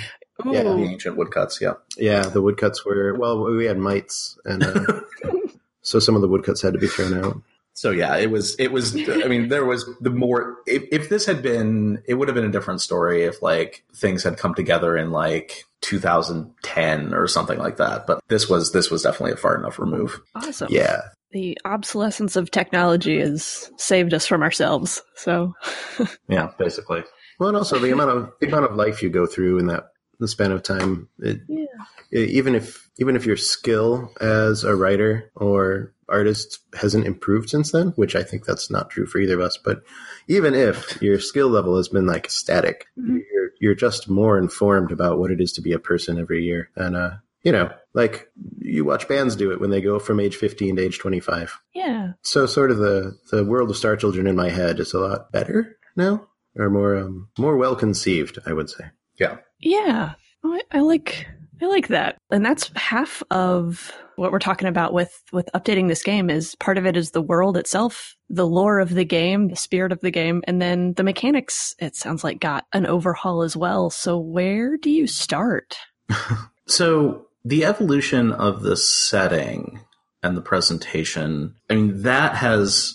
Yeah, 0.44 0.62
The 0.62 0.85
ancient 0.85 1.16
woodcuts. 1.16 1.61
Yeah, 1.61 1.74
Yeah, 1.96 2.22
the 2.22 2.40
woodcuts 2.40 2.85
were 2.85 3.14
well. 3.14 3.42
We 3.44 3.64
had 3.64 3.76
mites, 3.76 4.38
and 4.44 4.62
uh, 4.62 5.00
so 5.83 5.98
some 5.98 6.14
of 6.14 6.20
the 6.22 6.28
woodcuts 6.28 6.62
had 6.62 6.74
to 6.74 6.78
be 6.78 6.87
thrown 6.87 7.24
out. 7.24 7.42
So 7.78 7.90
yeah, 7.92 8.16
it 8.16 8.30
was 8.30 8.56
it 8.58 8.72
was. 8.72 8.96
I 8.96 9.28
mean, 9.28 9.48
there 9.48 9.64
was 9.64 9.88
the 10.00 10.10
more. 10.10 10.56
If, 10.66 10.82
if 10.90 11.08
this 11.08 11.26
had 11.26 11.42
been, 11.42 12.02
it 12.08 12.14
would 12.14 12.26
have 12.28 12.34
been 12.34 12.44
a 12.44 12.50
different 12.50 12.80
story 12.80 13.22
if 13.22 13.40
like 13.40 13.84
things 13.94 14.24
had 14.24 14.36
come 14.36 14.54
together 14.54 14.96
in 14.96 15.12
like 15.12 15.64
2010 15.82 17.14
or 17.14 17.26
something 17.28 17.58
like 17.58 17.76
that. 17.76 18.06
But 18.06 18.20
this 18.28 18.48
was 18.48 18.72
this 18.72 18.90
was 18.90 19.02
definitely 19.02 19.32
a 19.32 19.36
far 19.36 19.56
enough 19.56 19.78
remove. 19.78 20.20
Awesome. 20.34 20.68
Yeah, 20.70 21.02
The 21.32 21.56
obsolescence 21.64 22.36
of 22.36 22.50
technology 22.50 23.20
has 23.20 23.70
saved 23.76 24.12
us 24.14 24.26
from 24.26 24.42
ourselves. 24.42 25.02
So 25.14 25.54
Yeah, 26.28 26.50
basically. 26.58 27.04
well, 27.38 27.48
and 27.48 27.56
also 27.56 27.78
the 27.78 27.92
amount 27.92 28.10
of 28.10 28.32
the 28.40 28.48
amount 28.48 28.64
of 28.64 28.76
life 28.76 29.02
you 29.02 29.10
go 29.10 29.26
through 29.26 29.58
in 29.58 29.66
that 29.68 29.84
the 30.20 30.26
span 30.28 30.50
of 30.52 30.62
time. 30.62 31.08
It, 31.20 31.38
Yeah. 31.48 31.64
it- 32.10 32.30
even 32.30 32.54
if 32.54 32.88
even 32.98 33.14
if 33.14 33.24
your 33.24 33.36
skill 33.36 34.12
as 34.20 34.64
a 34.64 34.74
writer 34.74 35.30
or 35.36 35.94
artist 36.09 36.59
hasn't 36.75 37.07
improved 37.07 37.51
since 37.51 37.73
then, 37.73 37.88
which 37.97 38.16
I 38.16 38.23
think 38.23 38.44
that's 38.44 38.71
not 38.71 38.90
true 38.90 39.07
for 39.07 39.18
either 39.18 39.35
of 39.35 39.40
us, 39.40 39.59
but 39.62 39.83
even 40.29 40.55
if 40.55 41.01
your 41.03 41.18
skill 41.21 41.49
level 41.49 41.77
has 41.77 41.88
been 41.88 42.07
like 42.07 42.31
static, 42.31 42.87
Mhm. 42.99 43.21
you're 43.33 43.51
you're 43.61 43.75
just 43.75 44.09
more 44.09 44.38
informed 44.38 44.92
about 44.92 45.18
what 45.18 45.31
it 45.33 45.40
is 45.40 45.53
to 45.55 45.61
be 45.62 45.73
a 45.73 45.79
person 45.79 46.18
every 46.18 46.44
year, 46.44 46.71
and 46.77 46.97
uh, 46.97 47.11
you 47.42 47.53
know, 47.53 47.71
like 47.94 48.29
you 48.59 48.85
watch 48.85 49.09
bands 49.09 49.37
do 49.37 49.51
it 49.53 49.61
when 49.61 49.71
they 49.71 49.81
go 49.81 49.99
from 49.99 50.21
age 50.21 50.37
15 50.37 50.77
to 50.77 50.83
age 50.83 50.99
25. 50.99 51.59
yeah. 51.75 52.12
So 52.23 52.47
sort 52.47 52.71
of 52.71 52.79
the 52.79 53.16
the 53.31 53.44
world 53.44 53.71
of 53.71 53.77
Star 53.77 53.97
Children 53.97 54.27
in 54.27 54.37
my 54.37 54.49
head 54.51 54.81
is 54.81 54.92
a 54.94 55.01
lot 55.01 55.33
better 55.33 55.77
now, 55.97 56.27
or 56.57 56.71
more 56.71 56.97
um, 56.97 57.29
more 57.38 57.57
well 57.57 57.75
conceived, 57.77 58.38
I 58.47 58.53
would 58.53 58.71
say. 58.71 58.85
Yeah, 59.18 59.38
Yeah. 59.61 60.12
I, 60.44 60.61
I 60.71 60.81
like 60.81 61.27
I 61.61 61.66
like 61.66 61.88
that, 61.88 62.18
and 62.31 62.44
that's 62.44 62.71
half 62.77 63.23
of 63.31 63.92
what 64.16 64.33
we're 64.33 64.38
talking 64.38 64.68
about 64.68 64.92
with 64.92 65.23
with 65.33 65.49
updating 65.55 65.88
this 65.88 66.03
game. 66.03 66.31
Is 66.31 66.55
part 66.57 66.79
of 66.79 66.87
it 66.87 66.97
is 66.97 67.11
the 67.11 67.23
world 67.23 67.57
itself, 67.57 68.14
the 68.29 68.47
lore 68.47 68.79
of 68.79 68.90
the 68.90 69.05
game, 69.05 69.49
the 69.49 69.57
spirit 69.57 69.92
of 69.92 70.01
the 70.01 70.11
game, 70.11 70.42
and 70.47 70.61
then 70.61 70.94
the 70.94 71.05
mechanics. 71.05 71.75
It 71.79 71.97
sounds 71.97 72.23
like 72.23 72.40
got 72.40 72.64
an 72.73 72.87
overhaul 72.87 73.42
as 73.42 73.57
well. 73.57 73.90
So 73.90 74.18
where 74.18 74.77
do 74.77 74.90
you 74.90 75.07
start? 75.07 75.77
So 76.68 77.29
the 77.44 77.64
evolution 77.64 78.31
of 78.31 78.62
the 78.62 78.77
setting 78.77 79.81
and 80.23 80.37
the 80.37 80.42
presentation, 80.42 81.55
I 81.71 81.75
mean, 81.75 82.03
that 82.03 82.37
has 82.37 82.92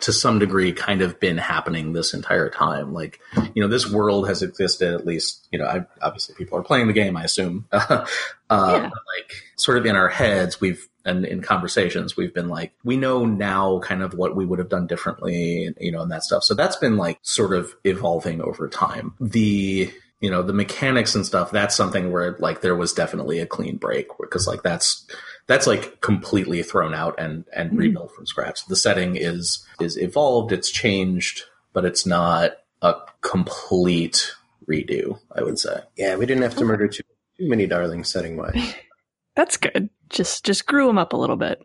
to 0.00 0.12
some 0.12 0.38
degree 0.38 0.72
kind 0.72 1.00
of 1.00 1.18
been 1.18 1.38
happening 1.38 1.92
this 1.92 2.12
entire 2.12 2.50
time. 2.50 2.92
Like, 2.92 3.20
you 3.54 3.62
know, 3.62 3.68
this 3.68 3.90
world 3.90 4.28
has 4.28 4.42
existed 4.42 4.92
at 4.92 5.06
least, 5.06 5.48
you 5.50 5.58
know, 5.58 5.64
I, 5.64 5.86
obviously 6.02 6.34
people 6.34 6.58
are 6.58 6.62
playing 6.62 6.86
the 6.88 6.92
game, 6.92 7.16
I 7.16 7.24
assume. 7.24 7.66
uh, 7.72 8.04
Yeah. 8.50 8.82
like 8.90 9.32
sort 9.56 9.78
of 9.78 9.86
in 9.86 9.96
our 9.96 10.08
heads, 10.08 10.60
we've, 10.60 10.86
and 11.04 11.24
in 11.24 11.40
conversations, 11.40 12.16
we've 12.16 12.34
been 12.34 12.48
like, 12.48 12.72
we 12.84 12.96
know 12.98 13.24
now 13.24 13.78
kind 13.80 14.02
of 14.02 14.12
what 14.12 14.36
we 14.36 14.44
would 14.44 14.58
have 14.58 14.68
done 14.68 14.86
differently, 14.86 15.64
and, 15.64 15.76
you 15.80 15.90
know, 15.90 16.02
and 16.02 16.12
that 16.12 16.22
stuff. 16.22 16.44
So 16.44 16.54
that's 16.54 16.76
been 16.76 16.98
like 16.98 17.18
sort 17.22 17.54
of 17.54 17.74
evolving 17.84 18.42
over 18.42 18.68
time. 18.68 19.14
The, 19.20 19.90
you 20.20 20.30
know, 20.30 20.42
the 20.42 20.52
mechanics 20.52 21.14
and 21.14 21.24
stuff, 21.24 21.50
that's 21.50 21.74
something 21.74 22.12
where 22.12 22.36
like 22.40 22.60
there 22.60 22.76
was 22.76 22.92
definitely 22.92 23.38
a 23.38 23.46
clean 23.46 23.78
break 23.78 24.08
because 24.20 24.46
like 24.46 24.62
that's, 24.62 25.06
that's 25.48 25.66
like 25.66 26.00
completely 26.00 26.62
thrown 26.62 26.94
out 26.94 27.16
and 27.18 27.44
and 27.52 27.72
Mhm. 27.72 27.78
rebuilt 27.78 28.14
from 28.14 28.26
scratch. 28.26 28.64
The 28.66 28.76
setting 28.76 29.16
is 29.16 29.66
is 29.80 29.96
evolved, 29.96 30.52
it's 30.52 30.70
changed, 30.70 31.42
but 31.72 31.84
it's 31.84 32.06
not 32.06 32.52
a 32.82 32.94
complete 33.22 34.32
redo. 34.68 35.18
I 35.34 35.42
would 35.42 35.58
say. 35.58 35.80
Yeah, 35.96 36.14
we 36.16 36.26
didn't 36.26 36.42
have 36.44 36.56
to 36.56 36.64
murder 36.64 36.86
too, 36.88 37.02
too 37.38 37.48
many 37.48 37.66
darlings 37.66 38.08
setting 38.08 38.36
wise. 38.36 38.74
That's 39.36 39.56
good. 39.56 39.88
Just 40.10 40.44
just 40.44 40.66
grew 40.66 40.86
them 40.86 40.98
up 40.98 41.12
a 41.12 41.16
little 41.16 41.36
bit. 41.36 41.60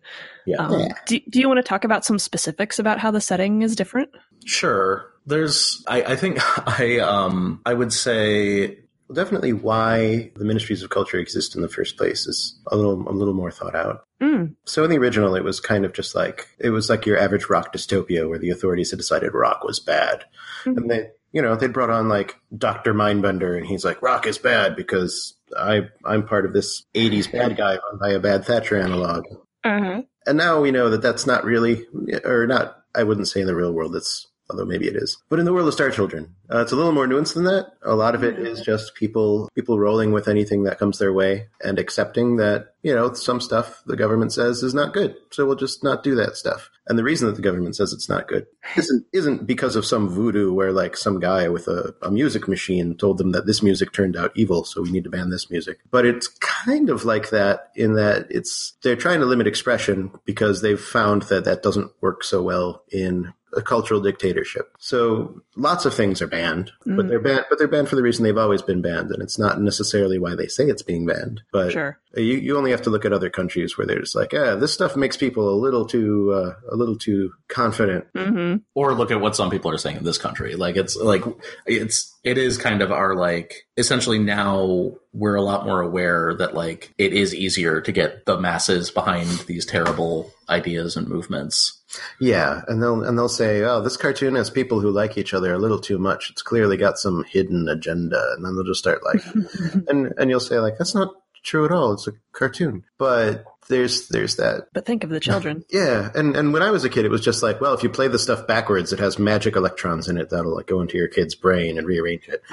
Yeah, 0.45 0.57
Um, 0.57 0.79
Yeah. 0.79 0.87
do, 1.07 1.19
do 1.29 1.39
you 1.39 1.47
want 1.47 1.57
to 1.57 1.63
talk 1.63 1.83
about 1.83 2.05
some 2.05 2.19
specifics 2.19 2.77
about 2.79 2.99
how 2.99 3.09
the 3.11 3.21
setting 3.21 3.61
is 3.61 3.75
different? 3.75 4.09
sure. 4.45 5.09
There's, 5.25 5.81
I, 5.87 6.03
I 6.03 6.15
think, 6.17 6.37
I 6.79 6.99
um, 6.99 7.61
I 7.65 7.73
would 7.73 7.93
say, 7.93 8.79
Well, 9.07 9.15
definitely 9.15 9.53
why 9.53 10.31
the 10.35 10.45
ministries 10.45 10.81
of 10.81 10.89
culture 10.89 11.17
exist 11.19 11.55
in 11.55 11.61
the 11.61 11.67
first 11.69 11.97
place 11.97 12.25
is 12.25 12.59
a 12.67 12.75
little 12.77 13.07
a 13.07 13.11
little 13.11 13.33
more 13.33 13.51
thought 13.51 13.75
out. 13.75 14.05
Mm, 14.21 14.55
So 14.65 14.83
in 14.83 14.89
the 14.89 14.97
original, 14.97 15.35
it 15.35 15.43
was 15.43 15.59
kind 15.59 15.83
of 15.85 15.93
just 15.93 16.15
like 16.15 16.47
it 16.59 16.69
was 16.69 16.89
like 16.89 17.05
your 17.05 17.17
average 17.17 17.49
rock 17.49 17.73
dystopia 17.73 18.27
where 18.29 18.39
the 18.39 18.49
authorities 18.49 18.91
had 18.91 18.99
decided 18.99 19.33
rock 19.33 19.63
was 19.63 19.79
bad, 19.79 20.23
Mhm. 20.65 20.77
and 20.77 20.89
they 20.89 21.09
you 21.33 21.41
know 21.41 21.55
they 21.55 21.67
brought 21.67 21.89
on 21.89 22.07
like 22.07 22.39
Doctor 22.57 22.93
Mindbender, 22.93 23.57
and 23.57 23.65
he's 23.65 23.83
like 23.83 24.01
rock 24.01 24.25
is 24.25 24.37
bad 24.37 24.75
because 24.75 25.35
I 25.57 25.89
I'm 26.05 26.25
part 26.25 26.45
of 26.45 26.53
this 26.53 26.83
'80s 26.95 27.29
bad 27.31 27.57
guy 27.57 27.73
run 27.73 27.99
by 27.99 28.11
a 28.11 28.19
bad 28.19 28.45
Thatcher 28.45 28.77
analog, 28.77 29.25
uh-huh. 29.65 30.03
and 30.25 30.37
now 30.37 30.61
we 30.61 30.71
know 30.71 30.89
that 30.91 31.01
that's 31.01 31.27
not 31.27 31.43
really 31.43 31.85
or 32.23 32.47
not. 32.47 32.77
I 32.95 33.03
wouldn't 33.03 33.27
say 33.27 33.41
in 33.41 33.47
the 33.47 33.55
real 33.55 33.73
world 33.73 33.95
it's. 33.95 34.27
Although 34.49 34.65
maybe 34.65 34.87
it 34.87 34.95
is, 34.95 35.17
but 35.29 35.39
in 35.39 35.45
the 35.45 35.53
world 35.53 35.67
of 35.67 35.73
Star 35.73 35.89
Children, 35.89 36.35
uh, 36.51 36.61
it's 36.61 36.71
a 36.71 36.75
little 36.75 36.91
more 36.91 37.07
nuanced 37.07 37.33
than 37.33 37.45
that. 37.45 37.73
A 37.81 37.95
lot 37.95 38.13
of 38.13 38.23
it 38.23 38.37
is 38.37 38.61
just 38.61 38.93
people 38.93 39.49
people 39.55 39.79
rolling 39.79 40.11
with 40.11 40.27
anything 40.27 40.63
that 40.63 40.77
comes 40.77 40.99
their 40.99 41.13
way 41.13 41.47
and 41.63 41.79
accepting 41.79 42.37
that 42.37 42.73
you 42.83 42.93
know 42.93 43.13
some 43.13 43.39
stuff 43.39 43.81
the 43.85 43.95
government 43.95 44.33
says 44.33 44.61
is 44.61 44.73
not 44.73 44.93
good, 44.93 45.15
so 45.31 45.45
we'll 45.45 45.55
just 45.55 45.83
not 45.83 46.03
do 46.03 46.15
that 46.15 46.35
stuff. 46.35 46.69
And 46.87 46.99
the 46.99 47.03
reason 47.03 47.27
that 47.27 47.35
the 47.37 47.41
government 47.41 47.77
says 47.77 47.93
it's 47.93 48.09
not 48.09 48.27
good 48.27 48.45
isn't 48.75 49.05
isn't 49.13 49.47
because 49.47 49.75
of 49.75 49.85
some 49.85 50.09
voodoo 50.09 50.53
where 50.53 50.73
like 50.73 50.97
some 50.97 51.19
guy 51.19 51.47
with 51.47 51.67
a, 51.67 51.95
a 52.01 52.11
music 52.11 52.47
machine 52.47 52.95
told 52.95 53.17
them 53.17 53.31
that 53.31 53.45
this 53.45 53.63
music 53.63 53.93
turned 53.93 54.17
out 54.17 54.33
evil, 54.35 54.65
so 54.65 54.81
we 54.81 54.91
need 54.91 55.05
to 55.05 55.09
ban 55.09 55.29
this 55.29 55.49
music. 55.49 55.79
But 55.89 56.05
it's 56.05 56.27
kind 56.27 56.89
of 56.89 57.05
like 57.05 57.29
that 57.29 57.71
in 57.75 57.93
that 57.93 58.27
it's 58.29 58.73
they're 58.83 58.95
trying 58.97 59.21
to 59.21 59.25
limit 59.25 59.47
expression 59.47 60.11
because 60.25 60.61
they've 60.61 60.79
found 60.79 61.23
that 61.23 61.45
that 61.45 61.63
doesn't 61.63 61.91
work 62.01 62.23
so 62.23 62.41
well 62.41 62.83
in 62.91 63.33
a 63.55 63.61
cultural 63.61 63.99
dictatorship. 64.01 64.71
So 64.79 65.41
lots 65.55 65.85
of 65.85 65.93
things 65.93 66.21
are 66.21 66.27
banned, 66.27 66.71
but 66.85 67.05
Mm. 67.05 67.09
they're 67.09 67.19
banned. 67.19 67.45
But 67.49 67.59
they're 67.59 67.67
banned 67.67 67.89
for 67.89 67.95
the 67.95 68.01
reason 68.03 68.23
they've 68.23 68.37
always 68.37 68.61
been 68.61 68.81
banned, 68.81 69.11
and 69.11 69.21
it's 69.21 69.37
not 69.39 69.61
necessarily 69.61 70.17
why 70.19 70.35
they 70.35 70.47
say 70.47 70.65
it's 70.65 70.81
being 70.81 71.05
banned. 71.05 71.41
But 71.51 71.71
Sure. 71.71 71.97
you 72.15 72.23
you 72.37 72.57
only 72.57 72.71
have 72.71 72.81
to 72.83 72.89
look 72.89 73.05
at 73.05 73.13
other 73.13 73.29
countries 73.29 73.77
where 73.77 73.87
there's 73.87 74.15
like, 74.15 74.33
yeah, 74.33 74.55
this 74.55 74.73
stuff 74.73 74.95
makes 74.95 75.17
people 75.17 75.49
a 75.53 75.59
little 75.59 75.85
too 75.85 76.31
uh, 76.33 76.53
a 76.71 76.75
little 76.75 76.97
too 76.97 77.33
confident. 77.47 78.05
hmm 78.15 78.55
or 78.75 78.93
look 78.93 79.11
at 79.11 79.21
what 79.21 79.35
some 79.35 79.49
people 79.51 79.69
are 79.71 79.77
saying 79.77 79.97
in 79.97 80.03
this 80.03 80.17
country. 80.17 80.55
Like 80.55 80.75
it's 80.75 80.95
like 80.95 81.23
it's 81.67 82.13
it 82.23 82.37
is 82.37 82.57
kind 82.57 82.81
of 82.81 82.91
our 82.91 83.15
like 83.15 83.67
essentially 83.77 84.19
now 84.19 84.93
we're 85.13 85.35
a 85.35 85.41
lot 85.41 85.65
more 85.65 85.81
aware 85.81 86.33
that 86.35 86.55
like 86.55 86.91
it 86.97 87.13
is 87.13 87.35
easier 87.35 87.81
to 87.81 87.91
get 87.91 88.25
the 88.25 88.39
masses 88.39 88.89
behind 88.89 89.29
these 89.47 89.65
terrible 89.65 90.31
ideas 90.49 90.97
and 90.97 91.07
movements. 91.07 91.81
Yeah, 92.19 92.61
and 92.67 92.81
they'll 92.81 93.03
and 93.03 93.17
they'll 93.17 93.29
say, 93.29 93.63
oh, 93.63 93.81
this 93.81 93.97
cartoon 93.97 94.35
has 94.35 94.49
people 94.49 94.79
who 94.79 94.91
like 94.91 95.17
each 95.17 95.33
other 95.33 95.53
a 95.53 95.59
little 95.59 95.79
too 95.79 95.97
much. 95.97 96.29
It's 96.29 96.41
clearly 96.41 96.77
got 96.77 96.97
some 96.97 97.23
hidden 97.25 97.67
agenda, 97.69 98.33
and 98.35 98.45
then 98.45 98.55
they'll 98.55 98.63
just 98.63 98.79
start 98.79 99.03
like, 99.03 99.23
and 99.87 100.13
and 100.17 100.29
you'll 100.29 100.39
say 100.39 100.59
like, 100.59 100.77
that's 100.77 100.95
not 100.95 101.13
true 101.43 101.65
at 101.65 101.71
all. 101.71 101.93
It's 101.93 102.07
a 102.07 102.13
cartoon, 102.31 102.83
but 102.97 103.45
there's 103.67 104.07
there's 104.09 104.35
that 104.37 104.67
but 104.73 104.85
think 104.85 105.03
of 105.03 105.09
the 105.09 105.19
children. 105.19 105.63
Yeah, 105.69 106.11
and 106.15 106.35
and 106.35 106.53
when 106.53 106.61
I 106.61 106.71
was 106.71 106.83
a 106.83 106.89
kid, 106.89 107.05
it 107.05 107.11
was 107.11 107.21
just 107.21 107.43
like, 107.43 107.61
well, 107.61 107.73
if 107.73 107.83
you 107.83 107.89
play 107.89 108.07
the 108.07 108.19
stuff 108.19 108.47
backwards, 108.47 108.93
it 108.93 108.99
has 108.99 109.17
magic 109.17 109.55
electrons 109.55 110.07
in 110.07 110.17
it 110.17 110.29
that'll 110.29 110.55
like 110.55 110.67
go 110.67 110.81
into 110.81 110.97
your 110.97 111.07
kid's 111.07 111.35
brain 111.35 111.77
and 111.77 111.87
rearrange 111.87 112.27
it. 112.27 112.43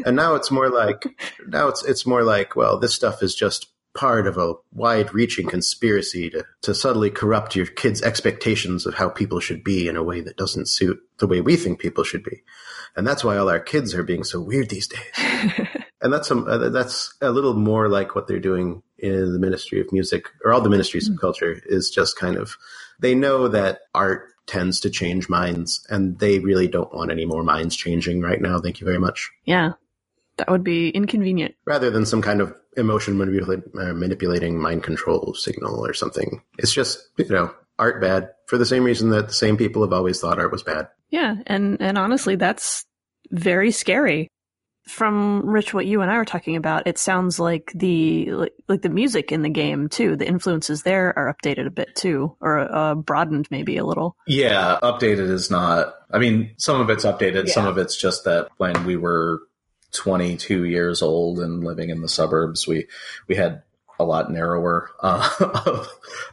and 0.06 0.16
now 0.16 0.34
it's 0.34 0.50
more 0.50 0.70
like 0.70 1.04
now 1.46 1.68
it's 1.68 1.84
it's 1.84 2.06
more 2.06 2.22
like, 2.22 2.56
well, 2.56 2.78
this 2.78 2.94
stuff 2.94 3.22
is 3.22 3.34
just 3.34 3.68
part 3.94 4.26
of 4.26 4.38
a 4.38 4.54
wide-reaching 4.72 5.48
conspiracy 5.48 6.30
to 6.30 6.44
to 6.62 6.74
subtly 6.74 7.10
corrupt 7.10 7.54
your 7.54 7.66
kids' 7.66 8.02
expectations 8.02 8.86
of 8.86 8.94
how 8.94 9.08
people 9.08 9.40
should 9.40 9.62
be 9.62 9.88
in 9.88 9.96
a 9.96 10.02
way 10.02 10.20
that 10.20 10.36
doesn't 10.36 10.68
suit 10.68 10.98
the 11.18 11.26
way 11.26 11.40
we 11.40 11.56
think 11.56 11.78
people 11.78 12.04
should 12.04 12.24
be. 12.24 12.42
And 12.96 13.06
that's 13.06 13.24
why 13.24 13.36
all 13.36 13.48
our 13.48 13.60
kids 13.60 13.94
are 13.94 14.02
being 14.02 14.24
so 14.24 14.40
weird 14.40 14.68
these 14.68 14.88
days 14.88 15.66
and 16.02 16.12
that's 16.12 16.28
some 16.28 16.46
uh, 16.46 16.68
that's 16.68 17.14
a 17.20 17.30
little 17.30 17.54
more 17.54 17.88
like 17.88 18.14
what 18.14 18.26
they're 18.26 18.40
doing 18.40 18.82
in 18.98 19.32
the 19.32 19.38
Ministry 19.38 19.80
of 19.80 19.92
Music 19.92 20.28
or 20.44 20.52
all 20.52 20.60
the 20.60 20.68
ministries 20.68 21.08
of 21.08 21.18
culture 21.18 21.60
is 21.64 21.90
just 21.90 22.18
kind 22.18 22.36
of 22.36 22.56
they 22.98 23.14
know 23.14 23.48
that 23.48 23.80
art 23.94 24.28
tends 24.46 24.80
to 24.80 24.90
change 24.90 25.28
minds 25.28 25.86
and 25.88 26.18
they 26.18 26.40
really 26.40 26.66
don't 26.66 26.92
want 26.92 27.12
any 27.12 27.24
more 27.24 27.44
minds 27.44 27.76
changing 27.76 28.20
right 28.20 28.40
now 28.42 28.58
thank 28.58 28.80
you 28.80 28.84
very 28.84 28.98
much 28.98 29.30
yeah. 29.44 29.72
That 30.38 30.50
would 30.50 30.64
be 30.64 30.88
inconvenient. 30.88 31.54
rather 31.66 31.90
than 31.90 32.06
some 32.06 32.22
kind 32.22 32.40
of 32.40 32.54
emotion 32.76 33.14
manipula- 33.14 33.62
uh, 33.78 33.92
manipulating 33.94 34.58
mind 34.58 34.82
control 34.82 35.34
signal 35.34 35.84
or 35.84 35.92
something 35.92 36.42
it's 36.58 36.72
just 36.72 37.08
you 37.18 37.28
know 37.28 37.52
art 37.78 38.00
bad 38.00 38.30
for 38.46 38.58
the 38.58 38.66
same 38.66 38.84
reason 38.84 39.10
that 39.10 39.28
the 39.28 39.34
same 39.34 39.56
people 39.56 39.82
have 39.82 39.92
always 39.92 40.20
thought 40.20 40.38
art 40.38 40.52
was 40.52 40.62
bad 40.62 40.88
Yeah, 41.10 41.36
and 41.46 41.80
and 41.80 41.98
honestly, 41.98 42.36
that's 42.36 42.84
very 43.30 43.70
scary. 43.70 44.28
From 44.88 45.46
Rich, 45.48 45.72
what 45.72 45.86
you 45.86 46.00
and 46.00 46.10
I 46.10 46.16
were 46.16 46.24
talking 46.24 46.56
about, 46.56 46.86
it 46.86 46.98
sounds 46.98 47.38
like 47.38 47.70
the 47.74 48.32
like, 48.32 48.52
like 48.66 48.82
the 48.82 48.88
music 48.88 49.30
in 49.30 49.42
the 49.42 49.48
game 49.48 49.88
too. 49.88 50.16
The 50.16 50.26
influences 50.26 50.82
there 50.82 51.16
are 51.16 51.32
updated 51.32 51.66
a 51.66 51.70
bit 51.70 51.94
too, 51.94 52.36
or 52.40 52.58
uh, 52.58 52.94
broadened 52.94 53.46
maybe 53.50 53.76
a 53.76 53.84
little. 53.84 54.16
Yeah, 54.26 54.78
updated 54.82 55.30
is 55.30 55.50
not. 55.50 55.94
I 56.10 56.18
mean, 56.18 56.54
some 56.56 56.80
of 56.80 56.90
it's 56.90 57.04
updated. 57.04 57.48
Some 57.48 57.66
of 57.66 57.78
it's 57.78 57.96
just 57.96 58.24
that 58.24 58.48
when 58.56 58.84
we 58.84 58.96
were 58.96 59.42
22 59.92 60.64
years 60.64 61.02
old 61.02 61.38
and 61.40 61.64
living 61.64 61.90
in 61.90 62.00
the 62.00 62.08
suburbs, 62.08 62.66
we 62.66 62.86
we 63.28 63.34
had 63.34 63.62
a 63.98 64.04
lot 64.04 64.30
narrower, 64.30 64.90
uh, 65.00 65.28
of, 65.66 65.88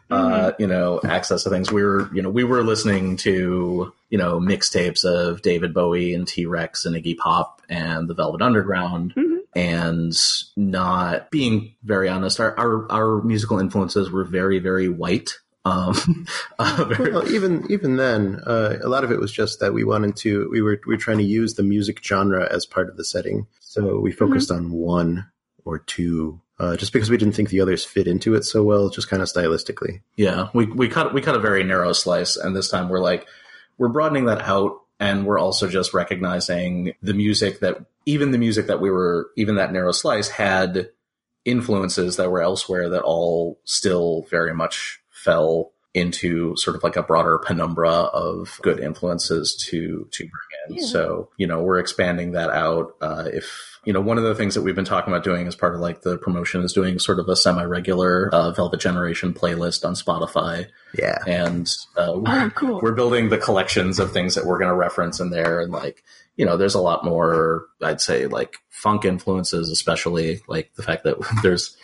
uh, 0.10 0.52
you 0.60 0.67
know, 0.67 1.00
access 1.04 1.43
to 1.43 1.50
things. 1.50 1.72
We 1.72 1.84
were, 1.84 2.13
you 2.13 2.22
know, 2.22 2.30
we 2.30 2.43
were 2.43 2.63
listening 2.63 3.17
to, 3.17 3.93
you 4.10 4.17
know, 4.17 4.39
mixtapes 4.39 5.06
of 5.06 5.41
David 5.41 5.74
Bowie 5.74 6.13
and 6.13 6.28
T 6.28 6.45
Rex 6.45 6.86
and 6.86 6.95
Iggy 6.95 7.17
Pop 7.17 7.62
and 7.69 8.10
the 8.10 8.13
Velvet 8.13 8.41
Underground. 8.41 9.13
Mhm. 9.15 9.38
And 9.56 10.15
not 10.56 11.32
being 11.32 11.76
very 11.84 12.08
honest, 12.08 12.39
our, 12.39 12.58
our, 12.58 12.91
our 12.91 13.22
musical 13.24 13.60
influences 13.60 14.12
were 14.12 14.24
very, 14.24 14.60
very 14.60 14.89
white. 14.89 15.39
Um, 15.69 16.25
uh, 16.60 16.95
well, 16.99 17.29
even 17.32 17.65
even 17.69 17.97
then, 17.97 18.41
uh, 18.45 18.77
a 18.82 18.89
lot 18.89 19.03
of 19.03 19.12
it 19.12 19.19
was 19.19 19.32
just 19.32 19.60
that 19.60 19.73
we 19.73 19.84
wanted 19.84 20.15
to. 20.17 20.49
We 20.51 20.62
were 20.62 20.79
we 20.86 20.95
were 20.95 21.01
trying 21.01 21.17
to 21.19 21.23
use 21.23 21.55
the 21.55 21.63
music 21.63 22.03
genre 22.03 22.47
as 22.51 22.65
part 22.65 22.89
of 22.89 22.97
the 22.97 23.05
setting, 23.05 23.47
so 23.60 23.99
we 23.99 24.12
focused 24.12 24.51
on 24.51 24.71
one 24.71 25.27
or 25.65 25.79
two, 25.79 26.41
uh, 26.60 26.75
just 26.75 26.93
because 26.93 27.10
we 27.10 27.17
didn't 27.17 27.36
think 27.36 27.49
the 27.49 27.62
others 27.62 27.86
fit 27.86 28.08
into 28.08 28.36
it 28.36 28.43
so 28.43 28.63
well, 28.63 28.89
just 28.89 29.10
kind 29.10 29.21
of 29.21 29.27
stylistically. 29.27 30.01
Yeah, 30.15 30.49
we 30.53 30.65
we 30.65 30.88
cut 30.88 31.13
we 31.13 31.21
cut 31.21 31.36
a 31.36 31.39
very 31.39 31.63
narrow 31.63 31.93
slice, 31.93 32.36
and 32.36 32.55
this 32.55 32.69
time 32.69 32.89
we're 32.89 33.01
like 33.01 33.27
we're 33.77 33.89
broadening 33.89 34.25
that 34.25 34.41
out, 34.41 34.82
and 34.99 35.25
we're 35.25 35.39
also 35.39 35.69
just 35.69 35.93
recognizing 35.93 36.93
the 37.01 37.13
music 37.13 37.60
that 37.60 37.77
even 38.05 38.32
the 38.32 38.38
music 38.38 38.67
that 38.67 38.82
we 38.82 38.89
were 38.89 39.29
even 39.38 39.55
that 39.55 39.71
narrow 39.71 39.91
slice 39.91 40.29
had 40.29 40.89
influences 41.45 42.17
that 42.17 42.29
were 42.29 42.41
elsewhere 42.41 42.89
that 42.89 43.01
all 43.01 43.60
still 43.63 44.27
very 44.29 44.53
much 44.53 45.01
fell 45.23 45.71
into 45.95 46.55
sort 46.55 46.75
of 46.75 46.84
like 46.84 46.95
a 46.95 47.01
broader 47.01 47.39
penumbra 47.39 47.89
of 47.91 48.60
good 48.62 48.79
influences 48.79 49.55
to 49.55 50.08
to 50.12 50.23
bring 50.23 50.77
in. 50.77 50.84
Yeah. 50.84 50.88
So 50.88 51.29
you 51.38 51.47
know 51.47 51.63
we're 51.63 51.79
expanding 51.79 52.34
that 52.34 52.51
out. 52.51 52.93
Uh, 53.01 53.25
if 53.34 53.79
you 53.86 53.91
know 53.93 53.99
one 54.01 54.19
of 54.19 54.23
the 54.23 54.36
things 54.36 54.53
that 54.53 54.62
we've 54.62 54.75
been 54.75 54.86
talking 54.86 55.12
about 55.12 55.23
doing 55.23 55.47
as 55.47 55.55
part 55.55 55.73
of 55.73 55.82
like 55.82 56.01
the 56.01 56.17
promotion 56.19 56.62
is 56.62 56.73
doing 56.73 56.99
sort 56.99 57.17
of 57.19 57.27
a 57.27 57.36
semi-regular 57.36 58.29
uh, 58.32 58.51
Velvet 58.51 58.79
Generation 58.79 59.34
playlist 59.34 59.84
on 59.84 59.95
Spotify, 59.95 60.67
Yeah, 60.97 61.17
and 61.25 61.67
uh, 61.97 62.13
we're, 62.17 62.45
Oh, 62.45 62.49
cool. 62.51 62.79
we're 62.84 62.91
building 62.93 63.29
the 63.29 63.38
collections 63.39 63.97
of 63.99 64.12
things 64.12 64.36
that 64.36 64.45
we're 64.45 64.60
going 64.60 64.69
to 64.69 64.75
reference 64.75 65.19
in 65.19 65.32
there, 65.32 65.60
and 65.60 65.71
like 65.71 66.03
you 66.36 66.45
know, 66.45 66.55
there's 66.55 66.75
a 66.75 66.82
lot 66.82 67.03
more. 67.03 67.65
I'd 67.82 67.99
say 67.99 68.27
like 68.27 68.58
funk 68.69 69.05
influences, 69.05 69.69
especially 69.71 70.41
like 70.47 70.71
the 70.75 70.84
fact 70.84 71.03
that 71.05 71.17
there's 71.43 71.75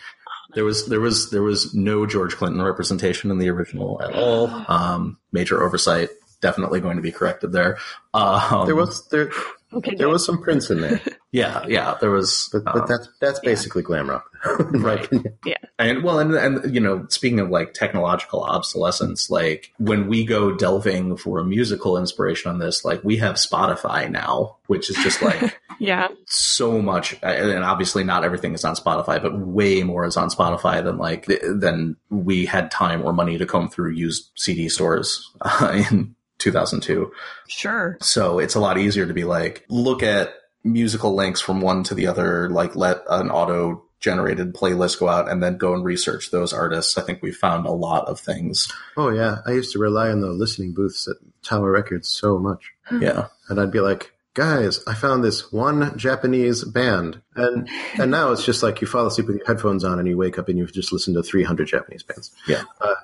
there 0.56 0.64
was 0.64 0.88
there 0.88 1.00
was 1.02 1.30
there 1.32 1.44
was 1.44 1.76
no 1.76 2.06
George 2.06 2.36
Clinton 2.36 2.62
representation 2.62 3.30
in 3.32 3.38
the 3.38 3.50
original 3.50 4.02
at 4.02 4.14
all. 4.16 4.48
Um, 4.68 5.18
major 5.32 5.64
oversight 5.64 6.10
definitely 6.42 6.80
going 6.80 6.98
to 6.98 7.02
be 7.02 7.12
corrected 7.12 7.52
there. 7.52 7.78
Um, 8.14 8.66
There 8.66 8.76
was 8.76 9.08
there 9.08 9.32
Okay, 9.74 9.96
there 9.96 10.10
was 10.10 10.26
some 10.26 10.42
Prince 10.42 10.70
in 10.70 10.82
there, 10.82 11.02
yeah, 11.32 11.66
yeah, 11.68 11.96
there 12.00 12.12
was, 12.12 12.50
but, 12.52 12.64
but 12.64 12.82
um, 12.82 12.86
that's 12.88 13.10
that's 13.20 13.40
basically 13.40 13.82
glam 13.82 14.10
rock, 14.10 14.26
Right. 14.60 15.08
Yeah. 15.46 15.58
And 15.80 16.04
well, 16.04 16.20
and 16.20 16.34
and 16.36 16.74
you 16.74 16.80
know, 16.80 17.06
speaking 17.10 17.40
of 17.40 17.50
like 17.50 17.74
technological 17.74 18.44
obsolescence, 18.44 19.30
like 19.30 19.72
when 19.78 20.08
we 20.08 20.26
go 20.26 20.56
delving 20.56 21.18
for 21.18 21.40
a 21.40 21.44
musical 21.44 21.98
inspiration 21.98 22.52
on 22.52 22.60
this, 22.60 22.86
like 22.86 23.04
we 23.04 23.18
have 23.18 23.36
Spotify 23.36 24.10
now, 24.10 24.58
which 24.68 24.90
is 24.90 24.96
just 24.98 25.22
like 25.22 25.60
yeah. 25.80 26.08
so 26.26 26.82
much. 26.82 27.18
And 27.22 27.64
obviously, 27.64 28.04
not 28.04 28.24
everything 28.24 28.54
is 28.54 28.64
on 28.64 28.76
Spotify, 28.76 29.22
but 29.22 29.38
way 29.38 29.84
more 29.84 30.06
is 30.06 30.18
on 30.18 30.30
Spotify 30.30 30.84
than 30.84 30.98
like 30.98 31.26
than 31.26 31.98
we 32.10 32.46
had 32.46 32.72
time 32.72 33.04
or 33.04 33.14
money 33.14 33.38
to 33.38 33.46
comb 33.46 33.70
through 33.70 33.92
used 33.92 34.32
CD 34.36 34.70
stores 34.70 35.32
uh, 35.42 35.84
in 35.92 36.15
2002. 36.40 37.12
Sure. 37.48 37.98
So 38.02 38.40
it's 38.40 38.56
a 38.56 38.60
lot 38.60 38.78
easier 38.78 39.06
to 39.06 39.14
be 39.14 39.24
like, 39.24 39.66
look 39.70 40.04
at 40.04 40.34
musical 40.64 41.14
links 41.16 41.42
from 41.42 41.62
one 41.62 41.84
to 41.84 41.96
the 41.96 42.08
other, 42.08 42.50
like 42.50 42.76
let 42.76 43.02
an 43.10 43.30
auto 43.30 43.84
generated 44.00 44.54
playlist 44.54 45.00
go 45.00 45.08
out 45.10 45.30
and 45.30 45.42
then 45.42 45.58
go 45.58 45.74
and 45.74 45.84
research 45.84 46.30
those 46.32 46.54
artists. 46.54 46.98
I 46.98 47.02
think 47.02 47.22
we 47.24 47.32
found 47.32 47.66
a 47.66 47.72
lot 47.72 48.08
of 48.08 48.20
things. 48.20 48.72
Oh 48.98 49.10
yeah, 49.10 49.38
I 49.48 49.52
used 49.52 49.72
to 49.74 49.80
rely 49.80 50.10
on 50.10 50.22
the 50.22 50.30
listening 50.32 50.74
booths 50.74 51.08
at 51.08 51.16
Tower 51.44 51.72
Records 51.72 52.10
so 52.10 52.38
much, 52.38 52.72
Yeah. 52.92 53.28
and 53.50 53.60
I'd 53.60 53.72
be 53.72 53.80
like, 53.80 54.12
"Guys, 54.36 54.82
I 54.86 54.94
found 54.94 55.24
this 55.24 55.52
one 55.52 55.98
Japanese 55.98 56.64
band," 56.64 57.22
and 57.36 57.68
and 57.98 58.12
now 58.12 58.32
it's 58.32 58.46
just 58.46 58.62
like 58.62 58.82
you 58.82 58.88
fall 58.88 59.08
asleep 59.08 59.28
with 59.28 59.38
your 59.38 59.46
headphones 59.48 59.84
on 59.84 59.98
and 59.98 60.08
you 60.08 60.18
wake 60.18 60.38
up 60.38 60.48
and 60.48 60.60
you've 60.60 60.74
just 60.74 60.94
listened 60.94 61.16
to 61.16 61.24
300 61.24 61.68
Japanese 61.68 62.04
bands. 62.04 62.32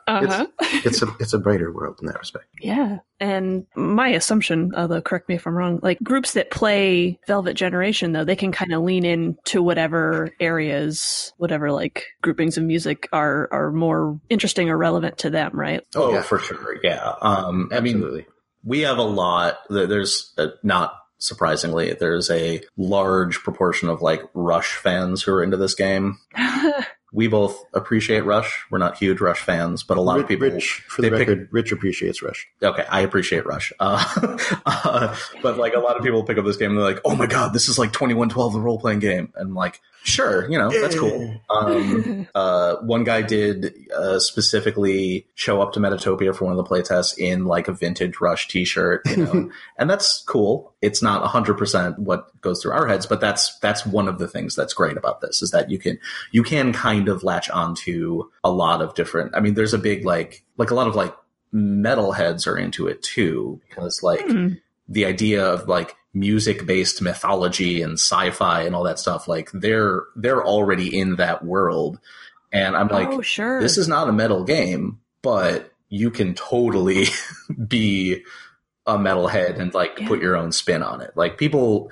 Uh 0.08 0.26
huh. 0.28 0.48
It's 0.84 1.02
a 1.02 1.08
it's 1.20 1.34
a 1.34 1.40
brighter 1.40 1.72
world 1.72 1.98
in 2.02 2.08
that 2.08 2.18
respect. 2.20 2.46
Yeah. 2.62 3.00
And 3.20 3.68
my 3.76 4.10
assumption, 4.10 4.72
although 4.76 5.02
correct 5.02 5.30
me 5.30 5.36
if 5.36 5.46
I'm 5.46 5.54
wrong, 5.54 5.80
like 5.84 6.00
groups 6.02 6.34
that 6.34 6.50
play 6.50 7.20
Velvet 7.28 7.54
Generation, 7.54 8.14
though, 8.14 8.24
they 8.24 8.36
can 8.36 8.52
kind 8.52 8.74
of 8.74 8.82
lean 8.82 9.06
into 9.06 9.62
whatever 9.62 10.32
areas, 10.40 11.34
whatever 11.38 11.72
like 11.72 12.08
groupings 12.22 12.58
of 12.58 12.64
music 12.64 13.08
are 13.14 13.48
are 13.52 13.72
more 13.72 14.20
interesting 14.30 14.70
or 14.70 14.78
relevant 14.78 15.20
to 15.20 15.30
them, 15.30 15.52
right? 15.54 15.86
Oh, 15.96 16.14
yeah. 16.14 16.24
for 16.24 16.40
sure. 16.40 16.78
Yeah. 16.84 17.14
Um, 17.22 17.70
I 17.72 17.80
mean, 17.80 17.98
Absolutely. 17.98 18.26
we 18.64 18.80
have 18.82 18.98
a 18.98 19.04
lot. 19.04 19.60
There's 19.70 20.34
uh, 20.38 20.48
not 20.64 20.96
surprisingly, 21.22 21.94
there's 21.94 22.30
a 22.30 22.62
large 22.76 23.40
proportion 23.40 23.90
of 23.90 24.02
like 24.02 24.24
Rush 24.34 24.74
fans 24.74 25.24
who 25.24 25.32
are 25.34 25.44
into 25.44 25.58
this 25.58 25.76
game. 25.76 26.18
We 27.14 27.28
both 27.28 27.62
appreciate 27.74 28.22
Rush. 28.22 28.66
We're 28.70 28.78
not 28.78 28.98
huge 28.98 29.20
Rush 29.20 29.42
fans, 29.42 29.84
but 29.84 29.98
a 29.98 30.02
lot 30.02 30.16
Rich, 30.16 30.24
of 30.24 30.30
people. 30.30 30.50
Rich, 30.50 30.86
for 30.88 31.02
the 31.02 31.10
they 31.10 31.18
pick- 31.18 31.28
record, 31.28 31.50
Rich 31.52 31.72
appreciates 31.74 32.22
Rush. 32.22 32.48
okay, 32.64 32.86
I 32.90 33.02
appreciate 33.02 33.46
Rush. 33.46 33.74
Uh, 33.82 34.38
uh, 34.66 35.16
but 35.44 35.58
like 35.58 35.74
a 35.74 35.80
lot 35.80 35.98
of 35.98 36.04
people 36.04 36.24
pick 36.24 36.38
up 36.38 36.46
this 36.46 36.56
game 36.56 36.70
and 36.70 36.80
they're 36.80 36.86
like, 36.86 37.02
oh 37.04 37.16
my 37.16 37.28
God, 37.28 37.52
this 37.52 37.68
is 37.68 37.78
like 37.78 37.92
2112, 37.92 38.54
the 38.54 38.62
role 38.62 38.80
playing 38.80 39.00
game. 39.00 39.34
And 39.36 39.50
I'm 39.50 39.56
like, 39.56 39.82
sure, 40.04 40.50
you 40.50 40.58
know, 40.58 40.70
that's 40.70 40.98
cool. 40.98 41.42
Um, 41.50 42.30
uh, 42.36 42.76
one 42.78 43.04
guy 43.04 43.24
did 43.24 43.74
uh, 43.94 44.20
specifically 44.20 45.28
show 45.36 45.62
up 45.62 45.74
to 45.74 45.82
Metatopia 45.82 46.34
for 46.34 46.46
one 46.46 46.58
of 46.58 46.58
the 46.58 46.64
playtests 46.64 47.18
in 47.18 47.44
like 47.44 47.68
a 47.68 47.74
vintage 47.74 48.22
Rush 48.22 48.48
t 48.48 48.64
shirt, 48.64 49.02
you 49.10 49.18
know, 49.18 49.52
and 49.78 49.90
that's 49.90 50.24
cool. 50.26 50.71
It's 50.82 51.02
not 51.02 51.24
100% 51.24 52.00
what 52.00 52.42
goes 52.42 52.62
through 52.62 52.72
our 52.74 52.88
heads, 52.88 53.06
but 53.06 53.22
that's, 53.22 53.58
that's 53.60 53.86
one 53.86 54.08
of 54.08 54.18
the 54.18 54.28
things 54.28 54.56
that's 54.56 54.74
great 54.74 54.98
about 54.98 55.22
this 55.22 55.42
is 55.42 55.52
that 55.52 55.70
you 55.70 55.78
can, 55.78 56.00
you 56.32 56.44
can 56.44 56.74
kind 56.74 57.08
of 57.08 57.24
latch 57.24 57.50
onto 57.50 58.24
a 58.44 58.52
lot 58.52 58.82
of 58.82 58.96
different, 58.96 59.36
I 59.36 59.40
mean, 59.42 59.54
there's 59.54 59.74
a 59.74 59.78
big 59.80 60.06
like, 60.06 60.44
like 60.58 60.72
a 60.72 60.76
lot 60.76 60.88
of 60.88 60.96
like 60.96 61.16
metalheads 61.54 62.48
are 62.48 62.58
into 62.58 62.88
it 62.88 63.04
too, 63.04 63.62
because 63.70 64.02
like, 64.02 64.22
Hmm. 64.28 64.54
the 64.88 65.06
idea 65.06 65.46
of 65.46 65.68
like 65.68 65.96
music 66.14 66.66
based 66.66 67.02
mythology 67.02 67.82
and 67.82 67.94
sci-fi 67.94 68.64
and 68.64 68.76
all 68.76 68.84
that 68.84 69.00
stuff 69.00 69.28
like 69.30 69.50
they're 69.54 70.04
they're 70.18 70.46
already 70.46 71.00
in 71.00 71.16
that 71.16 71.46
world 71.46 72.00
and 72.52 72.76
i'm 72.76 72.90
like 72.90 73.08
oh, 73.08 73.22
sure. 73.22 73.62
this 73.62 73.78
is 73.78 73.88
not 73.88 74.10
a 74.10 74.12
metal 74.12 74.44
game 74.44 75.00
but 75.22 75.72
you 75.88 76.12
can 76.12 76.34
totally 76.34 77.06
be 77.68 78.24
a 78.86 78.98
metalhead 78.98 79.60
and 79.60 79.74
like 79.74 80.00
Yeah. 80.00 80.08
put 80.08 80.22
your 80.22 80.36
own 80.36 80.52
spin 80.52 80.82
on 80.84 81.02
it 81.02 81.12
like 81.16 81.38
people 81.38 81.92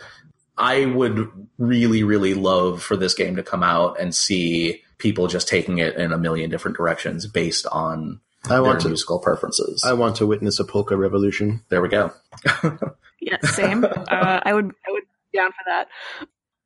i 0.58 0.86
would 0.86 1.30
really 1.58 2.04
really 2.04 2.34
love 2.34 2.82
for 2.82 2.97
this 2.97 3.13
game 3.13 3.36
to 3.36 3.43
come 3.43 3.63
out 3.63 3.99
and 3.99 4.13
see 4.15 4.82
people 4.97 5.28
just 5.28 5.47
taking 5.47 5.78
it 5.78 5.95
in 5.95 6.12
a 6.12 6.17
million 6.17 6.49
different 6.49 6.75
directions 6.78 7.25
based 7.28 7.65
on 7.67 8.19
I 8.45 8.49
their 8.56 8.63
want 8.63 8.82
to. 8.82 8.88
musical 8.88 9.19
preferences 9.19 9.84
I 9.86 9.93
want 9.93 10.15
to 10.17 10.25
witness 10.28 10.60
a 10.60 10.63
polka 10.65 10.95
revolution. 10.97 11.62
there 11.69 11.82
we 11.82 11.89
go 11.89 12.12
Yeah, 13.21 13.38
same. 13.43 13.84
uh, 13.84 14.39
I 14.43 14.54
would, 14.54 14.65
I 14.88 14.91
would 14.91 15.04
be 15.32 15.38
down 15.38 15.52
for 15.52 15.63
that. 15.67 15.88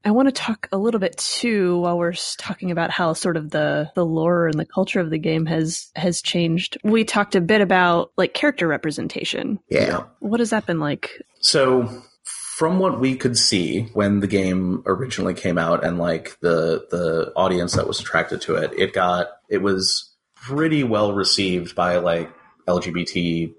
I 0.05 0.11
want 0.11 0.27
to 0.27 0.33
talk 0.33 0.67
a 0.71 0.77
little 0.77 0.99
bit 0.99 1.17
too 1.17 1.79
while 1.79 1.97
we're 1.97 2.13
talking 2.37 2.71
about 2.71 2.91
how 2.91 3.13
sort 3.13 3.37
of 3.37 3.49
the 3.49 3.89
the 3.95 4.05
lore 4.05 4.47
and 4.47 4.59
the 4.59 4.65
culture 4.65 4.99
of 4.99 5.09
the 5.09 5.17
game 5.17 5.45
has 5.45 5.89
has 5.95 6.21
changed. 6.21 6.77
We 6.83 7.05
talked 7.05 7.35
a 7.35 7.41
bit 7.41 7.61
about 7.61 8.11
like 8.17 8.33
character 8.33 8.67
representation. 8.67 9.59
yeah. 9.69 10.03
What 10.19 10.39
has 10.39 10.49
that 10.49 10.65
been 10.65 10.79
like? 10.79 11.21
So, 11.39 12.03
from 12.23 12.79
what 12.79 12.99
we 12.99 13.15
could 13.15 13.37
see 13.37 13.83
when 13.93 14.19
the 14.19 14.27
game 14.27 14.83
originally 14.85 15.33
came 15.33 15.57
out, 15.57 15.85
and 15.85 15.97
like 15.97 16.37
the 16.41 16.85
the 16.91 17.31
audience 17.35 17.73
that 17.73 17.87
was 17.87 17.99
attracted 17.99 18.41
to 18.41 18.55
it, 18.55 18.73
it 18.77 18.93
got 18.93 19.27
it 19.49 19.61
was 19.61 20.13
pretty 20.35 20.83
well 20.83 21.13
received 21.13 21.75
by 21.75 21.97
like 21.97 22.29
LGBT 22.67 23.53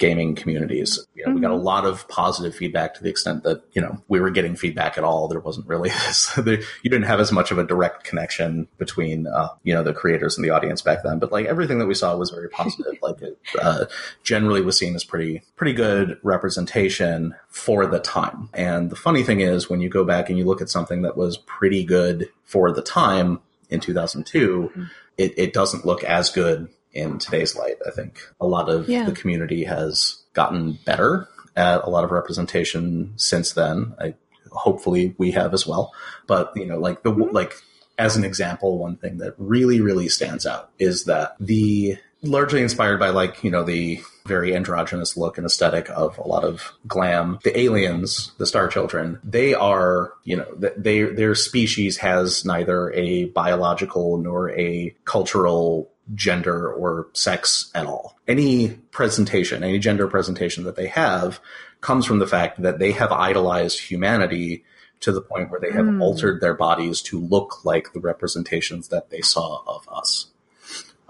gaming 0.00 0.34
communities. 0.34 1.06
You 1.14 1.26
know, 1.26 1.34
we 1.34 1.40
got 1.40 1.52
a 1.52 1.56
lot 1.56 1.84
of 1.84 2.08
positive 2.08 2.54
feedback 2.54 2.94
to 2.94 3.02
the 3.02 3.10
extent 3.10 3.44
that 3.44 3.62
you 3.72 3.82
know 3.82 4.02
we 4.08 4.18
were 4.18 4.30
getting 4.30 4.56
feedback 4.56 4.98
at 4.98 5.04
all. 5.04 5.28
There 5.28 5.38
wasn't 5.38 5.68
really 5.68 5.90
this. 6.06 6.32
there, 6.34 6.60
you 6.82 6.90
didn't 6.90 7.04
have 7.04 7.20
as 7.20 7.30
much 7.30 7.52
of 7.52 7.58
a 7.58 7.64
direct 7.64 8.02
connection 8.02 8.66
between 8.78 9.28
uh, 9.28 9.50
you 9.62 9.72
know 9.72 9.84
the 9.84 9.92
creators 9.92 10.36
and 10.36 10.44
the 10.44 10.50
audience 10.50 10.82
back 10.82 11.04
then. 11.04 11.20
But 11.20 11.30
like 11.30 11.46
everything 11.46 11.78
that 11.78 11.86
we 11.86 11.94
saw 11.94 12.16
was 12.16 12.30
very 12.30 12.48
positive. 12.48 12.94
like 13.02 13.22
it 13.22 13.38
uh, 13.62 13.84
generally 14.24 14.62
was 14.62 14.76
seen 14.76 14.96
as 14.96 15.04
pretty 15.04 15.42
pretty 15.54 15.74
good 15.74 16.18
representation 16.24 17.36
for 17.48 17.86
the 17.86 18.00
time. 18.00 18.48
And 18.54 18.90
the 18.90 18.96
funny 18.96 19.22
thing 19.22 19.40
is, 19.40 19.70
when 19.70 19.80
you 19.80 19.90
go 19.90 20.04
back 20.04 20.30
and 20.30 20.38
you 20.38 20.46
look 20.46 20.62
at 20.62 20.70
something 20.70 21.02
that 21.02 21.16
was 21.16 21.36
pretty 21.36 21.84
good 21.84 22.30
for 22.44 22.72
the 22.72 22.82
time 22.82 23.40
in 23.68 23.80
2002, 23.80 24.88
it, 25.18 25.34
it 25.36 25.52
doesn't 25.52 25.84
look 25.84 26.02
as 26.02 26.30
good 26.30 26.68
in 26.92 27.18
today's 27.18 27.56
light. 27.56 27.76
I 27.86 27.90
think 27.90 28.20
a 28.40 28.46
lot 28.46 28.68
of 28.68 28.88
Yeah. 28.88 29.04
the 29.04 29.12
community 29.12 29.64
has 29.64 30.22
gotten 30.32 30.78
better 30.84 31.28
at 31.56 31.84
a 31.84 31.90
lot 31.90 32.04
of 32.04 32.10
representation 32.10 33.12
since 33.16 33.52
then. 33.52 33.94
I, 34.00 34.14
hopefully 34.50 35.14
we 35.18 35.32
have 35.32 35.54
as 35.54 35.66
well. 35.66 35.92
But 36.26 36.52
you 36.56 36.66
know, 36.66 36.78
like 36.78 37.02
the 37.02 37.12
mm-hmm. 37.12 37.34
like 37.34 37.54
as 37.98 38.16
an 38.16 38.24
example, 38.24 38.78
one 38.78 38.96
thing 38.96 39.18
that 39.18 39.34
really 39.38 39.80
really 39.80 40.08
stands 40.08 40.46
out 40.46 40.70
is 40.78 41.04
that 41.04 41.36
the 41.38 41.98
largely 42.22 42.62
inspired 42.62 42.98
by 42.98 43.10
like 43.10 43.42
you 43.42 43.50
know 43.50 43.62
the 43.62 44.00
very 44.26 44.54
androgynous 44.54 45.16
look 45.16 45.38
and 45.38 45.46
aesthetic 45.46 45.88
of 45.90 46.18
a 46.18 46.28
lot 46.28 46.44
of 46.44 46.72
glam 46.86 47.38
the 47.44 47.58
aliens 47.58 48.32
the 48.38 48.44
star 48.44 48.68
children 48.68 49.18
they 49.24 49.54
are 49.54 50.12
you 50.24 50.36
know 50.36 50.46
they 50.76 51.02
their 51.04 51.34
species 51.34 51.96
has 51.96 52.44
neither 52.44 52.92
a 52.92 53.24
biological 53.26 54.18
nor 54.18 54.50
a 54.50 54.94
cultural 55.06 55.89
gender 56.14 56.72
or 56.72 57.08
sex 57.12 57.70
at 57.74 57.86
all 57.86 58.16
any 58.26 58.68
presentation 58.90 59.62
any 59.62 59.78
gender 59.78 60.06
presentation 60.08 60.64
that 60.64 60.76
they 60.76 60.86
have 60.88 61.40
comes 61.80 62.04
from 62.06 62.18
the 62.18 62.26
fact 62.26 62.60
that 62.62 62.78
they 62.78 62.92
have 62.92 63.12
idolized 63.12 63.78
humanity 63.80 64.64
to 65.00 65.12
the 65.12 65.20
point 65.22 65.50
where 65.50 65.60
they 65.60 65.70
have 65.72 65.86
Mm. 65.86 66.02
altered 66.02 66.40
their 66.40 66.54
bodies 66.54 67.00
to 67.02 67.18
look 67.20 67.64
like 67.64 67.92
the 67.92 68.00
representations 68.00 68.88
that 68.88 69.10
they 69.10 69.20
saw 69.20 69.62
of 69.66 69.88
us 69.88 70.26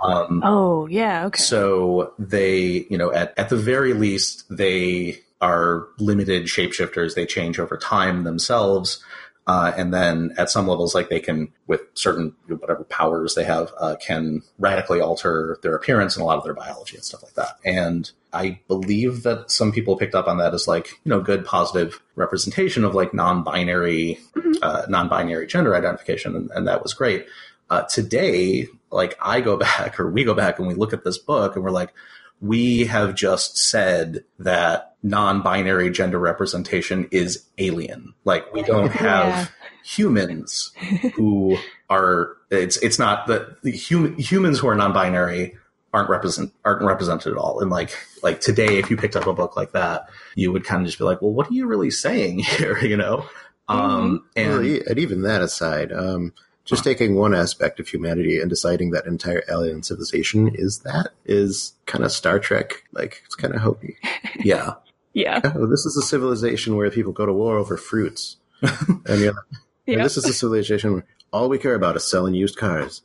um, 0.03 0.43
Oh, 0.45 0.87
yeah, 0.87 1.27
okay. 1.27 1.43
so 1.43 2.15
they, 2.19 2.87
you 2.89 2.97
know, 2.97 3.13
at, 3.13 3.35
at 3.39 3.51
the 3.51 3.57
very 3.57 3.93
least, 3.93 4.45
they 4.49 5.21
are 5.43 5.89
limited 5.99 6.45
shapeshifters. 6.45 7.15
They 7.15 7.27
change 7.27 7.59
over 7.59 7.77
time 7.77 8.25
themselves. 8.25 9.03
Uh, 9.51 9.73
and 9.77 9.93
then 9.93 10.33
at 10.39 10.49
some 10.49 10.69
levels, 10.69 10.95
like 10.95 11.09
they 11.09 11.19
can, 11.19 11.53
with 11.67 11.81
certain 11.95 12.33
whatever 12.47 12.85
powers 12.85 13.35
they 13.35 13.43
have, 13.43 13.73
uh, 13.79 13.97
can 14.01 14.43
radically 14.61 15.01
alter 15.01 15.59
their 15.65 15.75
appearance 15.75 16.15
and 16.15 16.23
a 16.23 16.25
lot 16.25 16.39
of 16.39 16.45
their 16.45 16.55
biology 16.55 16.95
and 16.95 17.05
stuff 17.05 17.25
like 17.25 17.35
that. 17.35 17.59
And 17.65 18.09
I 18.33 18.61
believe 18.69 19.25
that 19.25 19.51
some 19.51 19.73
people 19.73 19.97
picked 19.97 20.15
up 20.15 20.29
on 20.29 20.39
that 20.39 20.55
as 20.55 20.69
like, 20.69 20.91
you 21.03 21.11
know, 21.11 21.21
good 21.21 21.45
positive 21.45 22.01
representation 22.15 22.85
of 22.85 22.95
like 22.95 23.13
non-binary, 23.13 24.21
uh, 24.63 24.87
non-binary 24.89 25.49
gender 25.49 25.75
identification, 25.75 26.37
and, 26.37 26.49
and 26.53 26.69
that 26.69 26.85
was 26.85 26.95
great. 26.95 27.27
Uh, 27.71 27.83
today, 27.83 28.69
like 28.93 29.17
I 29.21 29.41
go 29.41 29.57
back 29.57 29.99
or 29.99 30.09
we 30.09 30.23
go 30.23 30.35
back 30.35 30.61
and 30.61 30.69
we 30.69 30.75
look 30.75 30.93
at 30.93 31.03
this 31.03 31.19
book 31.19 31.57
and 31.57 31.65
we're 31.65 31.73
like, 31.73 31.93
we 32.41 32.85
have 32.85 33.17
just 33.17 33.59
said 33.59 34.23
that 34.39 34.90
non-binary 35.03 35.91
gender 35.91 36.19
representation 36.19 37.09
is 37.11 37.45
alien. 37.59 38.15
Like 38.25 38.53
we 38.53 38.63
don't 38.63 38.91
have 38.93 39.29
Yeah. 39.29 39.47
humans 39.85 40.73
who 41.15 41.57
are 41.89 42.37
it's 42.51 42.77
it's 42.79 42.99
not 42.99 43.27
that 43.29 43.63
the 43.63 43.73
hum, 43.77 44.17
humans 44.17 44.59
who 44.59 44.69
are 44.69 44.75
non-binary 44.75 45.57
aren't 45.93 46.11
represent 46.11 46.53
aren't 46.65 46.83
represented 46.83 47.33
at 47.33 47.39
all. 47.39 47.61
And 47.61 47.71
like 47.71 47.91
like 48.23 48.41
today, 48.41 48.79
if 48.79 48.91
you 48.91 48.97
picked 48.97 49.17
up 49.17 49.27
a 49.27 49.33
book 49.33 49.57
like 49.57 49.73
that, 49.73 50.09
you 50.35 50.53
would 50.53 50.65
kind 50.65 50.83
of 50.83 50.87
just 50.87 50.99
be 50.99 51.05
like, 51.05 51.23
well, 51.23 51.33
what 51.33 51.49
are 51.51 51.55
you 51.55 51.67
really 51.67 51.91
saying 51.91 52.39
here? 52.41 52.79
You 52.79 52.97
know. 52.97 53.25
Um, 53.69 54.25
and 54.37 54.51
Well, 54.53 54.81
and 54.89 54.99
even 54.99 55.23
that 55.23 55.43
aside, 55.43 55.93
um, 55.93 56.33
just 56.65 56.83
taking 56.85 57.15
one 57.15 57.35
aspect 57.35 57.79
of 57.81 57.87
humanity 57.89 58.41
and 58.41 58.51
deciding 58.51 58.91
that 58.91 59.07
entire 59.07 59.43
alien 59.49 59.83
civilization 59.85 60.51
is 60.55 60.81
that 60.81 61.11
is 61.25 61.73
kind 61.87 62.05
of 62.05 62.11
Star 62.13 62.39
Trek. 62.41 62.83
Like 62.93 63.23
it's 63.27 63.37
kind 63.37 63.55
of 63.55 63.61
hokey. 63.61 63.97
yeah, 64.41 64.75
Yeah. 65.13 65.41
Oh, 65.45 65.67
this 65.67 65.87
is 65.87 65.97
a 65.97 66.03
civilization 66.03 66.77
where 66.77 66.91
people 66.91 67.13
go 67.13 67.27
to 67.27 67.33
war 67.33 67.57
over 67.59 67.77
fruits, 67.77 68.37
and 68.63 69.21
you're 69.21 69.45
and 69.87 69.99
Yeah. 69.99 70.03
this 70.03 70.17
is 70.17 70.25
a 70.25 70.33
civilization 70.33 70.93
where 70.93 71.07
all 71.33 71.49
we 71.49 71.59
care 71.59 71.75
about 71.75 71.97
is 71.97 72.09
selling 72.09 72.35
used 72.35 72.57
cars. 72.57 73.03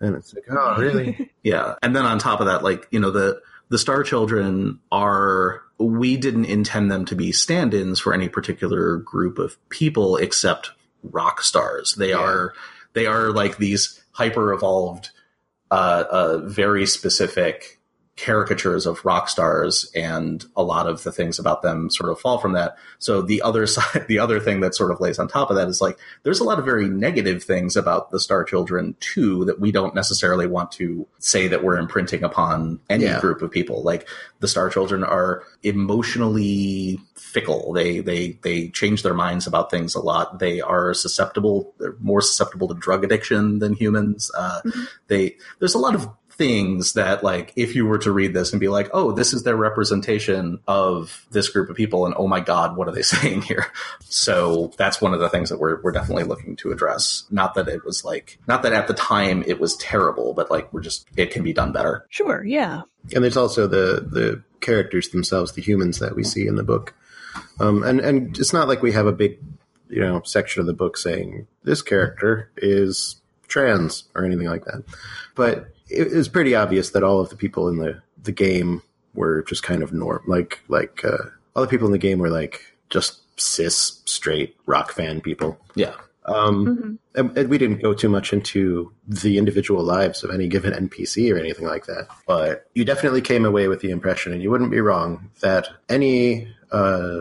And 0.00 0.16
it's 0.16 0.34
like, 0.34 0.44
oh, 0.50 0.76
really? 0.78 1.30
Yeah. 1.42 1.74
And 1.82 1.94
then 1.94 2.04
on 2.04 2.18
top 2.18 2.40
of 2.40 2.46
that, 2.46 2.62
like, 2.64 2.88
you 2.90 2.98
know, 3.00 3.10
the 3.10 3.40
the 3.68 3.78
Star 3.78 4.02
Children 4.02 4.80
are 4.90 5.62
we 5.78 6.16
didn't 6.16 6.44
intend 6.46 6.90
them 6.90 7.04
to 7.06 7.14
be 7.14 7.32
stand-ins 7.32 7.98
for 8.00 8.12
any 8.14 8.28
particular 8.28 8.96
group 8.98 9.38
of 9.38 9.56
people 9.70 10.16
except 10.16 10.72
rock 11.02 11.42
stars. 11.42 11.94
They 11.94 12.10
Yeah. 12.10 12.18
are 12.18 12.54
they 12.94 13.06
are 13.06 13.30
like 13.32 13.58
these 13.58 14.02
hyper 14.12 14.52
evolved 14.52 15.10
uh, 15.70 16.04
uh 16.10 16.38
very 16.44 16.86
specific 16.86 17.80
caricatures 18.16 18.86
of 18.86 19.04
rock 19.04 19.28
stars 19.28 19.90
and 19.92 20.44
a 20.56 20.62
lot 20.62 20.86
of 20.86 21.02
the 21.02 21.10
things 21.10 21.40
about 21.40 21.62
them 21.62 21.90
sort 21.90 22.10
of 22.12 22.20
fall 22.20 22.38
from 22.38 22.52
that. 22.52 22.76
So 23.00 23.20
the 23.22 23.42
other 23.42 23.66
side 23.74 24.06
the 24.06 24.20
other 24.20 24.38
thing 24.38 24.60
that 24.60 24.74
sort 24.74 24.92
of 24.92 25.00
lays 25.00 25.18
on 25.18 25.26
top 25.26 25.50
of 25.50 25.56
that 25.56 25.66
is 25.68 25.80
like 25.80 25.98
there's 26.22 26.38
a 26.40 26.44
lot 26.44 26.58
of 26.60 26.64
very 26.64 26.88
negative 26.88 27.42
things 27.42 27.76
about 27.76 28.10
the 28.12 28.20
Star 28.20 28.44
Children 28.44 28.94
too 29.00 29.44
that 29.46 29.58
we 29.58 29.72
don't 29.72 29.94
necessarily 29.96 30.46
want 30.46 30.70
to 30.72 31.06
say 31.18 31.48
that 31.48 31.64
we're 31.64 31.76
imprinting 31.76 32.22
upon 32.22 32.78
any 32.88 33.04
Yeah. 33.04 33.20
group 33.20 33.42
of 33.42 33.50
people. 33.50 33.82
Like 33.82 34.08
the 34.38 34.48
Star 34.48 34.68
Children 34.70 35.02
are 35.02 35.42
emotionally 35.62 37.00
fickle. 37.16 37.72
They 37.72 38.00
they 38.00 38.38
they 38.42 38.68
change 38.68 39.02
their 39.02 39.14
minds 39.14 39.46
about 39.46 39.70
things 39.70 39.94
a 39.94 40.00
lot. 40.00 40.38
They 40.38 40.60
are 40.60 40.94
susceptible. 40.94 41.74
They're 41.78 41.96
more 42.00 42.20
susceptible 42.20 42.68
to 42.68 42.74
drug 42.74 43.02
addiction 43.04 43.58
than 43.58 43.74
humans. 43.74 44.30
Uh, 44.36 44.60
They 45.08 45.36
there's 45.58 45.74
a 45.74 45.78
lot 45.78 45.94
of 45.94 46.08
things 46.36 46.94
that 46.94 47.22
like 47.22 47.52
if 47.56 47.74
you 47.74 47.86
were 47.86 47.98
to 47.98 48.10
read 48.12 48.34
this 48.34 48.52
and 48.52 48.60
be 48.60 48.68
like 48.68 48.90
oh 48.92 49.12
this 49.12 49.32
is 49.32 49.42
their 49.44 49.56
representation 49.56 50.58
of 50.66 51.26
this 51.30 51.48
group 51.48 51.70
of 51.70 51.76
people 51.76 52.06
and 52.06 52.14
oh 52.18 52.26
my 52.26 52.40
god 52.40 52.76
what 52.76 52.88
are 52.88 52.92
they 52.92 53.02
saying 53.14 53.40
here 53.42 53.66
so 54.00 54.72
that's 54.76 55.00
one 55.00 55.14
of 55.14 55.20
the 55.20 55.28
things 55.28 55.48
that 55.48 55.58
we're, 55.58 55.80
we're 55.82 55.92
definitely 55.92 56.24
looking 56.24 56.56
to 56.56 56.72
address 56.72 57.24
not 57.30 57.54
that 57.54 57.68
it 57.68 57.84
was 57.84 58.04
like 58.04 58.38
not 58.48 58.62
that 58.62 58.72
at 58.72 58.88
the 58.88 58.94
time 58.94 59.44
it 59.46 59.60
was 59.60 59.76
terrible 59.76 60.34
but 60.34 60.50
like 60.50 60.72
we're 60.72 60.80
just 60.80 61.06
it 61.16 61.30
can 61.30 61.42
be 61.42 61.52
done 61.52 61.72
better 61.72 62.06
Sure. 62.10 62.44
Yeah. 62.44 62.82
and 63.14 63.22
there's 63.22 63.36
also 63.36 63.66
the 63.66 64.06
the 64.10 64.42
characters 64.60 65.10
themselves, 65.10 65.52
the 65.52 65.60
humans 65.62 65.98
that 65.98 66.16
we 66.16 66.24
see 66.24 66.46
in 66.46 66.54
the 66.56 66.62
book. 66.62 66.94
Um, 67.60 67.82
and 67.82 68.00
and 68.00 68.38
it's 68.38 68.52
not 68.54 68.66
like 68.66 68.80
we 68.82 68.92
have 68.92 69.06
a 69.06 69.12
big, 69.12 69.38
you 69.90 70.00
know, 70.00 70.22
section 70.24 70.60
of 70.60 70.66
the 70.66 70.72
book 70.72 70.96
saying 70.96 71.46
this 71.64 71.82
character 71.82 72.50
is 72.56 73.20
trans 73.46 74.04
or 74.14 74.24
anything 74.24 74.46
like 74.46 74.64
that. 74.64 74.82
But 75.34 75.68
it 75.96 76.08
is 76.08 76.28
pretty 76.28 76.54
obvious 76.54 76.90
that 76.90 77.02
all 77.02 77.20
of 77.20 77.28
the 77.30 77.36
people 77.36 77.68
in 77.68 77.76
the 77.78 78.02
the 78.22 78.32
game 78.32 78.82
were 79.14 79.42
just 79.42 79.62
kind 79.62 79.82
of 79.82 79.92
norm, 79.92 80.22
like 80.26 80.60
like 80.68 81.04
uh, 81.04 81.24
all 81.54 81.62
the 81.62 81.68
people 81.68 81.86
in 81.86 81.92
the 81.92 81.98
game 81.98 82.18
were 82.18 82.30
like 82.30 82.60
just 82.90 83.20
cis 83.40 84.02
straight 84.04 84.56
rock 84.66 84.92
fan 84.92 85.20
people. 85.20 85.58
yeah 85.74 85.94
Um, 86.26 86.66
Mhm. 86.66 86.98
and, 87.16 87.38
and 87.38 87.48
we 87.50 87.58
didn't 87.58 87.82
go 87.82 87.92
too 87.94 88.08
much 88.08 88.32
into 88.32 88.90
the 89.06 89.36
individual 89.38 89.82
lives 89.84 90.24
of 90.24 90.30
any 90.30 90.48
given 90.48 90.72
NPC 90.72 91.30
or 91.32 91.38
anything 91.38 91.66
like 91.66 91.84
that, 91.86 92.08
but 92.26 92.66
you 92.74 92.84
definitely 92.84 93.20
came 93.20 93.44
away 93.44 93.68
with 93.68 93.80
the 93.80 93.90
impression, 93.90 94.32
and 94.32 94.42
you 94.42 94.50
wouldn't 94.50 94.70
be 94.70 94.80
wrong, 94.80 95.30
that 95.40 95.68
any 95.88 96.48
uh, 96.72 97.20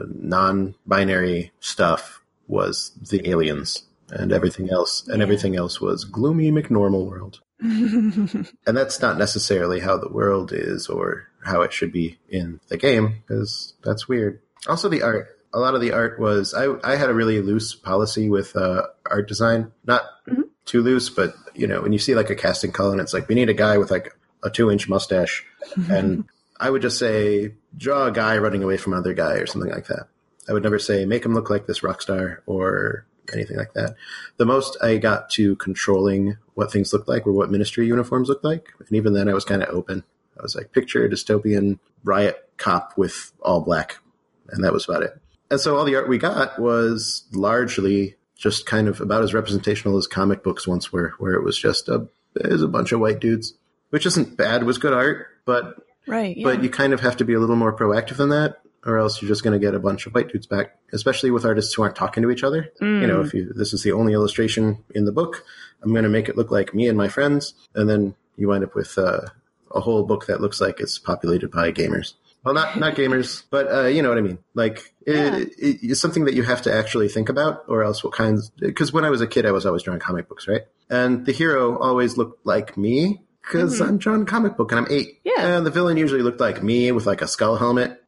non-binary 0.63 1.51
stuff 1.59 2.21
was 2.47 2.91
the 3.09 3.27
aliens, 3.29 3.83
and 4.09 4.31
everything 4.31 4.69
else, 4.69 5.07
and 5.07 5.17
Yeah. 5.17 5.23
everything 5.23 5.55
else 5.55 5.79
was 5.81 6.05
gloomy 6.05 6.51
McNormal 6.51 7.05
world. 7.05 7.39
And 8.67 8.77
that's 8.77 9.01
not 9.01 9.17
necessarily 9.17 9.79
how 9.79 9.97
the 9.97 10.09
world 10.09 10.51
is 10.53 10.87
or 10.87 11.27
how 11.43 11.61
it 11.61 11.73
should 11.73 11.91
be 11.91 12.17
in 12.29 12.59
the 12.67 12.77
game, 12.77 13.21
because 13.27 13.73
that's 13.83 14.07
weird. 14.07 14.41
Also, 14.67 14.89
the 14.89 15.01
art. 15.03 15.27
A 15.53 15.59
lot 15.59 15.75
of 15.75 15.81
the 15.81 15.91
art 15.91 16.19
was. 16.19 16.53
I, 16.53 16.73
I 16.83 16.95
had 16.95 17.09
a 17.09 17.13
really 17.13 17.41
loose 17.41 17.75
policy 17.75 18.29
with 18.29 18.55
uh, 18.55 18.83
art 19.09 19.27
design. 19.27 19.71
Not 19.85 20.03
Mhm. 20.27 20.43
too 20.65 20.81
loose, 20.81 21.09
but, 21.09 21.35
you 21.53 21.67
know, 21.67 21.81
when 21.81 21.93
you 21.93 21.99
see 21.99 22.15
like 22.15 22.29
a 22.29 22.35
casting 22.35 22.71
call 22.71 22.91
and 22.91 22.99
it's 23.01 23.13
like, 23.13 23.27
we 23.27 23.35
need 23.35 23.49
a 23.49 23.53
guy 23.53 23.77
with 23.77 23.91
like 23.91 24.15
a 24.43 24.49
two 24.49 24.71
inch 24.71 24.87
mustache. 24.89 25.45
And 25.89 26.25
I 26.59 26.69
would 26.69 26.81
just 26.81 26.97
say, 26.97 27.53
draw 27.77 28.07
a 28.07 28.11
guy 28.11 28.37
running 28.37 28.63
away 28.63 28.77
from 28.77 28.93
another 28.93 29.13
guy 29.13 29.33
or 29.33 29.45
something 29.45 29.71
like 29.71 29.87
that. 29.87 30.07
I 30.47 30.53
would 30.53 30.63
never 30.63 30.79
say, 30.79 31.05
make 31.05 31.25
him 31.25 31.33
look 31.33 31.49
like 31.49 31.67
this 31.67 31.83
rock 31.83 32.01
star 32.01 32.41
or 32.45 33.05
anything 33.31 33.57
like 33.57 33.73
that. 33.73 33.95
The 34.37 34.45
most 34.45 34.77
I 34.81 34.97
got 34.97 35.29
to 35.31 35.55
controlling 35.57 36.37
what 36.55 36.71
things 36.71 36.91
looked 36.91 37.07
like 37.07 37.25
were 37.25 37.33
what 37.33 37.51
ministry 37.51 37.87
uniforms 37.87 38.29
looked 38.29 38.43
like. 38.43 38.73
And 38.79 38.91
even 38.91 39.13
then, 39.13 39.29
I 39.29 39.33
was 39.33 39.45
kind 39.45 39.63
of 39.63 39.69
open. 39.69 40.03
I 40.37 40.41
was 40.41 40.55
like, 40.55 40.71
picture 40.71 41.05
a 41.05 41.09
dystopian 41.09 41.79
riot 42.03 42.49
cop 42.57 42.97
with 42.97 43.31
all 43.41 43.61
black. 43.61 43.97
And 44.49 44.63
that 44.63 44.73
was 44.73 44.87
about 44.87 45.03
it. 45.03 45.19
And 45.49 45.59
so 45.59 45.77
all 45.77 45.85
the 45.85 45.95
art 45.95 46.09
we 46.09 46.17
got 46.17 46.59
was 46.59 47.25
largely 47.31 48.15
just 48.35 48.65
kind 48.65 48.87
of 48.87 48.99
about 48.99 49.23
as 49.23 49.33
representational 49.33 49.97
as 49.97 50.07
comic 50.07 50.43
books 50.43 50.67
once 50.67 50.91
were, 50.91 51.13
where 51.19 51.33
it 51.33 51.43
was 51.43 51.57
just 51.57 51.87
a, 51.87 52.07
it 52.35 52.51
was 52.51 52.63
a 52.63 52.67
bunch 52.67 52.91
of 52.91 52.99
white 52.99 53.19
dudes, 53.19 53.53
which 53.89 54.05
isn't 54.05 54.35
bad. 54.35 54.61
It 54.61 54.65
was 54.65 54.79
good 54.79 54.93
art, 54.93 55.27
but 55.45 55.75
right. 56.07 56.35
Yeah. 56.35 56.43
but 56.43 56.63
you 56.63 56.69
kind 56.69 56.93
of 56.93 57.01
have 57.01 57.17
to 57.17 57.25
be 57.25 57.33
a 57.33 57.39
little 57.39 57.55
more 57.55 57.75
proactive 57.75 58.17
than 58.17 58.29
that, 58.29 58.62
or 58.85 58.97
else 58.97 59.21
you're 59.21 59.29
just 59.29 59.43
going 59.43 59.59
to 59.59 59.65
get 59.65 59.73
a 59.75 59.79
bunch 59.79 60.05
of 60.05 60.13
white 60.13 60.29
dudes 60.29 60.47
back, 60.47 60.75
especially 60.91 61.31
with 61.31 61.45
artists 61.45 61.73
who 61.73 61.81
aren't 61.83 61.95
talking 61.95 62.21
to 62.23 62.31
each 62.31 62.43
other. 62.43 62.71
You 62.81 63.07
know, 63.07 63.21
Mm. 63.21 63.25
if 63.25 63.33
you 63.33 63.51
this 63.55 63.73
is 63.73 63.83
the 63.83 63.91
only 63.93 64.13
illustration 64.13 64.83
in 64.93 65.05
the 65.05 65.11
book, 65.11 65.43
I'm 65.81 65.91
going 65.91 66.03
to 66.03 66.09
make 66.09 66.29
it 66.29 66.37
look 66.37 66.51
like 66.51 66.73
me 66.73 66.87
and 66.87 66.97
my 66.97 67.07
friends, 67.07 67.53
and 67.75 67.89
then 67.89 68.15
you 68.35 68.47
wind 68.47 68.63
up 68.63 68.75
with 68.75 68.97
uh, 68.97 69.21
a 69.73 69.79
whole 69.79 70.03
book 70.03 70.25
that 70.27 70.41
looks 70.41 70.59
like 70.61 70.79
it's 70.79 70.97
populated 70.99 71.49
by 71.51 71.71
gamers. 71.71 72.13
Well, 72.43 72.53
not 72.53 72.77
not 72.77 72.95
gamers, 72.95 73.43
but 73.49 73.71
uh, 73.71 73.85
you 73.87 74.01
know 74.01 74.09
what 74.09 74.17
I 74.17 74.21
mean. 74.21 74.37
Like 74.53 74.93
it, 75.05 75.15
Yeah. 75.15 75.37
it, 75.37 75.79
it's 75.81 76.01
something 76.01 76.25
that 76.25 76.33
you 76.33 76.43
have 76.43 76.61
to 76.63 76.73
actually 76.73 77.07
think 77.07 77.29
about, 77.29 77.63
or 77.69 77.83
else 77.83 78.03
what 78.03 78.13
kinds? 78.13 78.49
Because 78.59 78.91
when 78.91 79.05
I 79.05 79.09
was 79.09 79.21
a 79.21 79.27
kid, 79.27 79.45
I 79.45 79.51
was 79.51 79.65
always 79.65 79.83
drawing 79.83 80.01
comic 80.01 80.27
books, 80.27 80.47
right? 80.47 80.63
And 80.89 81.25
the 81.25 81.31
hero 81.31 81.77
always 81.79 82.17
looked 82.17 82.45
like 82.45 82.75
me 82.77 83.21
because 83.41 83.79
Mhm. 83.79 83.87
I'm 83.87 83.97
drawing 83.97 84.21
a 84.23 84.25
comic 84.25 84.57
book 84.57 84.71
and 84.71 84.79
I'm 84.79 84.87
eight. 84.91 85.19
Yeah. 85.23 85.57
And 85.57 85.65
the 85.65 85.71
villain 85.71 85.95
usually 85.97 86.21
looked 86.21 86.39
like 86.41 86.61
me 86.61 86.91
with 86.91 87.05
like 87.05 87.21
a 87.21 87.27
skull 87.27 87.55
helmet 87.55 88.01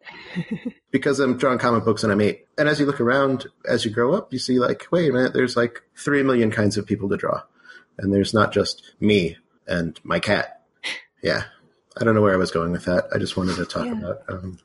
because 0.91 1.19
I'm 1.19 1.37
drawing 1.37 1.59
comic 1.59 1.83
books 1.85 2.03
and 2.03 2.11
I'm 2.11 2.21
eight. 2.21 2.45
And 2.57 2.67
as 2.69 2.79
you 2.79 2.85
look 2.85 3.01
around, 3.01 3.47
as 3.67 3.85
you 3.85 3.91
grow 3.91 4.13
up, 4.13 4.31
you 4.33 4.39
see 4.39 4.59
like, 4.59 4.87
wait 4.91 5.09
a 5.09 5.13
minute, 5.13 5.33
there's 5.33 5.55
like 5.57 5.81
three 5.97 6.23
million 6.23 6.51
kinds 6.51 6.77
of 6.77 6.85
people 6.85 7.09
to 7.09 7.17
draw. 7.17 7.41
And 7.97 8.13
there's 8.13 8.33
not 8.33 8.51
just 8.51 8.93
me 8.99 9.37
and 9.67 9.99
my 10.03 10.19
cat. 10.19 10.61
Yeah. 11.23 11.43
I 11.99 12.03
don't 12.03 12.13
know 12.15 12.21
where 12.21 12.33
I 12.33 12.37
was 12.37 12.51
going 12.51 12.71
with 12.71 12.85
that. 12.85 13.05
I 13.13 13.17
just 13.17 13.37
wanted 13.37 13.55
to 13.55 13.65
talk 13.65 13.85
Yeah. 13.85 13.93
about 13.97 14.17
um, 14.27 14.59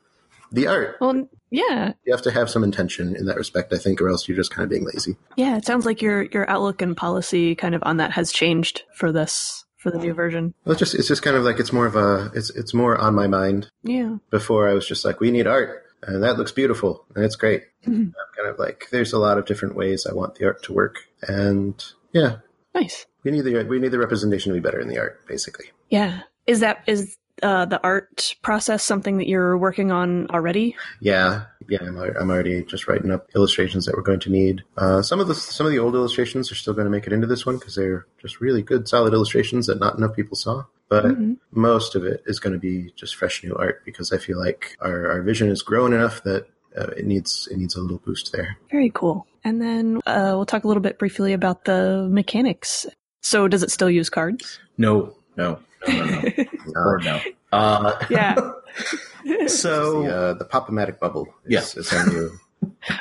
the 0.51 0.67
art. 0.67 0.97
well, 0.99 1.29
yeah. 1.49 1.93
You 2.05 2.13
have 2.13 2.21
to 2.23 2.31
have 2.31 2.49
some 2.49 2.63
intention 2.63 3.15
in 3.15 3.25
that 3.27 3.37
respect, 3.37 3.71
I 3.73 3.77
think, 3.77 4.01
or 4.01 4.09
else 4.09 4.27
you're 4.27 4.35
just 4.37 4.51
kind 4.51 4.63
of 4.65 4.69
being 4.69 4.85
lazy. 4.85 5.15
Yeah. 5.37 5.57
It 5.57 5.65
sounds 5.65 5.85
like 5.85 6.01
your 6.01 6.23
your 6.23 6.49
outlook 6.49 6.81
and 6.81 6.95
policy 6.95 7.55
kind 7.55 7.73
of 7.73 7.81
on 7.85 7.97
that 7.97 8.11
has 8.11 8.31
changed 8.33 8.83
for 8.95 9.11
this 9.13 9.63
for 9.81 9.91
the 9.91 9.97
new 9.97 10.13
version. 10.13 10.53
Well, 10.63 10.73
it's 10.73 10.79
just 10.79 10.93
it's 10.95 11.07
just 11.07 11.23
kind 11.23 11.35
of 11.35 11.43
like 11.43 11.59
it's 11.59 11.73
more 11.73 11.85
of 11.87 11.95
a 11.95 12.31
it's 12.35 12.49
it's 12.51 12.73
more 12.73 12.97
on 12.97 13.15
my 13.15 13.27
mind. 13.27 13.69
Yeah. 13.83 14.17
Before 14.29 14.69
I 14.69 14.73
was 14.73 14.87
just 14.87 15.03
like, 15.03 15.19
we 15.19 15.31
need 15.31 15.47
art, 15.47 15.83
and 16.03 16.21
that 16.23 16.37
looks 16.37 16.51
beautiful, 16.51 17.05
and 17.15 17.25
it's 17.25 17.35
great. 17.35 17.63
Mhm. 17.85 18.07
I'm 18.19 18.35
kind 18.37 18.47
of 18.49 18.59
like, 18.59 18.87
there's 18.91 19.13
a 19.13 19.19
lot 19.19 19.37
of 19.37 19.45
different 19.45 19.75
ways 19.75 20.05
I 20.05 20.13
want 20.13 20.35
the 20.35 20.45
art 20.45 20.63
to 20.63 20.73
work, 20.73 20.97
and 21.23 21.83
yeah, 22.13 22.37
Nice. 22.75 23.05
we 23.23 23.31
need 23.31 23.41
the 23.41 23.63
we 23.63 23.79
need 23.79 23.91
the 23.91 23.99
representation 23.99 24.51
to 24.53 24.59
be 24.59 24.63
better 24.63 24.79
in 24.79 24.87
the 24.87 24.99
art, 24.99 25.25
basically. 25.27 25.65
Yeah. 25.89 26.21
Is 26.47 26.59
that 26.61 26.83
is 26.87 27.17
uh, 27.41 27.65
the 27.65 27.81
art 27.83 28.35
process 28.41 28.83
something 28.83 29.17
that 29.17 29.27
you're 29.27 29.57
working 29.57 29.91
on 29.91 30.27
already? 30.29 30.75
Yeah, 30.99 31.43
yeah, 31.69 31.79
I'm, 31.81 31.97
I'm 31.97 32.29
already 32.29 32.63
just 32.63 32.87
writing 32.87 33.11
up 33.11 33.27
illustrations 33.35 33.85
that 33.85 33.95
we're 33.95 34.01
going 34.03 34.19
to 34.21 34.29
need. 34.29 34.63
Uh, 34.77 35.01
some 35.01 35.19
of 35.19 35.27
the 35.27 35.35
some 35.35 35.65
of 35.65 35.71
the 35.71 35.79
old 35.79 35.95
illustrations 35.95 36.51
are 36.51 36.55
still 36.55 36.73
going 36.73 36.85
to 36.85 36.91
make 36.91 37.07
it 37.07 37.13
into 37.13 37.27
this 37.27 37.45
one 37.45 37.57
because 37.57 37.75
they're 37.75 38.05
just 38.21 38.41
really 38.41 38.61
good, 38.61 38.87
solid 38.87 39.13
illustrations 39.13 39.67
that 39.67 39.79
not 39.79 39.97
enough 39.97 40.15
people 40.15 40.35
saw. 40.35 40.63
But 40.89 41.05
Mhm. 41.05 41.37
most 41.51 41.95
of 41.95 42.03
it 42.03 42.21
is 42.25 42.39
going 42.39 42.51
to 42.53 42.59
be 42.59 42.91
just 42.97 43.15
fresh 43.15 43.43
new 43.43 43.55
art 43.55 43.81
because 43.85 44.11
I 44.11 44.17
feel 44.17 44.37
like 44.37 44.75
our, 44.81 45.09
our 45.09 45.21
vision 45.21 45.47
is 45.49 45.61
grown 45.61 45.93
enough 45.93 46.21
that 46.23 46.47
uh, 46.77 46.87
it 46.97 47.05
needs 47.05 47.47
it 47.49 47.57
needs 47.57 47.75
a 47.75 47.81
little 47.81 47.99
boost 47.99 48.33
there. 48.33 48.57
Very 48.69 48.91
cool. 48.93 49.25
And 49.45 49.61
then 49.61 50.01
uh, 50.05 50.33
we'll 50.35 50.45
talk 50.45 50.65
a 50.65 50.67
little 50.67 50.83
bit 50.83 50.99
briefly 50.99 51.31
about 51.33 51.63
the 51.65 52.07
mechanics. 52.11 52.85
So, 53.23 53.47
does 53.47 53.63
it 53.63 53.71
still 53.71 53.89
use 53.89 54.09
cards? 54.09 54.59
no 54.77 55.15
no 55.37 55.59
no 55.87 56.05
no, 56.05 56.21
no. 56.67 56.99
no 57.03 57.21
uh 57.51 58.05
Yeah. 58.09 58.35
so 59.47 60.03
the, 60.03 60.15
uh, 60.15 60.33
the 60.35 60.45
pop-o-matic 60.45 60.99
bubble 60.99 61.27
is, 61.45 61.51
Yeah. 61.75 61.79
is 61.81 61.93
our 61.93 62.07
new 62.07 62.39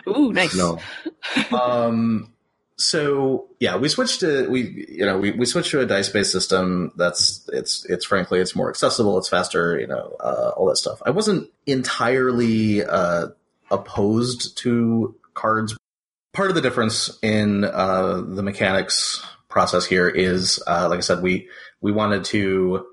Ooh, 0.08 0.32
nice. 0.32 0.54
no. 0.56 0.78
um 1.52 2.32
so 2.76 3.46
yeah, 3.60 3.76
we 3.76 3.88
switched 3.90 4.20
to 4.20 4.48
we 4.48 4.86
you 4.88 5.04
know 5.04 5.18
we, 5.18 5.32
we 5.32 5.44
switched 5.44 5.70
to 5.72 5.80
a 5.80 5.86
dice 5.86 6.08
based 6.08 6.32
system. 6.32 6.92
That's 6.96 7.46
it's 7.52 7.84
it's 7.90 8.06
frankly 8.06 8.40
it's 8.40 8.56
more 8.56 8.70
accessible, 8.70 9.18
it's 9.18 9.28
faster, 9.28 9.78
you 9.78 9.86
know, 9.86 10.16
uh, 10.18 10.52
all 10.56 10.66
that 10.68 10.76
stuff. 10.78 11.02
I 11.04 11.10
wasn't 11.10 11.50
entirely 11.66 12.82
uh, 12.82 13.26
opposed 13.70 14.56
to 14.58 15.14
cards. 15.34 15.76
Part 16.32 16.48
of 16.48 16.54
the 16.54 16.62
difference 16.62 17.18
in 17.22 17.64
uh, 17.64 18.22
the 18.26 18.42
mechanics 18.42 19.22
process 19.50 19.84
here 19.84 20.08
is, 20.08 20.62
uh, 20.66 20.86
like 20.88 20.98
I 20.98 21.02
said, 21.02 21.22
we 21.22 21.48
we 21.80 21.92
wanted 21.92 22.24
to 22.26 22.86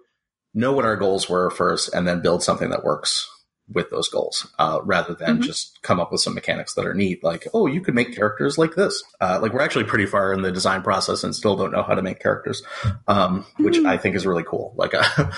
know 0.53 0.73
what 0.73 0.85
our 0.85 0.95
goals 0.97 1.29
were 1.29 1.49
first, 1.51 1.93
and 1.93 2.07
then 2.07 2.21
build 2.21 2.43
something 2.43 2.69
that 2.71 2.83
works 2.83 3.29
with 3.69 3.89
those 3.89 4.07
goals, 4.07 4.47
uh, 4.59 4.79
rather 4.85 5.13
than 5.13 5.39
Mhm. 5.39 5.43
just 5.43 5.77
come 5.83 5.99
up 5.99 6.09
with 6.09 6.21
some 6.21 6.33
mechanics 6.33 6.73
that 6.75 6.85
are 6.85 6.93
neat. 6.93 7.21
Like, 7.21 7.47
oh, 7.53 7.67
you 7.67 7.81
could 7.81 7.93
make 7.95 8.15
characters 8.15 8.57
like 8.57 8.75
this. 8.75 9.03
Uh, 9.19 9.39
like 9.41 9.51
we're 9.53 9.61
actually 9.61 9.83
pretty 9.83 10.05
far 10.05 10.31
in 10.31 10.41
the 10.41 10.53
design 10.53 10.81
process 10.83 11.21
and 11.25 11.35
still 11.35 11.57
don't 11.57 11.73
know 11.73 11.83
how 11.83 11.93
to 11.93 12.01
make 12.01 12.21
characters, 12.21 12.63
um, 13.09 13.45
which 13.59 13.77
Hmm. 13.77 13.85
I 13.87 13.97
think 13.97 14.15
is 14.15 14.25
really 14.25 14.43
cool. 14.45 14.73
Like, 14.77 14.93
uh, 14.93 15.03
uh, 15.17 15.31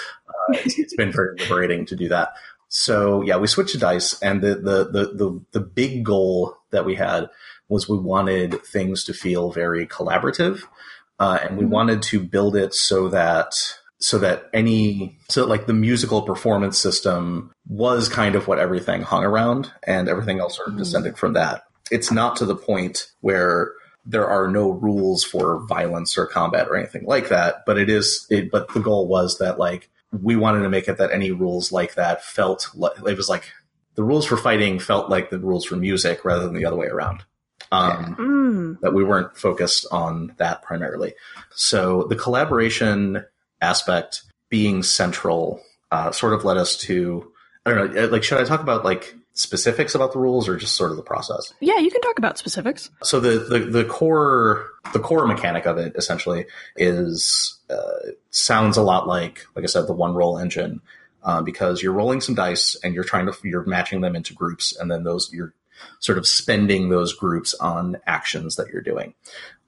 it's, 0.50 0.78
it's 0.78 0.96
been 0.96 1.12
very 1.12 1.36
liberating 1.40 1.88
to 1.88 1.96
do 1.96 2.08
that. 2.10 2.34
So 2.68 3.24
yeah, 3.24 3.38
we 3.38 3.48
switched 3.48 3.72
to 3.72 3.80
dice, 3.80 4.22
and 4.22 4.44
the, 4.44 4.54
the 4.56 4.86
the 4.86 5.06
the 5.16 5.46
the 5.54 5.60
big 5.60 6.06
goal 6.06 6.56
that 6.70 6.86
we 6.86 6.94
had 6.96 7.30
was 7.68 7.90
we 7.90 7.98
wanted 7.98 8.64
things 8.64 9.04
to 9.06 9.14
feel 9.14 9.52
very 9.52 9.88
collaborative, 9.88 10.62
uh, 11.20 11.40
and 11.44 11.58
we 11.58 11.66
Mhm. 11.66 11.70
wanted 11.70 12.02
to 12.04 12.20
build 12.20 12.56
it 12.56 12.74
so 12.74 13.10
that 13.10 13.54
so 14.02 14.18
that 14.18 14.46
any 14.54 15.20
so 15.28 15.46
like 15.46 15.66
the 15.68 15.74
musical 15.74 16.22
performance 16.22 16.78
system 16.78 17.52
was 17.68 18.08
kind 18.08 18.36
of 18.36 18.48
what 18.48 18.58
everything 18.58 19.02
hung 19.02 19.26
around, 19.26 19.72
and 19.84 20.08
everything 20.08 20.40
else 20.40 20.56
sort 20.56 20.70
of 20.70 20.76
Mhm. 20.76 20.78
descended 20.78 21.18
from 21.18 21.34
that. 21.34 21.64
It's 21.92 22.10
not 22.12 22.38
to 22.38 22.46
the 22.46 22.56
point 22.56 23.08
where 23.20 23.74
there 24.06 24.26
are 24.28 24.48
no 24.48 24.70
rules 24.72 25.24
for 25.26 25.66
violence 25.68 26.18
or 26.18 26.26
combat 26.26 26.68
or 26.70 26.78
anything 26.78 27.04
like 27.06 27.28
that, 27.28 27.66
but 27.66 27.78
it 27.78 27.90
is. 27.90 28.26
It, 28.30 28.50
but 28.52 28.74
the 28.74 28.80
goal 28.80 29.08
was 29.08 29.38
that 29.40 29.60
like 29.60 29.90
we 30.18 30.36
wanted 30.38 30.62
to 30.64 30.70
make 30.70 30.88
it 30.88 30.98
that 30.98 31.12
any 31.12 31.32
rules 31.32 31.72
like 31.72 31.96
that 31.96 32.24
felt 32.24 32.70
like 32.76 32.94
it 33.06 33.18
was 33.18 33.28
like 33.30 33.52
the 33.96 34.04
rules 34.04 34.26
for 34.26 34.38
fighting 34.38 34.80
felt 34.80 35.10
like 35.10 35.30
the 35.30 35.38
rules 35.40 35.66
for 35.66 35.76
music 35.76 36.24
rather 36.24 36.46
than 36.46 36.54
the 36.56 36.66
other 36.66 36.78
way 36.78 36.88
around. 36.88 37.26
Um, 37.72 38.16
Mm. 38.16 38.80
that 38.82 38.94
we 38.94 39.04
weren't 39.04 39.38
focused 39.38 39.86
on 39.92 40.34
that 40.38 40.62
primarily. 40.64 41.14
So 41.52 42.04
the 42.10 42.16
collaboration 42.16 43.24
aspect 43.62 44.24
being 44.50 44.82
central 44.84 45.62
uh, 45.92 46.12
sort 46.12 46.34
of 46.34 46.44
led 46.46 46.58
us 46.58 46.78
to 46.78 47.32
I 47.66 47.72
don't 47.74 47.94
know. 47.94 48.06
Like, 48.08 48.24
should 48.24 48.40
I 48.40 48.44
talk 48.46 48.62
about 48.62 48.84
like 48.86 49.14
specifics 49.34 49.94
about 49.94 50.14
the 50.14 50.20
rules 50.20 50.48
or 50.50 50.58
just 50.58 50.76
sort 50.76 50.90
of 50.92 50.98
the 50.98 51.04
process? 51.04 51.54
Yeah, 51.60 51.78
you 51.78 51.92
can 51.92 52.02
talk 52.02 52.18
about 52.18 52.38
specifics. 52.38 52.90
So 53.04 53.20
the, 53.20 53.40
the, 53.40 53.60
the 53.60 53.86
core 53.86 54.66
the 54.94 55.00
core 55.00 55.28
mechanic 55.28 55.66
of 55.68 55.78
it 55.78 55.94
essentially 55.96 56.46
is 56.76 57.58
uh, 57.70 58.12
sounds 58.32 58.78
a 58.78 58.82
lot 58.82 59.08
like 59.08 59.46
like 59.56 59.64
I 59.64 59.68
said 59.68 59.86
the 59.88 59.94
one 59.94 60.14
roll 60.16 60.40
engine 60.40 60.82
uh, 61.24 61.42
because 61.42 61.84
you're 61.84 61.94
rolling 61.94 62.22
some 62.22 62.34
dice 62.36 62.76
and 62.84 62.96
you're 62.96 63.04
trying 63.04 63.28
to 63.28 63.34
you're 63.44 63.66
matching 63.66 64.02
them 64.02 64.16
into 64.16 64.34
groups 64.34 64.76
and 64.80 64.90
then 64.90 65.04
those 65.04 65.32
you're 65.32 65.54
sort 66.00 66.18
of 66.18 66.28
spending 66.28 66.90
those 66.90 67.14
groups 67.14 67.54
on 67.56 67.98
actions 68.06 68.56
that 68.56 68.68
you're 68.68 68.82
doing. 68.82 69.14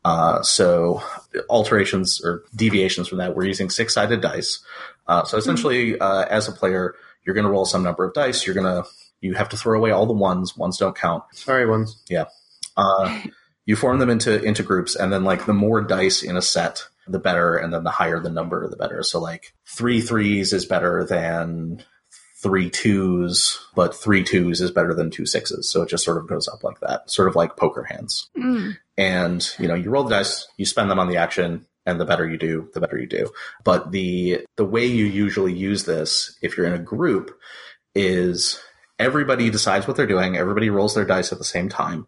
Uh, 0.03 0.41
so 0.41 1.03
alterations 1.49 2.21
or 2.23 2.43
deviations 2.55 3.07
from 3.07 3.19
that, 3.19 3.35
we're 3.35 3.45
using 3.45 3.69
six 3.69 3.93
sided 3.93 4.21
dice. 4.21 4.59
Uh, 5.07 5.23
so 5.23 5.37
essentially, 5.37 5.99
uh, 5.99 6.25
as 6.25 6.47
a 6.47 6.51
player, 6.51 6.95
you're 7.23 7.35
going 7.35 7.45
to 7.45 7.51
roll 7.51 7.65
some 7.65 7.83
number 7.83 8.03
of 8.03 8.13
dice. 8.13 8.45
You're 8.45 8.55
going 8.55 8.83
to 8.83 8.89
you 9.21 9.35
have 9.35 9.49
to 9.49 9.57
throw 9.57 9.77
away 9.77 9.91
all 9.91 10.07
the 10.07 10.13
ones. 10.13 10.57
Ones 10.57 10.77
don't 10.77 10.95
count. 10.95 11.23
Sorry, 11.33 11.69
ones. 11.69 12.01
Yeah. 12.09 12.25
Uh, 12.75 13.21
you 13.65 13.75
form 13.75 13.99
them 13.99 14.09
into 14.09 14.41
into 14.41 14.63
groups, 14.63 14.95
and 14.95 15.13
then 15.13 15.23
like 15.23 15.45
the 15.45 15.53
more 15.53 15.81
dice 15.81 16.23
in 16.23 16.35
a 16.35 16.41
set, 16.41 16.83
the 17.07 17.19
better, 17.19 17.55
and 17.55 17.71
then 17.71 17.83
the 17.83 17.91
higher 17.91 18.19
the 18.19 18.29
number, 18.29 18.67
the 18.67 18.75
better. 18.75 19.03
So 19.03 19.19
like 19.19 19.53
three 19.65 20.01
threes 20.01 20.51
is 20.51 20.65
better 20.65 21.05
than 21.05 21.83
three 22.41 22.69
twos, 22.69 23.59
but 23.75 23.95
three 23.95 24.23
twos 24.23 24.61
is 24.61 24.71
better 24.71 24.93
than 24.93 25.11
two 25.11 25.25
sixes. 25.25 25.69
So 25.69 25.83
it 25.83 25.89
just 25.89 26.03
sort 26.03 26.17
of 26.17 26.27
goes 26.27 26.47
up 26.47 26.63
like 26.63 26.79
that, 26.79 27.09
sort 27.09 27.27
of 27.27 27.35
like 27.35 27.55
poker 27.55 27.83
hands. 27.83 28.29
Mm. 28.37 28.77
And 28.97 29.49
you 29.59 29.67
know, 29.67 29.75
you 29.75 29.89
roll 29.89 30.03
the 30.03 30.15
dice, 30.15 30.47
you 30.57 30.65
spend 30.65 30.89
them 30.89 30.99
on 30.99 31.07
the 31.07 31.17
action, 31.17 31.65
and 31.85 31.99
the 31.99 32.05
better 32.05 32.29
you 32.29 32.37
do, 32.37 32.69
the 32.73 32.81
better 32.81 32.99
you 32.99 33.07
do. 33.07 33.29
But 33.63 33.91
the 33.91 34.45
the 34.55 34.65
way 34.65 34.85
you 34.85 35.05
usually 35.05 35.53
use 35.53 35.85
this, 35.85 36.37
if 36.41 36.57
you're 36.57 36.67
in 36.67 36.73
a 36.73 36.79
group, 36.79 37.37
is 37.95 38.59
everybody 38.99 39.49
decides 39.49 39.87
what 39.87 39.97
they're 39.97 40.07
doing, 40.07 40.37
everybody 40.37 40.69
rolls 40.69 40.95
their 40.95 41.05
dice 41.05 41.31
at 41.31 41.37
the 41.37 41.43
same 41.43 41.69
time, 41.69 42.07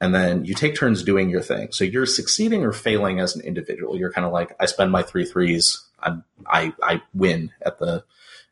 and 0.00 0.14
then 0.14 0.44
you 0.44 0.54
take 0.54 0.74
turns 0.74 1.02
doing 1.02 1.30
your 1.30 1.42
thing. 1.42 1.68
So 1.72 1.84
you're 1.84 2.06
succeeding 2.06 2.64
or 2.64 2.72
failing 2.72 3.20
as 3.20 3.34
an 3.34 3.42
individual. 3.42 3.98
You're 3.98 4.12
kind 4.12 4.26
of 4.26 4.32
like, 4.32 4.56
I 4.58 4.66
spend 4.66 4.90
my 4.90 5.02
three 5.02 5.24
threes, 5.24 5.82
I'm, 6.00 6.24
I 6.46 6.72
I 6.82 7.02
win 7.14 7.52
at 7.62 7.78
the 7.78 8.04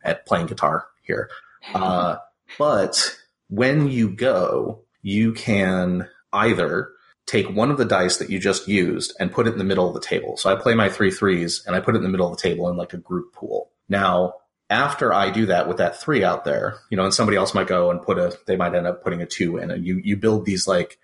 at 0.04 0.26
playing 0.26 0.46
guitar 0.46 0.86
here. 1.08 1.28
Uh, 1.74 2.16
but 2.56 3.18
when 3.50 3.88
you 3.88 4.08
go, 4.08 4.82
you 5.02 5.32
can 5.32 6.08
either 6.32 6.92
take 7.26 7.50
one 7.50 7.70
of 7.70 7.76
the 7.76 7.84
dice 7.84 8.18
that 8.18 8.30
you 8.30 8.38
just 8.38 8.68
used 8.68 9.14
and 9.18 9.32
put 9.32 9.46
it 9.46 9.52
in 9.52 9.58
the 9.58 9.64
middle 9.64 9.86
of 9.88 9.92
the 9.92 10.00
table. 10.00 10.36
So 10.36 10.50
I 10.50 10.54
play 10.54 10.74
my 10.74 10.88
three 10.88 11.10
threes 11.10 11.64
and 11.66 11.74
I 11.74 11.80
put 11.80 11.94
it 11.94 11.98
in 11.98 12.04
the 12.04 12.08
middle 12.08 12.30
of 12.30 12.36
the 12.36 12.42
table 12.42 12.70
in 12.70 12.76
like 12.76 12.94
a 12.94 12.98
group 12.98 13.34
pool. 13.34 13.70
Now, 13.88 14.34
after 14.70 15.12
I 15.12 15.30
do 15.30 15.46
that 15.46 15.66
with 15.66 15.78
that 15.78 16.00
three 16.00 16.22
out 16.24 16.44
there, 16.44 16.76
you 16.90 16.96
know, 16.96 17.04
and 17.04 17.12
somebody 17.12 17.36
else 17.36 17.54
might 17.54 17.66
go 17.66 17.90
and 17.90 18.00
put 18.00 18.18
a, 18.18 18.38
they 18.46 18.56
might 18.56 18.74
end 18.74 18.86
up 18.86 19.02
putting 19.02 19.20
a 19.20 19.26
two 19.26 19.58
in 19.58 19.70
and 19.72 19.84
you, 19.84 20.00
you 20.02 20.16
build 20.16 20.44
these 20.46 20.68
like, 20.68 20.98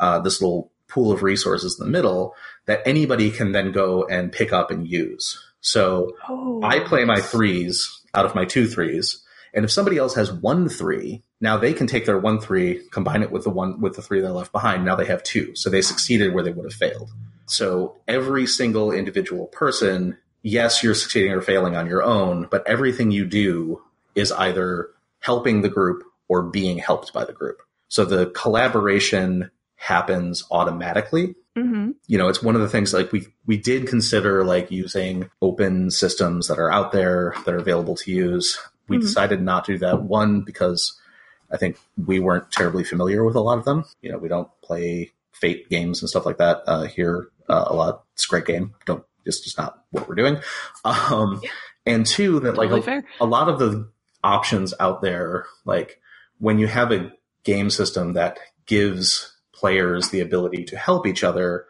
uh, 0.00 0.18
this 0.18 0.42
little 0.42 0.72
pool 0.88 1.12
of 1.12 1.22
resources 1.22 1.78
in 1.78 1.86
the 1.86 1.92
middle 1.92 2.34
that 2.66 2.82
anybody 2.84 3.30
can 3.30 3.52
then 3.52 3.72
go 3.72 4.04
and 4.04 4.32
pick 4.32 4.52
up 4.52 4.70
and 4.70 4.88
use. 4.88 5.42
So 5.60 6.16
Oh. 6.28 6.60
I 6.62 6.80
play 6.80 7.04
my 7.04 7.20
threes 7.20 8.00
out 8.12 8.26
of 8.26 8.34
my 8.34 8.44
two 8.44 8.66
threes. 8.66 9.22
And 9.54 9.64
if 9.64 9.70
somebody 9.70 9.98
else 9.98 10.14
has 10.14 10.32
one 10.32 10.68
three, 10.68 11.22
now 11.40 11.56
they 11.56 11.72
can 11.72 11.86
take 11.86 12.06
their 12.06 12.18
one 12.18 12.40
three, 12.40 12.82
combine 12.90 13.22
it 13.22 13.30
with 13.30 13.44
the 13.44 13.50
one 13.50 13.80
with 13.80 13.96
the 13.96 14.02
three 14.02 14.20
they 14.20 14.28
left 14.28 14.52
behind. 14.52 14.84
Now 14.84 14.96
they 14.96 15.06
have 15.06 15.22
two. 15.22 15.54
So 15.56 15.70
they 15.70 15.82
succeeded 15.82 16.34
where 16.34 16.44
they 16.44 16.52
would 16.52 16.64
have 16.64 16.74
failed. 16.74 17.10
So 17.46 17.96
every 18.06 18.46
single 18.46 18.92
individual 18.92 19.46
person, 19.46 20.18
yes, 20.42 20.82
you're 20.82 20.94
succeeding 20.94 21.32
or 21.32 21.40
failing 21.40 21.76
on 21.76 21.86
your 21.86 22.02
own, 22.02 22.46
but 22.50 22.66
everything 22.66 23.10
you 23.10 23.24
do 23.26 23.82
is 24.14 24.30
either 24.32 24.90
helping 25.20 25.62
the 25.62 25.68
group 25.68 26.04
or 26.28 26.42
being 26.42 26.78
helped 26.78 27.12
by 27.12 27.24
the 27.24 27.32
group. 27.32 27.60
So 27.88 28.04
the 28.04 28.26
collaboration 28.26 29.50
happens 29.74 30.44
automatically 30.50 31.34
hmm 31.56 31.90
you 32.06 32.18
know, 32.18 32.28
it's 32.28 32.42
one 32.42 32.54
of 32.54 32.60
the 32.60 32.68
things 32.68 32.92
like 32.92 33.12
we 33.12 33.26
we 33.46 33.56
did 33.56 33.86
consider 33.86 34.44
like 34.44 34.70
using 34.70 35.30
open 35.40 35.90
systems 35.90 36.48
that 36.48 36.58
are 36.58 36.72
out 36.72 36.92
there 36.92 37.34
that 37.44 37.54
are 37.54 37.58
available 37.58 37.96
to 37.96 38.10
use. 38.10 38.58
We 38.90 38.98
Mhm. 38.98 39.02
decided 39.02 39.40
not 39.40 39.64
to 39.64 39.72
do 39.72 39.78
that. 39.78 40.02
One 40.02 40.42
because 40.42 41.00
I 41.50 41.56
think 41.56 41.78
we 42.06 42.20
weren't 42.20 42.50
terribly 42.52 42.84
familiar 42.84 43.24
with 43.24 43.36
a 43.36 43.40
lot 43.40 43.58
of 43.58 43.64
them. 43.64 43.84
You 44.02 44.12
know, 44.12 44.18
we 44.18 44.28
don't 44.28 44.48
play 44.62 45.12
Fate 45.32 45.70
games 45.70 46.02
and 46.02 46.08
stuff 46.10 46.26
like 46.26 46.36
that 46.36 46.62
uh, 46.66 46.82
here 46.82 47.28
uh, 47.48 47.64
a 47.68 47.74
lot. 47.74 48.04
It's 48.14 48.26
a 48.26 48.28
great 48.28 48.44
game. 48.44 48.74
Don't 48.84 49.02
it's 49.24 49.40
just 49.40 49.56
not 49.56 49.84
what 49.90 50.08
we're 50.08 50.14
doing. 50.14 50.38
Um, 50.84 51.40
and 51.86 52.04
two 52.06 52.40
that 52.40 52.56
like 52.56 52.68
Totally 52.70 52.80
a- 52.80 52.84
fair. 52.84 53.04
a 53.20 53.24
lot 53.24 53.48
of 53.48 53.58
the 53.58 53.88
options 54.22 54.74
out 54.80 55.00
there, 55.02 55.46
like 55.64 55.98
when 56.38 56.58
you 56.58 56.66
have 56.66 56.92
a 56.92 57.10
game 57.44 57.70
system 57.70 58.12
that 58.14 58.38
gives 58.66 59.34
players 59.52 60.10
the 60.10 60.20
ability 60.20 60.64
to 60.64 60.76
help 60.76 61.06
each 61.06 61.24
other, 61.24 61.66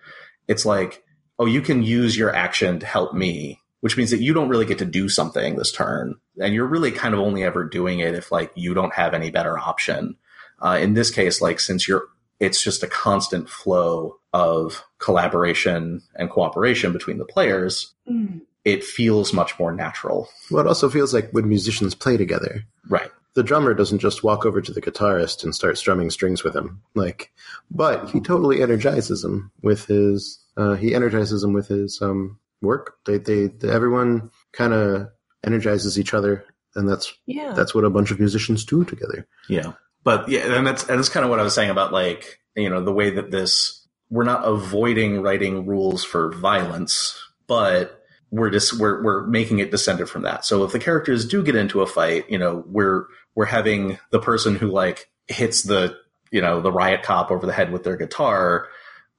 it's 0.48 0.64
like, 0.66 1.02
oh, 1.38 1.46
you 1.46 1.60
can 1.60 1.82
use 1.82 2.16
your 2.16 2.34
action 2.34 2.78
to 2.80 2.86
help 2.86 3.14
me, 3.14 3.59
which 3.80 3.96
means 3.96 4.10
that 4.10 4.20
you 4.20 4.32
don't 4.32 4.48
really 4.48 4.66
get 4.66 4.78
to 4.78 4.84
do 4.84 5.08
something 5.08 5.56
this 5.56 5.72
turn. 5.72 6.14
And 6.40 6.54
you're 6.54 6.66
really 6.66 6.92
kind 6.92 7.14
of 7.14 7.20
only 7.20 7.42
ever 7.44 7.64
doing 7.64 8.00
it 8.00 8.14
if 8.14 8.30
like 8.32 8.52
you 8.54 8.74
don't 8.74 8.94
have 8.94 9.14
any 9.14 9.30
better 9.30 9.58
option. 9.58 10.16
Uh, 10.62 10.78
in 10.80 10.94
this 10.94 11.10
case, 11.10 11.40
like 11.40 11.60
since 11.60 11.88
you're, 11.88 12.04
it's 12.38 12.62
just 12.62 12.82
a 12.82 12.86
constant 12.86 13.48
flow 13.48 14.18
of 14.32 14.84
collaboration 14.98 16.02
and 16.16 16.30
cooperation 16.30 16.92
between 16.92 17.18
the 17.18 17.24
players. 17.24 17.92
Mm. 18.08 18.42
It 18.64 18.84
feels 18.84 19.32
much 19.32 19.58
more 19.58 19.72
natural. 19.72 20.28
Well, 20.50 20.64
it 20.64 20.68
also 20.68 20.90
feels 20.90 21.14
like 21.14 21.30
when 21.32 21.48
musicians 21.48 21.94
play 21.94 22.16
together, 22.18 22.64
Right. 22.88 23.10
the 23.34 23.42
drummer 23.42 23.72
doesn't 23.74 24.00
just 24.00 24.22
walk 24.22 24.44
over 24.44 24.60
to 24.60 24.72
the 24.72 24.82
guitarist 24.82 25.44
and 25.44 25.54
start 25.54 25.78
strumming 25.78 26.10
strings 26.10 26.44
with 26.44 26.54
him. 26.54 26.82
Like, 26.94 27.32
but 27.70 28.10
he 28.10 28.20
totally 28.20 28.62
energizes 28.62 29.24
him 29.24 29.50
with 29.62 29.86
his. 29.86 30.38
Uh, 30.56 30.74
he 30.74 30.94
energizes 30.94 31.42
him 31.42 31.52
with 31.54 31.68
his 31.68 32.02
um, 32.02 32.38
work. 32.62 32.96
They, 33.06 33.18
they, 33.18 33.46
they 33.48 33.68
everyone 33.70 34.30
kind 34.52 34.72
of 34.72 35.08
energizes 35.44 35.98
each 35.98 36.14
other, 36.14 36.44
and 36.74 36.88
that's 36.88 37.12
Yeah. 37.26 37.52
that's 37.54 37.74
what 37.74 37.84
a 37.84 37.90
bunch 37.90 38.10
of 38.10 38.18
musicians 38.18 38.64
do 38.64 38.84
together. 38.84 39.26
Yeah. 39.48 39.72
But 40.04 40.28
yeah, 40.28 40.54
and 40.56 40.66
that's 40.66 40.88
and 40.88 40.98
that's 40.98 41.08
kind 41.08 41.24
of 41.24 41.30
what 41.30 41.40
I 41.40 41.42
was 41.42 41.54
saying 41.54 41.70
about 41.70 41.92
like, 41.92 42.38
you 42.56 42.70
know, 42.70 42.82
the 42.82 42.92
way 42.92 43.10
that 43.10 43.30
this 43.30 43.86
we're 44.08 44.24
not 44.24 44.46
avoiding 44.46 45.22
writing 45.22 45.66
rules 45.66 46.04
for 46.04 46.32
violence, 46.32 47.18
but 47.46 48.02
we're 48.30 48.50
just 48.50 48.78
we're 48.78 49.02
we're 49.02 49.26
making 49.26 49.58
it 49.58 49.70
descended 49.70 50.08
from 50.08 50.22
that. 50.22 50.44
So 50.44 50.64
if 50.64 50.72
the 50.72 50.78
characters 50.78 51.26
do 51.26 51.42
get 51.42 51.54
into 51.56 51.80
a 51.82 51.86
fight, 51.86 52.30
you 52.30 52.38
know, 52.38 52.64
we're 52.66 53.04
we're 53.34 53.44
having 53.46 53.98
the 54.10 54.20
person 54.20 54.56
who 54.56 54.68
like 54.68 55.10
hits 55.28 55.62
the 55.64 55.96
you 56.30 56.40
know 56.40 56.60
the 56.60 56.72
riot 56.72 57.02
cop 57.02 57.30
over 57.30 57.44
the 57.46 57.52
head 57.52 57.70
with 57.72 57.84
their 57.84 57.96
guitar 57.96 58.68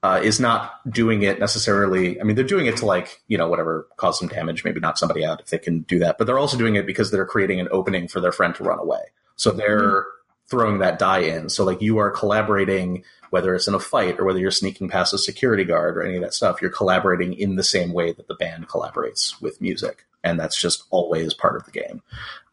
uh, 0.03 0.19
is 0.23 0.39
not 0.39 0.81
doing 0.91 1.21
it 1.21 1.39
necessarily. 1.39 2.19
I 2.19 2.23
mean, 2.23 2.35
they're 2.35 2.45
doing 2.45 2.65
it 2.65 2.77
to 2.77 2.85
like 2.85 3.21
you 3.27 3.37
know 3.37 3.47
whatever 3.47 3.87
cause 3.97 4.19
some 4.19 4.27
damage, 4.27 4.63
maybe 4.63 4.79
not 4.79 4.97
somebody 4.97 5.23
out 5.25 5.41
if 5.41 5.47
they 5.47 5.59
can 5.59 5.81
do 5.81 5.99
that. 5.99 6.17
But 6.17 6.25
they're 6.25 6.39
also 6.39 6.57
doing 6.57 6.75
it 6.75 6.85
because 6.85 7.11
they're 7.11 7.25
creating 7.25 7.59
an 7.59 7.67
opening 7.71 8.07
for 8.07 8.19
their 8.19 8.31
friend 8.31 8.55
to 8.55 8.63
run 8.63 8.79
away. 8.79 9.01
So 9.35 9.51
they're 9.51 10.05
throwing 10.47 10.79
that 10.79 10.99
die 10.99 11.19
in. 11.19 11.49
So 11.49 11.63
like 11.63 11.81
you 11.81 11.97
are 11.99 12.11
collaborating, 12.11 13.03
whether 13.31 13.55
it's 13.55 13.67
in 13.67 13.73
a 13.73 13.79
fight 13.79 14.19
or 14.19 14.25
whether 14.25 14.39
you're 14.39 14.51
sneaking 14.51 14.89
past 14.89 15.13
a 15.13 15.17
security 15.17 15.63
guard 15.63 15.97
or 15.97 16.03
any 16.03 16.17
of 16.17 16.21
that 16.21 16.33
stuff. 16.33 16.61
You're 16.61 16.69
collaborating 16.69 17.33
in 17.33 17.55
the 17.55 17.63
same 17.63 17.93
way 17.93 18.11
that 18.11 18.27
the 18.27 18.35
band 18.35 18.67
collaborates 18.67 19.41
with 19.41 19.59
music, 19.59 20.05
and 20.23 20.39
that's 20.39 20.59
just 20.59 20.83
always 20.91 21.33
part 21.33 21.55
of 21.55 21.65
the 21.65 21.71
game. 21.71 22.03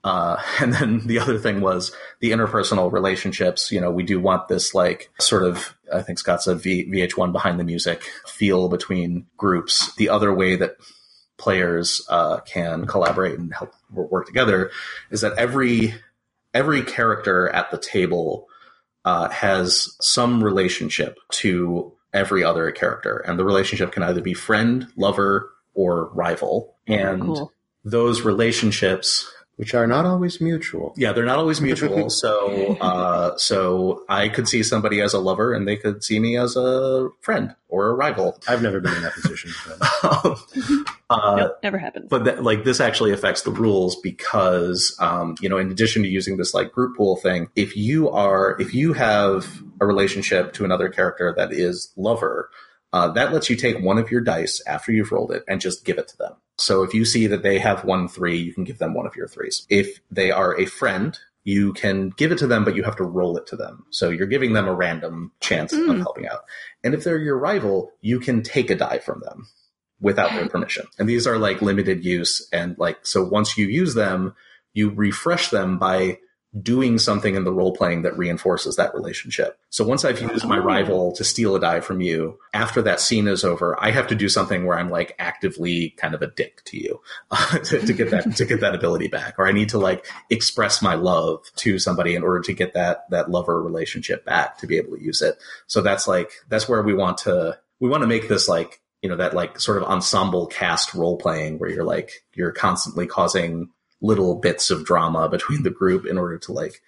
Uh, 0.05 0.41
and 0.61 0.73
then 0.73 1.07
the 1.07 1.19
other 1.19 1.39
thing 1.39 1.61
was 1.61 1.93
the 2.21 2.31
interpersonal 2.31 2.91
relationships. 2.91 3.71
You 3.71 3.81
know, 3.81 3.91
we 3.91 4.05
do 4.05 4.19
want 4.21 4.49
this 4.49 4.73
like 4.73 5.11
sort 5.21 5.43
of, 5.43 5.77
I 5.93 6.03
think 6.03 6.19
Scott 6.19 6.43
said 6.43 6.59
v- 6.59 6.91
VH1 6.91 7.33
behind 7.33 7.61
the 7.61 7.65
music 7.65 8.03
feel 8.27 8.69
between 8.69 9.27
groups. 9.37 9.95
The 9.97 10.09
other 10.09 10.33
way 10.33 10.57
that 10.57 10.77
players 11.39 12.05
uh, 12.09 12.39
can 12.41 12.87
collaborate 12.87 13.39
and 13.39 13.53
help 13.53 13.73
work 13.93 14.27
together 14.27 14.71
is 15.11 15.21
that 15.23 15.39
every 15.39 15.95
every 16.55 16.83
character 16.83 17.49
at 17.49 17.71
the 17.71 17.79
table 17.79 18.49
uh, 19.09 19.29
has 19.31 19.97
some 20.03 20.45
relationship 20.45 21.19
to 21.31 21.91
every 22.13 22.45
other 22.45 22.71
character, 22.71 23.17
and 23.19 23.39
the 23.39 23.45
relationship 23.45 23.91
can 23.91 24.03
either 24.03 24.21
be 24.21 24.35
friend, 24.35 24.87
lover, 24.97 25.51
or 25.73 26.11
rival. 26.13 26.75
And 26.87 27.23
Cool. 27.23 27.53
those 27.85 28.21
relationships 28.21 29.27
which 29.59 29.75
are 29.75 29.89
not 29.89 30.07
always 30.07 30.41
mutual. 30.41 30.95
yeah, 30.97 31.13
they're 31.13 31.25
not 31.25 31.39
always 31.39 31.61
mutual. 31.61 32.09
so, 32.25 32.77
uh, 32.81 33.37
so 33.37 34.05
I 34.09 34.29
could 34.29 34.47
see 34.47 34.63
somebody 34.63 35.01
as 35.01 35.15
a 35.15 35.19
lover, 35.19 35.53
and 35.53 35.67
they 35.67 35.77
could 35.77 36.05
see 36.05 36.21
me 36.21 36.37
as 36.37 36.57
a 36.57 37.09
friend 37.23 37.57
or 37.69 37.89
a 37.89 37.95
rival. 37.95 38.39
I've 38.47 38.63
never 38.63 38.79
been 38.81 38.95
in 38.95 39.03
that 39.03 39.15
position. 39.15 39.51
but- 40.01 40.39
uh, 41.11 41.37
nope, 41.37 41.59
never 41.65 41.77
happens. 41.79 42.07
but 42.09 42.25
that, 42.25 42.45
like 42.45 42.63
this 42.63 42.79
actually 42.81 43.13
affects 43.13 43.43
the 43.43 43.51
rules 43.51 43.97
because 43.97 44.97
um, 45.01 45.35
you 45.41 45.49
know 45.49 45.59
in 45.59 45.71
addition 45.73 46.03
to 46.03 46.09
using 46.09 46.37
this 46.37 46.55
like 46.55 46.71
group 46.71 46.97
pool 46.97 47.17
thing 47.17 47.49
if 47.57 47.77
you 47.77 48.09
are 48.11 48.57
if 48.61 48.75
you 48.75 48.93
have 48.93 49.63
a 49.81 49.87
relationship 49.87 50.53
to 50.53 50.65
another 50.65 50.89
character 50.89 51.35
that 51.37 51.53
is 51.53 51.93
lover 51.97 52.51
uh, 52.93 53.09
that 53.09 53.33
lets 53.33 53.51
you 53.51 53.57
take 53.57 53.79
one 53.81 53.99
of 53.99 54.11
your 54.11 54.21
dice 54.21 54.63
after 54.67 54.93
you've 54.93 55.13
rolled 55.13 55.33
it 55.33 55.45
and 55.49 55.61
just 55.61 55.85
give 55.85 55.99
it 55.99 56.09
to 56.09 56.17
them 56.17 56.33
so 56.57 56.83
if 56.83 56.95
you 56.95 57.05
see 57.05 57.27
that 57.27 57.43
they 57.43 57.59
have 57.59 57.85
one 57.85 58.09
three 58.09 58.37
you 58.37 58.53
can 58.53 58.65
give 58.65 58.79
them 58.79 58.95
one 58.95 59.07
of 59.07 59.17
your 59.17 59.29
threes 59.29 59.67
if 59.69 60.01
they 60.11 60.31
are 60.31 60.59
a 60.59 60.67
friend 60.67 61.19
you 61.45 61.73
can 61.73 62.11
give 62.11 62.33
it 62.33 62.39
to 62.39 62.47
them 62.47 62.65
but 62.65 62.75
you 62.75 62.83
have 62.83 62.97
to 62.97 63.05
roll 63.05 63.37
it 63.37 63.47
to 63.47 63.57
them 63.57 63.85
so 63.91 64.11
you're 64.11 64.27
giving 64.27 64.53
them 64.53 64.67
a 64.69 64.75
random 64.75 65.33
chance 65.41 65.73
of 65.73 65.79
Mm. 65.81 65.99
helping 66.01 66.27
out 66.29 66.45
and 66.85 66.95
if 66.95 67.05
they're 67.05 67.19
your 67.19 67.39
rival 67.39 67.93
you 68.01 68.21
can 68.21 68.43
take 68.43 68.71
a 68.71 68.75
die 68.75 68.99
from 68.99 69.21
them 69.21 69.47
without 70.01 70.31
their 70.31 70.49
permission. 70.49 70.87
And 70.99 71.09
these 71.09 71.27
are 71.27 71.39
like 71.39 71.61
limited 71.61 72.05
use. 72.05 72.49
And 72.53 72.79
like, 72.79 73.05
so 73.05 73.25
once 73.25 73.59
you 73.59 73.67
use 73.67 73.95
them, 73.95 74.35
you 74.73 74.91
refresh 74.91 75.49
them 75.51 75.77
by 75.77 76.19
doing 76.63 76.99
something 76.99 77.35
in 77.35 77.45
the 77.45 77.53
role 77.53 77.75
playing 77.77 78.03
that 78.03 78.17
reinforces 78.17 78.77
that 78.77 78.95
relationship. 78.95 79.59
So 79.69 79.85
once 79.85 80.05
I've 80.05 80.21
used 80.21 80.47
my 80.47 80.59
Oh. 80.59 80.63
rival 80.63 81.13
to 81.13 81.23
steal 81.23 81.55
a 81.55 81.61
die 81.61 81.81
from 81.81 82.01
you, 82.01 82.39
after 82.55 82.81
that 82.83 83.01
scene 83.01 83.29
is 83.29 83.45
over, 83.45 83.77
I 83.79 83.91
have 83.91 84.07
to 84.07 84.15
do 84.15 84.31
something 84.31 84.65
where 84.65 84.79
I'm 84.79 84.89
like 84.89 85.15
actively 85.19 85.91
kind 85.99 86.15
of 86.15 86.23
a 86.23 86.27
dick 86.27 86.63
to 86.67 86.79
you 86.79 87.01
uh, 87.31 87.59
to, 87.65 87.85
to 87.85 87.93
get 87.93 88.11
that, 88.11 88.37
to 88.37 88.47
get 88.47 88.61
that 88.61 88.75
ability 88.75 89.09
back. 89.09 89.35
Or 89.39 89.47
I 89.47 89.53
need 89.53 89.69
to 89.71 89.79
like 89.79 90.07
express 90.31 90.81
my 90.81 90.95
love 90.95 91.45
to 91.57 91.79
somebody 91.79 92.15
in 92.15 92.23
order 92.23 92.41
to 92.41 92.53
get 92.55 92.73
that, 92.73 93.11
that 93.11 93.31
lover 93.31 93.63
relationship 93.63 94.25
back 94.25 94.57
to 94.59 94.67
be 94.67 94.79
able 94.79 94.97
to 94.97 95.03
use 95.05 95.21
it. 95.21 95.37
So 95.67 95.83
that's 95.83 96.09
like, 96.09 96.31
that's 96.49 96.67
where 96.69 96.83
we 96.83 96.95
want 96.95 97.19
to, 97.19 97.59
we 97.79 97.91
want 97.91 98.03
to 98.03 98.09
make 98.09 98.27
this 98.27 98.49
like, 98.49 98.81
you 99.03 99.09
know, 99.09 99.17
that 99.17 99.35
like 99.35 99.61
sort 99.61 99.77
of 99.77 99.85
ensemble 99.85 100.47
cast 100.47 100.95
role 100.95 101.19
playing 101.19 101.59
where 101.59 101.71
you're 101.71 101.85
like, 101.85 102.25
you're 102.35 102.53
constantly 102.53 103.07
causing 103.07 103.69
little 104.01 104.37
bits 104.37 104.71
of 104.71 104.85
drama 104.85 105.29
between 105.29 105.63
the 105.63 105.71
group 105.71 106.07
in 106.07 106.19
order 106.19 106.39
to 106.39 106.53
like 106.53 106.81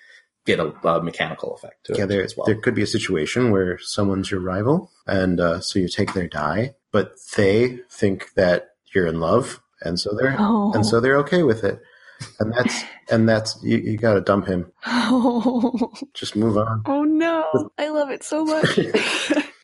get 0.46 0.58
a, 0.60 0.72
a 0.88 1.02
mechanical 1.02 1.54
effect 1.54 1.84
to 1.86 1.94
yeah, 1.96 2.04
it 2.04 2.06
there 2.06 2.22
as 2.24 2.36
well. 2.36 2.46
there 2.46 2.54
could 2.60 2.74
be 2.74 2.82
a 2.82 2.86
situation 2.86 3.50
where 3.50 3.78
someone's 3.78 4.30
your 4.30 4.40
rival, 4.40 4.90
and 5.06 5.40
uh, 5.40 5.60
so 5.60 5.78
you 5.78 5.88
take 5.88 6.14
their 6.14 6.28
die, 6.28 6.74
but 6.92 7.12
they 7.36 7.78
think 7.90 8.32
that 8.34 8.70
you're 8.94 9.06
in 9.06 9.20
love, 9.20 9.60
and 9.82 9.98
so 10.00 10.14
they're 10.18 10.36
Oh. 10.38 10.72
and 10.74 10.84
so 10.86 11.00
they're 11.00 11.18
okay 11.18 11.42
with 11.42 11.62
it, 11.64 11.80
and 12.38 12.52
that's 12.54 12.82
and 13.10 13.28
that's 13.28 13.58
you, 13.62 13.76
you 13.78 13.96
got 13.98 14.14
to 14.14 14.20
dump 14.20 14.46
him. 14.46 14.70
Oh, 14.86 15.92
Just 16.14 16.36
move 16.36 16.56
on. 16.56 16.82
oh 16.86 17.04
no. 17.04 17.70
I 17.78 17.88
love 17.90 18.10
it 18.10 18.22
so 18.22 18.44
much. 18.44 18.78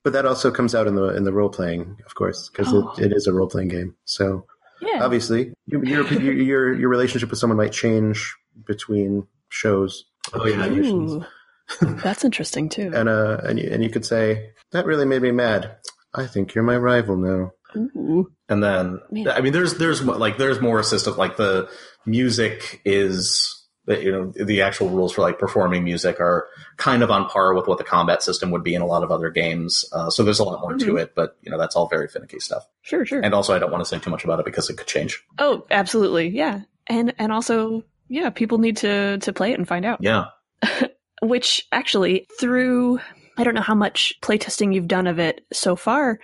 But 0.04 0.12
that 0.12 0.24
also 0.24 0.52
comes 0.52 0.72
out 0.72 0.86
in 0.86 0.94
the 0.94 1.16
in 1.16 1.24
the 1.24 1.32
role 1.32 1.48
playing, 1.48 1.96
of 2.06 2.14
course, 2.14 2.48
because 2.48 2.72
Oh. 2.72 2.92
it, 2.96 3.06
it 3.06 3.12
is 3.12 3.26
a 3.26 3.32
role 3.32 3.48
playing 3.48 3.68
game. 3.70 3.96
So 4.04 4.46
yeah. 4.80 5.04
obviously, 5.04 5.52
your, 5.66 5.84
your 5.84 6.12
your 6.12 6.74
your 6.74 6.88
relationship 6.88 7.30
with 7.30 7.38
someone 7.38 7.56
might 7.56 7.72
change 7.72 8.34
between 8.66 9.26
shows. 9.48 10.04
Oh, 10.32 10.46
yeah. 10.46 10.66
Ooh. 10.66 11.24
That's 11.80 12.24
interesting 12.24 12.68
too. 12.68 12.92
and 12.94 13.08
uh, 13.08 13.38
and 13.44 13.58
you, 13.58 13.68
and 13.70 13.82
you 13.82 13.90
could 13.90 14.04
say 14.06 14.50
that 14.72 14.86
really 14.86 15.04
made 15.04 15.22
me 15.22 15.32
mad. 15.32 15.76
I 16.14 16.26
think 16.26 16.54
you're 16.54 16.64
my 16.64 16.76
rival 16.76 17.16
now. 17.16 17.52
Ooh. 17.76 18.30
And 18.48 18.62
then, 18.62 19.00
Man. 19.10 19.28
I 19.28 19.40
mean, 19.40 19.52
there's, 19.52 19.74
there's 19.74 20.02
like, 20.02 20.38
there's 20.38 20.60
more 20.60 20.80
assistive, 20.80 21.16
like 21.18 21.36
the 21.36 21.68
music 22.06 22.80
is, 22.84 23.18
the- 23.18 23.55
you 23.88 24.10
know, 24.10 24.32
the 24.44 24.62
actual 24.62 24.88
rules 24.88 25.12
for 25.12 25.20
like 25.22 25.38
performing 25.38 25.84
music 25.84 26.18
are 26.20 26.48
kind 26.76 27.02
of 27.02 27.10
on 27.10 27.28
par 27.28 27.54
with 27.54 27.66
what 27.68 27.78
the 27.78 27.84
combat 27.84 28.22
system 28.22 28.50
would 28.50 28.64
be 28.64 28.74
in 28.74 28.82
a 28.82 28.86
lot 28.86 29.02
of 29.04 29.10
other 29.12 29.30
games. 29.30 29.84
Uh, 29.92 30.10
so 30.10 30.22
there's 30.24 30.38
a 30.40 30.44
lot 30.44 30.60
more 30.60 30.74
to 30.74 30.92
Mhm. 30.94 31.00
it, 31.02 31.14
but 31.14 31.36
you 31.42 31.50
know, 31.50 31.58
that's 31.58 31.76
all 31.76 31.88
very 31.88 32.08
finicky 32.08 32.40
stuff. 32.40 32.66
Sure, 32.82 33.04
sure. 33.04 33.20
And 33.22 33.32
also, 33.34 33.54
I 33.54 33.58
don't 33.58 33.70
want 33.70 33.82
to 33.84 33.88
say 33.88 33.98
too 33.98 34.10
much 34.10 34.24
about 34.24 34.38
it 34.40 34.44
because 34.44 34.68
it 34.70 34.76
could 34.76 34.86
change. 34.88 35.22
oh, 35.38 35.64
absolutely. 35.70 36.28
Yeah. 36.28 36.60
And 36.88 37.14
and 37.18 37.32
also, 37.32 37.82
yeah, 38.08 38.30
people 38.30 38.58
need 38.58 38.76
to 38.78 39.18
to 39.18 39.32
play 39.32 39.52
it 39.52 39.58
and 39.58 39.66
find 39.68 39.84
out. 39.84 39.98
Yeah. 40.02 40.26
Which 41.22 41.66
actually, 41.72 42.26
through 42.38 43.00
I 43.38 43.44
don't 43.44 43.54
know 43.54 43.60
how 43.62 43.74
much 43.74 44.14
playtesting 44.22 44.74
you've 44.74 44.88
done 44.88 45.06
of 45.06 45.18
it 45.18 45.44
so 45.52 45.76
far, 45.76 46.18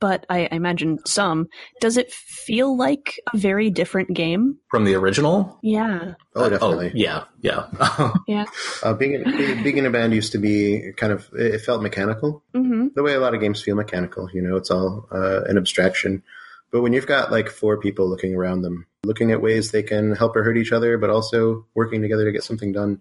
but 0.00 0.26
I, 0.28 0.48
I 0.50 0.56
imagine 0.56 0.98
some. 1.06 1.48
Does 1.80 1.96
it 1.96 2.12
feel 2.12 2.76
like 2.76 3.20
a 3.32 3.36
very 3.36 3.70
different 3.70 4.14
game? 4.14 4.58
From 4.70 4.84
the 4.84 4.94
original? 4.94 5.58
Yeah. 5.62 6.14
Oh, 6.34 6.48
definitely. 6.48 6.92
yeah. 6.94 7.24
Yeah. 7.40 7.66
Yeah. 8.26 8.44
Uh, 8.82 8.94
being, 8.94 9.14
in, 9.14 9.24
being 9.36 9.62
being 9.62 9.76
in 9.78 9.86
a 9.86 9.90
band 9.90 10.14
used 10.14 10.32
to 10.32 10.38
be 10.38 10.92
kind 10.96 11.12
of 11.12 11.28
it 11.34 11.60
felt 11.60 11.82
mechanical. 11.82 12.42
Mm-hmm. 12.54 12.88
The 12.94 13.02
way 13.02 13.14
a 13.14 13.20
lot 13.20 13.34
of 13.34 13.40
games 13.40 13.62
feel 13.62 13.76
mechanical, 13.76 14.28
you 14.32 14.42
know, 14.42 14.56
it's 14.56 14.70
all 14.70 15.06
uh, 15.10 15.42
an 15.44 15.56
abstraction. 15.56 16.22
But 16.70 16.82
when 16.82 16.92
you've 16.92 17.06
got 17.06 17.30
like 17.30 17.48
four 17.50 17.78
people 17.78 18.08
looking 18.08 18.34
around 18.34 18.62
them, 18.62 18.86
looking 19.04 19.30
at 19.30 19.40
ways 19.40 19.70
they 19.70 19.82
can 19.82 20.14
help 20.16 20.34
or 20.36 20.42
hurt 20.42 20.56
each 20.56 20.72
other, 20.72 20.98
but 20.98 21.10
also 21.10 21.66
working 21.74 22.02
together 22.02 22.24
to 22.24 22.32
get 22.32 22.44
something 22.44 22.72
done, 22.72 23.00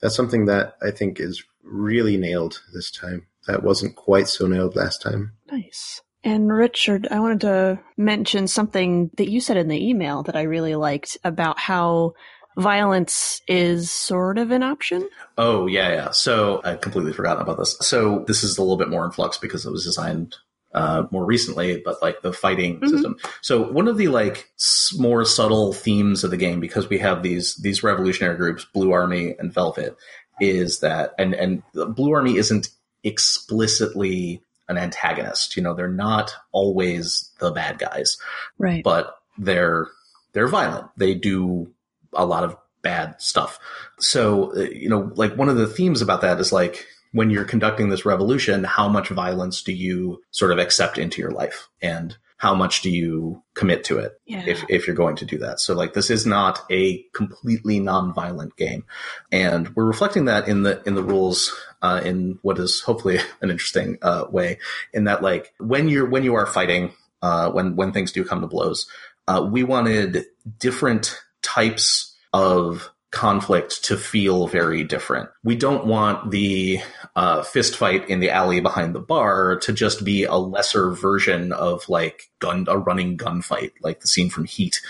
that's 0.00 0.16
something 0.16 0.46
that 0.46 0.76
I 0.82 0.90
think 0.90 1.20
is 1.20 1.44
really 1.62 2.16
nailed 2.16 2.60
this 2.72 2.90
time. 2.90 3.26
That 3.46 3.62
wasn't 3.62 3.96
quite 3.96 4.28
so 4.28 4.46
nailed 4.46 4.74
last 4.74 5.02
time. 5.02 5.32
Nice. 5.50 6.00
And 6.24 6.50
Richard, 6.50 7.06
I 7.10 7.20
wanted 7.20 7.42
to 7.42 7.78
mention 7.96 8.48
something 8.48 9.10
that 9.18 9.30
you 9.30 9.40
said 9.40 9.56
in 9.58 9.68
the 9.68 9.88
email 9.88 10.22
that 10.24 10.34
I 10.36 10.42
really 10.42 10.74
liked 10.74 11.18
about 11.22 11.58
how 11.58 12.14
violence 12.56 13.42
is 13.46 13.90
sort 13.90 14.38
of 14.38 14.50
an 14.50 14.62
option. 14.62 15.08
Oh 15.36 15.66
yeah, 15.66 15.90
yeah. 15.90 16.10
So 16.12 16.60
I 16.64 16.76
completely 16.76 17.12
forgot 17.12 17.40
about 17.40 17.58
this. 17.58 17.76
So 17.80 18.24
this 18.26 18.42
is 18.42 18.56
a 18.56 18.62
little 18.62 18.76
bit 18.76 18.88
more 18.88 19.04
in 19.04 19.10
flux 19.10 19.36
because 19.38 19.66
it 19.66 19.70
was 19.72 19.84
designed 19.84 20.34
uh, 20.72 21.04
more 21.12 21.24
recently, 21.24 21.80
but 21.84 22.02
like 22.02 22.20
the 22.22 22.32
fighting 22.32 22.80
Mhm. 22.80 22.88
system. 22.90 23.16
So 23.42 23.62
one 23.70 23.86
of 23.86 23.96
the 23.96 24.08
like 24.08 24.48
s- 24.58 24.92
more 24.98 25.24
subtle 25.24 25.72
themes 25.72 26.24
of 26.24 26.30
the 26.32 26.36
game, 26.36 26.58
because 26.58 26.88
we 26.88 26.98
have 26.98 27.22
these 27.22 27.54
these 27.56 27.82
revolutionary 27.84 28.36
groups, 28.36 28.64
Blue 28.72 28.90
Army 28.92 29.36
and 29.38 29.52
Velvet, 29.52 29.96
is 30.40 30.80
that 30.80 31.12
and 31.18 31.32
and 31.34 31.62
the 31.74 31.86
Blue 31.86 32.12
Army 32.12 32.36
isn't 32.38 32.68
explicitly 33.04 34.42
an 34.68 34.78
antagonist. 34.78 35.56
You 35.56 35.62
know, 35.62 35.74
they're 35.74 35.88
not 35.88 36.34
always 36.52 37.30
the 37.38 37.50
bad 37.50 37.78
guys 37.78 38.16
Right. 38.58 38.82
but 38.84 39.16
they're 39.38 39.88
they're 40.32 40.48
violent. 40.48 40.88
They 40.96 41.14
do 41.14 41.70
a 42.12 42.24
lot 42.26 42.44
of 42.44 42.56
bad 42.82 43.20
stuff. 43.20 43.58
So, 43.98 44.54
uh, 44.56 44.60
you 44.62 44.88
know, 44.88 45.10
like 45.14 45.36
one 45.36 45.48
of 45.48 45.56
the 45.56 45.66
themes 45.66 46.02
about 46.02 46.20
that 46.22 46.38
is 46.40 46.52
like 46.52 46.86
when 47.12 47.30
you're 47.30 47.44
conducting 47.44 47.88
this 47.88 48.04
revolution, 48.04 48.64
how 48.64 48.88
much 48.88 49.08
violence 49.08 49.62
do 49.62 49.72
you 49.72 50.22
sort 50.32 50.50
of 50.52 50.58
accept 50.58 50.98
into 50.98 51.20
your 51.22 51.30
life 51.30 51.68
and 51.80 52.16
how 52.36 52.54
much 52.54 52.82
do 52.82 52.90
you 52.90 53.42
commit 53.54 53.84
to 53.84 53.98
it 53.98 54.20
yeah. 54.26 54.44
if, 54.46 54.64
if 54.68 54.86
you're 54.86 54.96
going 54.96 55.16
to 55.16 55.24
do 55.24 55.38
that. 55.38 55.60
So 55.60 55.74
like 55.74 55.94
this 55.94 56.10
is 56.10 56.26
not 56.26 56.60
a 56.70 57.02
completely 57.14 57.78
non-violent 57.80 58.56
game. 58.56 58.84
And 59.30 59.74
we're 59.76 59.84
reflecting 59.84 60.24
that 60.26 60.48
in 60.48 60.62
the, 60.62 60.82
in 60.84 60.94
the 60.94 61.02
rules, 61.02 61.54
uh, 61.80 62.00
in 62.04 62.38
what 62.42 62.58
is 62.58 62.80
hopefully 62.80 63.18
an 63.40 63.50
interesting, 63.50 63.98
uh, 64.02 64.26
way 64.28 64.58
in 64.92 65.04
that 65.04 65.22
like 65.22 65.54
when 65.58 65.88
you're, 65.88 66.08
when 66.08 66.24
you 66.24 66.34
are 66.34 66.46
fighting, 66.46 66.92
uh, 67.22 67.50
when, 67.50 67.76
when 67.76 67.92
things 67.92 68.12
do 68.12 68.24
come 68.24 68.40
to 68.40 68.46
blows, 68.46 68.88
uh, 69.26 69.46
we 69.50 69.62
wanted 69.62 70.24
different 70.58 71.18
types 71.40 72.14
of 72.32 72.90
conflict 73.14 73.84
to 73.84 73.96
feel 73.96 74.46
very 74.46 74.84
different. 74.84 75.30
We 75.42 75.56
don't 75.56 75.86
want 75.86 76.30
the 76.30 76.80
uh, 77.14 77.42
fist 77.42 77.76
fight 77.76 78.10
in 78.10 78.20
the 78.20 78.30
alley 78.30 78.60
behind 78.60 78.94
the 78.94 79.00
bar 79.00 79.56
to 79.60 79.72
just 79.72 80.04
be 80.04 80.24
a 80.24 80.34
lesser 80.34 80.90
version 80.90 81.52
of 81.52 81.88
like 81.88 82.30
gun 82.40 82.66
a 82.68 82.76
running 82.76 83.16
gunfight, 83.16 83.70
like 83.80 84.00
the 84.00 84.08
scene 84.08 84.28
from 84.28 84.44
Heat. 84.44 84.82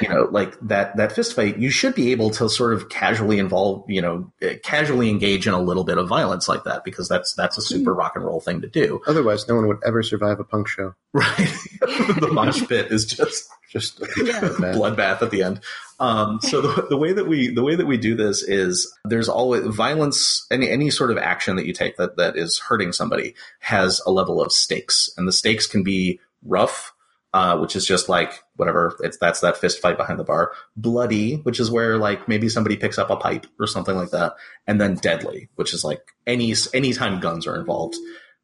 You 0.00 0.08
know, 0.08 0.28
like 0.30 0.58
that 0.62 0.96
that 0.96 1.12
fist 1.12 1.34
fight. 1.34 1.58
You 1.58 1.70
should 1.70 1.94
be 1.94 2.12
able 2.12 2.30
to 2.30 2.48
sort 2.48 2.72
of 2.72 2.88
casually 2.88 3.38
involve, 3.38 3.84
you 3.90 4.00
know, 4.00 4.32
eh, 4.40 4.56
casually 4.62 5.10
engage 5.10 5.46
in 5.46 5.52
a 5.52 5.60
little 5.60 5.84
bit 5.84 5.98
of 5.98 6.08
violence 6.08 6.48
like 6.48 6.64
that 6.64 6.84
because 6.84 7.08
that's 7.08 7.34
that's 7.34 7.58
a 7.58 7.62
super 7.62 7.92
rock 7.92 8.12
and 8.14 8.24
roll 8.24 8.40
thing 8.40 8.62
to 8.62 8.68
do. 8.68 9.02
Otherwise, 9.06 9.46
no 9.48 9.56
one 9.56 9.66
would 9.66 9.80
ever 9.84 10.02
survive 10.02 10.40
a 10.40 10.44
punk 10.44 10.68
show. 10.68 10.94
Right. 11.12 11.36
the 11.80 12.30
mosh 12.32 12.66
pit 12.66 12.90
is 12.90 13.04
just 13.04 13.50
Just 13.72 14.00
a 14.02 14.06
Yeah. 14.22 14.40
bloodbath 14.74 15.22
at 15.22 15.30
the 15.30 15.42
end. 15.42 15.60
Um, 15.98 16.40
so 16.42 16.60
the, 16.60 16.86
the 16.90 16.96
way 16.96 17.12
that 17.14 17.26
we 17.26 17.54
the 17.54 17.62
way 17.62 17.74
that 17.74 17.86
we 17.86 17.96
do 17.96 18.14
this 18.14 18.42
is 18.42 18.92
there's 19.04 19.28
always 19.30 19.64
violence. 19.64 20.46
Any 20.50 20.68
any 20.68 20.90
sort 20.90 21.10
of 21.10 21.16
action 21.16 21.56
that 21.56 21.64
you 21.64 21.72
take 21.72 21.96
that 21.96 22.16
that 22.16 22.36
is 22.36 22.58
hurting 22.58 22.92
somebody 22.92 23.34
has 23.60 24.02
a 24.06 24.10
level 24.10 24.42
of 24.42 24.52
stakes, 24.52 25.08
and 25.16 25.26
the 25.26 25.32
stakes 25.32 25.66
can 25.66 25.82
be 25.82 26.20
rough, 26.44 26.92
uh, 27.32 27.56
which 27.58 27.74
is 27.76 27.86
just 27.86 28.08
like 28.10 28.42
whatever. 28.56 28.94
It's 29.00 29.16
that's 29.16 29.40
that 29.40 29.56
fist 29.56 29.80
fight 29.80 29.96
behind 29.96 30.18
the 30.18 30.24
bar. 30.24 30.52
Bloody, 30.76 31.36
which 31.36 31.58
is 31.60 31.70
where 31.70 31.96
like 31.96 32.28
maybe 32.28 32.48
somebody 32.50 32.76
picks 32.76 32.98
up 32.98 33.08
a 33.08 33.16
pipe 33.16 33.46
or 33.58 33.66
something 33.66 33.96
like 33.96 34.10
that, 34.10 34.34
and 34.66 34.78
then 34.80 34.96
deadly, 34.96 35.48
which 35.54 35.72
is 35.72 35.82
like 35.82 36.00
any 36.26 36.52
any 36.74 36.92
time 36.92 37.20
guns 37.20 37.46
are 37.46 37.58
involved, 37.58 37.94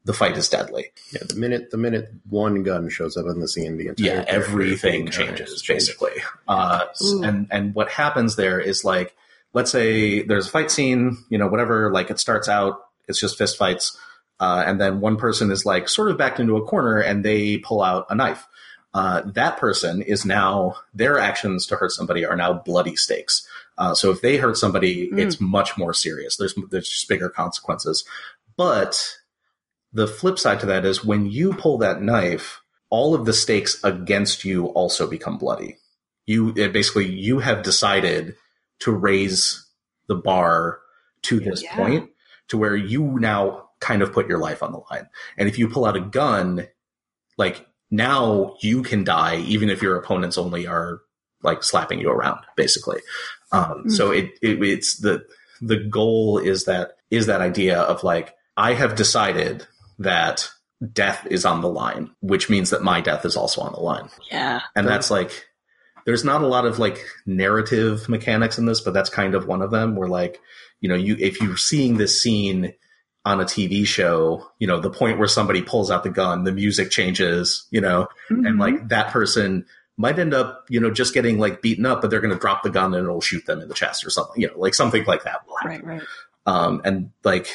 the 0.09 0.15
fight 0.15 0.39
is 0.39 0.49
deadly. 0.49 0.87
Yeah, 1.13 1.21
the 1.29 1.35
minute 1.37 1.71
the 1.71 1.77
minute 1.77 2.11
one 2.31 2.63
gun 2.63 2.89
shows 2.89 3.17
up 3.19 3.27
on 3.27 3.41
the 3.41 3.47
scene, 3.47 3.77
the 3.77 3.89
entire 3.89 4.07
yeah, 4.07 4.25
everything 4.27 5.11
changes 5.11 5.61
changes. 5.61 5.63
basically. 5.69 6.23
Uh, 6.49 6.87
and 7.23 7.47
and 7.51 7.75
what 7.75 7.91
happens 7.91 8.35
there 8.37 8.59
is 8.59 8.85
like, 8.85 9.15
let's 9.53 9.71
say 9.71 10.23
there's 10.23 10.47
a 10.47 10.51
fight 10.51 10.71
scene, 10.71 11.19
you 11.29 11.37
know, 11.37 11.47
whatever. 11.49 11.93
Like 11.93 12.11
it 12.11 12.19
starts 12.19 12.49
out, 12.49 12.81
it's 13.07 13.21
just 13.21 13.37
fist 13.37 13.59
fights, 13.59 13.99
uh, 14.41 14.65
and 14.67 14.81
then 14.81 15.01
one 15.01 15.19
person 15.19 15.51
is 15.51 15.67
like 15.67 15.91
sort 15.91 16.11
of 16.11 16.17
backed 16.17 16.41
into 16.41 16.57
a 16.57 16.65
corner, 16.65 16.99
and 17.01 17.23
they 17.23 17.59
pull 17.59 17.83
out 17.83 18.07
a 18.09 18.15
knife. 18.15 18.47
Uh, 18.95 19.21
that 19.35 19.59
person 19.59 20.01
is 20.01 20.25
now 20.25 20.75
their 20.95 21.19
actions 21.19 21.67
to 21.67 21.77
hurt 21.77 21.93
somebody 21.93 22.25
are 22.25 22.35
now 22.35 22.55
bloody 22.55 22.97
stakes. 22.97 23.47
Uh, 23.77 23.95
so 23.95 24.11
if 24.11 24.23
they 24.23 24.39
hurt 24.39 24.57
somebody, 24.57 25.11
Mm. 25.11 25.19
it's 25.21 25.39
much 25.39 25.77
more 25.77 25.93
serious. 25.93 26.39
There's 26.39 26.55
there's 26.71 26.89
just 26.89 27.09
bigger 27.11 27.29
consequences. 27.29 28.05
But 28.57 29.19
the 29.93 30.07
flip 30.07 30.39
side 30.39 30.61
to 30.61 30.67
that 30.67 30.85
is 30.85 31.05
when 31.05 31.27
you 31.27 31.55
pull 31.55 31.79
that 31.79 32.03
knife, 32.03 32.61
all 32.91 33.15
of 33.15 33.25
the 33.25 33.33
stakes 33.33 33.83
against 33.85 34.45
you 34.45 34.67
also 34.67 35.07
become 35.07 35.39
bloody. 35.39 35.77
You 36.27 36.53
basically 36.53 37.07
you 37.11 37.39
have 37.39 37.63
decided 37.63 38.37
to 38.81 38.93
raise 38.93 39.67
the 40.09 40.15
bar 40.15 40.79
to 41.23 41.41
this 41.41 41.63
Yeah. 41.63 41.75
point 41.77 42.11
to 42.49 42.59
where 42.59 42.77
you 42.77 43.19
now 43.19 43.69
kind 43.81 44.03
of 44.03 44.13
put 44.13 44.29
your 44.29 44.39
life 44.39 44.63
on 44.63 44.73
the 44.73 44.81
line. 44.91 45.09
And 45.37 45.49
if 45.49 45.59
you 45.59 45.69
pull 45.69 45.85
out 45.85 45.97
a 45.97 46.01
gun, 46.01 46.67
like 47.37 47.67
now 47.91 48.57
you 48.61 48.83
can 48.83 49.05
die 49.05 49.37
even 49.37 49.71
if 49.71 49.81
your 49.83 49.97
opponents 49.97 50.37
only 50.39 50.67
are 50.67 51.01
like 51.43 51.63
slapping 51.63 52.01
you 52.01 52.11
around 52.11 52.41
basically. 52.57 53.01
Um, 53.53 53.85
Mm. 53.87 53.93
so 53.93 54.11
it, 54.11 54.33
it 54.43 54.63
it's 54.63 54.99
the 54.99 55.25
the 55.63 55.77
goal 55.79 56.39
is 56.39 56.65
that 56.65 56.93
is 57.11 57.27
that 57.27 57.41
idea 57.41 57.81
of 57.81 58.05
like 58.05 58.35
I 58.57 58.75
have 58.75 58.95
decided 58.97 59.67
that 59.99 60.49
death 60.93 61.27
is 61.31 61.45
on 61.45 61.61
the 61.61 61.69
line, 61.69 62.11
which 62.21 62.49
means 62.49 62.71
that 62.71 62.83
my 62.83 63.01
death 63.01 63.25
is 63.25 63.37
also 63.37 63.61
on 63.63 63.73
the 63.73 63.81
line. 63.81 64.09
Yeah. 64.31 64.61
And 64.77 64.87
that's 64.87 65.11
like 65.11 65.47
there's 66.07 66.25
not 66.25 66.43
a 66.43 66.47
lot 66.47 66.65
of 66.65 66.79
like 66.79 67.05
narrative 67.27 68.09
mechanics 68.09 68.59
in 68.59 68.67
this, 68.67 68.81
but 68.81 68.95
that's 68.95 69.11
kind 69.11 69.35
of 69.35 69.47
one 69.47 69.61
of 69.63 69.71
them 69.71 69.97
where 69.97 70.09
like, 70.09 70.41
you 70.81 70.89
know, 70.89 70.95
you 70.95 71.17
if 71.19 71.41
you're 71.41 71.57
seeing 71.57 71.97
this 71.97 72.21
scene 72.21 72.75
on 73.25 73.41
a 73.41 73.45
TV 73.45 73.85
show, 73.87 74.49
you 74.59 74.67
know, 74.67 74.79
the 74.81 74.89
point 74.91 75.19
where 75.19 75.29
somebody 75.29 75.61
pulls 75.63 75.91
out 75.91 76.03
the 76.05 76.11
gun, 76.11 76.45
the 76.45 76.53
music 76.53 76.91
changes, 76.91 77.67
you 77.71 77.81
know, 77.81 78.07
and 78.31 78.47
Mhm. 78.47 78.61
like 78.61 78.89
that 78.89 79.09
person 79.11 79.67
might 79.97 80.19
end 80.19 80.33
up, 80.33 80.65
you 80.69 80.79
know, 80.79 80.91
just 80.93 81.13
getting 81.13 81.39
like 81.41 81.61
beaten 81.61 81.85
up, 81.85 82.01
but 82.01 82.09
they're 82.11 82.21
going 82.21 82.33
to 82.33 82.39
drop 82.41 82.63
the 82.63 82.71
gun 82.71 82.95
and 82.95 83.03
it'll 83.03 83.21
shoot 83.21 83.45
them 83.47 83.61
in 83.61 83.69
the 83.69 83.75
chest 83.75 84.07
or 84.07 84.11
something, 84.11 84.41
you 84.41 84.47
know, 84.47 84.57
like 84.57 84.75
something 84.75 85.05
like 85.07 85.25
that 85.25 85.45
will 85.47 85.57
happen. 85.57 85.85
right, 85.89 85.99
right. 85.99 86.03
Um, 86.47 86.81
and 86.85 87.11
like 87.25 87.49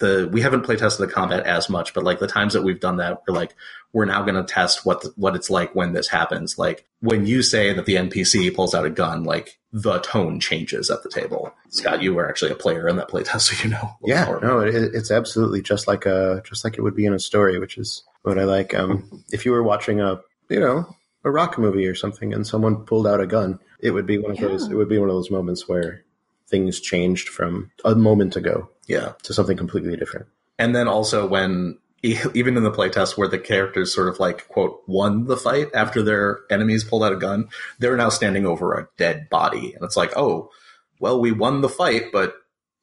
the, 0.00 0.28
we 0.32 0.40
haven't 0.40 0.62
play 0.62 0.76
tested 0.76 1.08
the 1.08 1.12
combat 1.12 1.46
as 1.46 1.68
much, 1.70 1.94
but 1.94 2.02
like 2.04 2.18
the 2.18 2.26
times 2.26 2.52
that 2.54 2.62
we've 2.62 2.80
done 2.80 2.96
that, 2.96 3.22
we're 3.28 3.34
like, 3.34 3.54
we're 3.92 4.04
now 4.06 4.22
going 4.22 4.34
to 4.34 4.42
test 4.44 4.84
what, 4.84 5.02
the, 5.02 5.12
what 5.16 5.34
it's 5.36 5.50
like 5.50 5.74
when 5.74 5.92
this 5.92 6.08
happens. 6.08 6.58
Like 6.58 6.84
when 7.00 7.26
you 7.26 7.42
say 7.42 7.72
that 7.72 7.86
the 7.86 7.94
NPC 7.96 8.54
pulls 8.54 8.74
out 8.74 8.84
a 8.84 8.90
gun, 8.90 9.24
like 9.24 9.58
the 9.72 9.98
tone 10.00 10.40
changes 10.40 10.90
at 10.90 11.02
the 11.02 11.08
table. 11.08 11.52
Scott, 11.68 12.02
you 12.02 12.14
were 12.14 12.28
actually 12.28 12.50
a 12.50 12.56
player 12.56 12.88
in 12.88 12.96
that 12.96 13.08
playtest, 13.08 13.40
so 13.54 13.62
you 13.64 13.70
know. 13.70 13.90
Yeah, 14.04 14.24
more. 14.26 14.40
no, 14.40 14.60
it, 14.60 14.74
it's 14.74 15.10
absolutely 15.10 15.62
just 15.62 15.86
like 15.86 16.06
a 16.06 16.42
just 16.44 16.64
like 16.64 16.76
it 16.78 16.82
would 16.82 16.96
be 16.96 17.06
in 17.06 17.14
a 17.14 17.18
story, 17.20 17.58
which 17.58 17.78
is 17.78 18.02
what 18.22 18.38
I 18.38 18.44
like. 18.44 18.74
Um, 18.74 19.22
if 19.30 19.44
you 19.46 19.52
were 19.52 19.62
watching 19.62 20.00
a 20.00 20.20
you 20.48 20.60
know 20.60 20.96
a 21.24 21.30
rock 21.30 21.58
movie 21.58 21.86
or 21.86 21.94
something, 21.94 22.32
and 22.32 22.46
someone 22.46 22.84
pulled 22.84 23.06
out 23.06 23.20
a 23.20 23.26
gun, 23.26 23.58
it 23.80 23.90
would 23.90 24.06
be 24.06 24.18
one 24.18 24.32
of 24.32 24.40
Yeah. 24.40 24.48
those. 24.48 24.68
It 24.68 24.74
would 24.74 24.88
be 24.88 24.98
one 24.98 25.08
of 25.10 25.14
those 25.14 25.30
moments 25.30 25.68
where 25.68 26.02
things 26.48 26.80
changed 26.80 27.28
from 27.28 27.70
a 27.84 27.94
moment 27.94 28.34
ago 28.34 28.68
Yeah. 28.90 29.12
to 29.22 29.32
something 29.32 29.56
completely 29.56 29.96
different. 29.96 30.26
And 30.58 30.74
then 30.74 30.88
also 30.88 31.26
when 31.26 31.78
e- 32.02 32.18
even 32.34 32.56
in 32.56 32.64
the 32.64 32.70
playtest 32.72 33.16
where 33.16 33.28
the 33.28 33.38
characters 33.38 33.94
sort 33.94 34.08
of 34.08 34.18
like 34.20 34.46
quote 34.48 34.82
won 34.86 35.24
the 35.26 35.36
fight 35.36 35.68
after 35.74 36.02
their 36.02 36.40
enemies 36.50 36.84
pulled 36.84 37.04
out 37.04 37.12
a 37.12 37.16
gun, 37.16 37.48
they're 37.78 37.96
now 37.96 38.08
standing 38.10 38.46
over 38.46 38.74
a 38.74 38.88
dead 38.98 39.28
body, 39.30 39.72
and 39.74 39.84
it's 39.84 39.96
like, 39.96 40.12
oh, 40.16 40.50
well, 40.98 41.20
we 41.20 41.32
won 41.32 41.60
the 41.62 41.68
fight, 41.68 42.12
but 42.12 42.34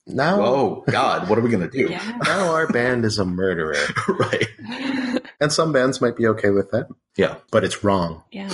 Now, 0.08 0.42
oh 0.42 0.84
god, 0.90 1.30
what 1.30 1.38
are 1.38 1.42
we 1.42 1.52
gonna 1.52 1.70
do? 1.70 1.88
Yeah. 1.90 2.18
now 2.24 2.54
our 2.54 2.68
band 2.68 3.06
is 3.06 3.20
a 3.20 3.26
murderer, 3.26 3.76
right? 4.08 4.48
and 5.42 5.52
some 5.52 5.72
bands 5.74 6.00
might 6.02 6.16
be 6.16 6.28
okay 6.28 6.50
with 6.50 6.72
that, 6.72 6.88
Yeah, 7.18 7.36
but 7.52 7.64
it's 7.64 7.84
wrong. 7.84 8.24
Yeah. 8.32 8.50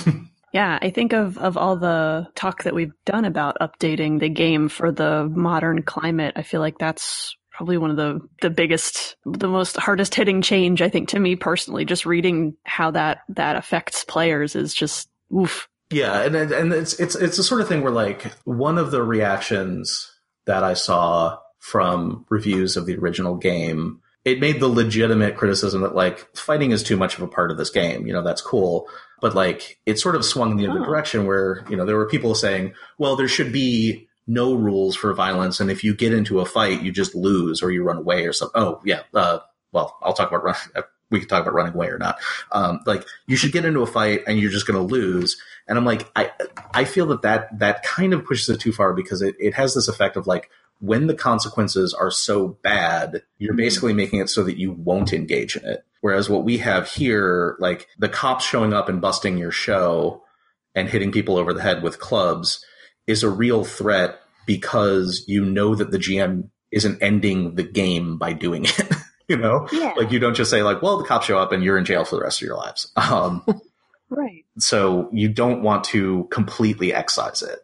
Yeah, 0.52 0.78
I 0.80 0.90
think 0.90 1.12
of, 1.12 1.36
of 1.38 1.56
all 1.56 1.76
the 1.76 2.28
talk 2.36 2.62
that 2.62 2.74
we've 2.76 2.92
done 3.04 3.24
about 3.24 3.56
updating 3.60 4.20
the 4.20 4.28
game 4.28 4.68
for 4.68 4.92
the 4.92 5.24
modern 5.28 5.82
climate. 5.82 6.34
I 6.36 6.42
feel 6.42 6.60
like 6.60 6.78
that's 6.78 7.36
probably 7.54 7.78
one 7.78 7.90
of 7.90 7.96
the, 7.96 8.20
the 8.42 8.50
biggest, 8.50 9.16
the 9.24 9.48
most 9.48 9.76
hardest 9.76 10.14
hitting 10.14 10.42
change, 10.42 10.82
I 10.82 10.88
think, 10.88 11.08
to 11.10 11.18
me 11.20 11.36
personally. 11.36 11.84
Just 11.84 12.04
reading 12.04 12.56
how 12.64 12.90
that, 12.90 13.20
that 13.30 13.56
affects 13.56 14.04
players 14.04 14.54
is 14.56 14.74
just, 14.74 15.08
oof. 15.34 15.68
yeah, 15.90 16.22
and 16.22 16.34
and 16.34 16.72
it's 16.72 16.94
it's 17.00 17.14
it's 17.14 17.36
the 17.36 17.42
sort 17.42 17.60
of 17.60 17.68
thing 17.68 17.82
where 17.82 17.92
like 17.92 18.24
one 18.44 18.76
of 18.78 18.90
the 18.90 19.02
reactions 19.02 20.10
that 20.46 20.64
I 20.64 20.74
saw 20.74 21.38
from 21.60 22.26
reviews 22.28 22.76
of 22.76 22.84
the 22.86 22.96
original 22.96 23.36
game. 23.36 24.00
It 24.24 24.40
made 24.40 24.58
the 24.58 24.68
legitimate 24.68 25.36
criticism 25.36 25.82
that 25.82 25.94
like 25.94 26.34
fighting 26.34 26.70
is 26.72 26.82
too 26.82 26.96
much 26.96 27.16
of 27.16 27.22
a 27.22 27.28
part 27.28 27.50
of 27.50 27.58
this 27.58 27.68
game. 27.70 28.06
You 28.06 28.12
know, 28.14 28.22
that's 28.22 28.40
cool. 28.40 28.88
But 29.20 29.34
like 29.34 29.78
it 29.86 29.98
sort 29.98 30.16
of 30.16 30.24
swung 30.24 30.50
in 30.52 30.56
the 30.56 30.66
other 30.66 30.80
Oh. 30.80 30.84
direction 30.84 31.26
where, 31.26 31.64
you 31.68 31.76
know, 31.76 31.84
there 31.84 31.96
were 31.96 32.08
people 32.08 32.34
saying, 32.34 32.72
well, 32.98 33.16
there 33.16 33.28
should 33.28 33.52
be 33.52 34.08
no 34.26 34.54
rules 34.54 34.96
for 34.96 35.12
violence. 35.14 35.60
And 35.60 35.70
if 35.70 35.84
you 35.84 35.94
get 35.94 36.12
into 36.14 36.40
a 36.40 36.46
fight, 36.46 36.82
you 36.82 36.90
just 36.92 37.14
lose 37.14 37.62
or 37.62 37.70
you 37.70 37.82
run 37.82 37.98
away 37.98 38.26
or 38.26 38.32
something. 38.32 38.60
Oh, 38.60 38.80
yeah. 38.84 39.02
Uh, 39.12 39.40
well, 39.72 39.96
I'll 40.02 40.14
talk 40.14 40.28
about 40.28 40.44
run. 40.44 40.54
We 41.10 41.20
can 41.20 41.28
talk 41.28 41.42
about 41.42 41.54
running 41.54 41.74
away 41.74 41.88
or 41.88 41.98
not. 41.98 42.18
Um, 42.50 42.80
like 42.86 43.04
you 43.26 43.36
should 43.36 43.52
get 43.52 43.64
into 43.66 43.82
a 43.82 43.86
fight 43.86 44.22
and 44.26 44.38
you're 44.40 44.50
just 44.50 44.66
going 44.66 44.78
to 44.80 44.92
lose. 44.92 45.36
And 45.68 45.78
I'm 45.78 45.84
like, 45.84 46.10
I, 46.16 46.32
I 46.72 46.84
feel 46.84 47.06
that 47.08 47.22
that, 47.22 47.56
that 47.60 47.84
kind 47.84 48.12
of 48.14 48.24
pushes 48.24 48.48
it 48.48 48.58
too 48.58 48.72
far 48.72 48.94
because 48.94 49.20
it, 49.22 49.36
it 49.38 49.54
has 49.54 49.74
this 49.74 49.86
effect 49.86 50.16
of 50.16 50.26
like, 50.26 50.50
when 50.80 51.06
the 51.06 51.14
consequences 51.14 51.94
are 51.94 52.10
so 52.10 52.48
bad, 52.62 53.22
you're 53.38 53.54
Mhm. 53.54 53.58
basically 53.58 53.92
making 53.92 54.18
it 54.20 54.28
so 54.30 54.42
that 54.44 54.58
you 54.58 54.72
won't 54.72 55.12
engage 55.12 55.56
in 55.56 55.64
it. 55.66 55.84
Whereas 56.00 56.28
what 56.28 56.42
we 56.42 56.58
have 56.58 56.88
here, 56.88 57.54
like 57.60 57.86
the 57.98 58.08
cops 58.08 58.44
showing 58.44 58.72
up 58.72 58.88
and 58.88 59.00
busting 59.00 59.36
your 59.38 59.52
show 59.52 60.24
and 60.74 60.88
hitting 60.88 61.12
people 61.12 61.36
over 61.36 61.52
the 61.54 61.62
head 61.62 61.82
with 61.82 62.00
clubs 62.00 62.64
is 63.06 63.22
a 63.22 63.30
real 63.30 63.64
threat 63.64 64.20
because 64.46 65.24
you 65.26 65.44
know 65.44 65.74
that 65.74 65.90
the 65.90 65.98
GM 65.98 66.50
isn't 66.70 67.02
ending 67.02 67.54
the 67.54 67.62
game 67.62 68.18
by 68.18 68.32
doing 68.32 68.64
it. 68.64 68.92
you 69.28 69.36
know? 69.36 69.68
Yeah. 69.72 69.94
Like 69.96 70.10
you 70.10 70.18
don't 70.18 70.34
just 70.34 70.50
say 70.50 70.62
like, 70.62 70.82
well, 70.82 70.98
the 70.98 71.04
cops 71.04 71.26
show 71.26 71.38
up 71.38 71.52
and 71.52 71.62
you're 71.62 71.78
in 71.78 71.84
jail 71.84 72.04
for 72.04 72.16
the 72.16 72.22
rest 72.22 72.42
of 72.42 72.46
your 72.46 72.56
lives. 72.56 72.90
Um, 72.96 73.44
right. 74.10 74.44
so 74.58 75.08
you 75.12 75.28
don't 75.28 75.62
want 75.62 75.84
to 75.84 76.28
completely 76.30 76.92
excise 76.92 77.42
it. 77.42 77.58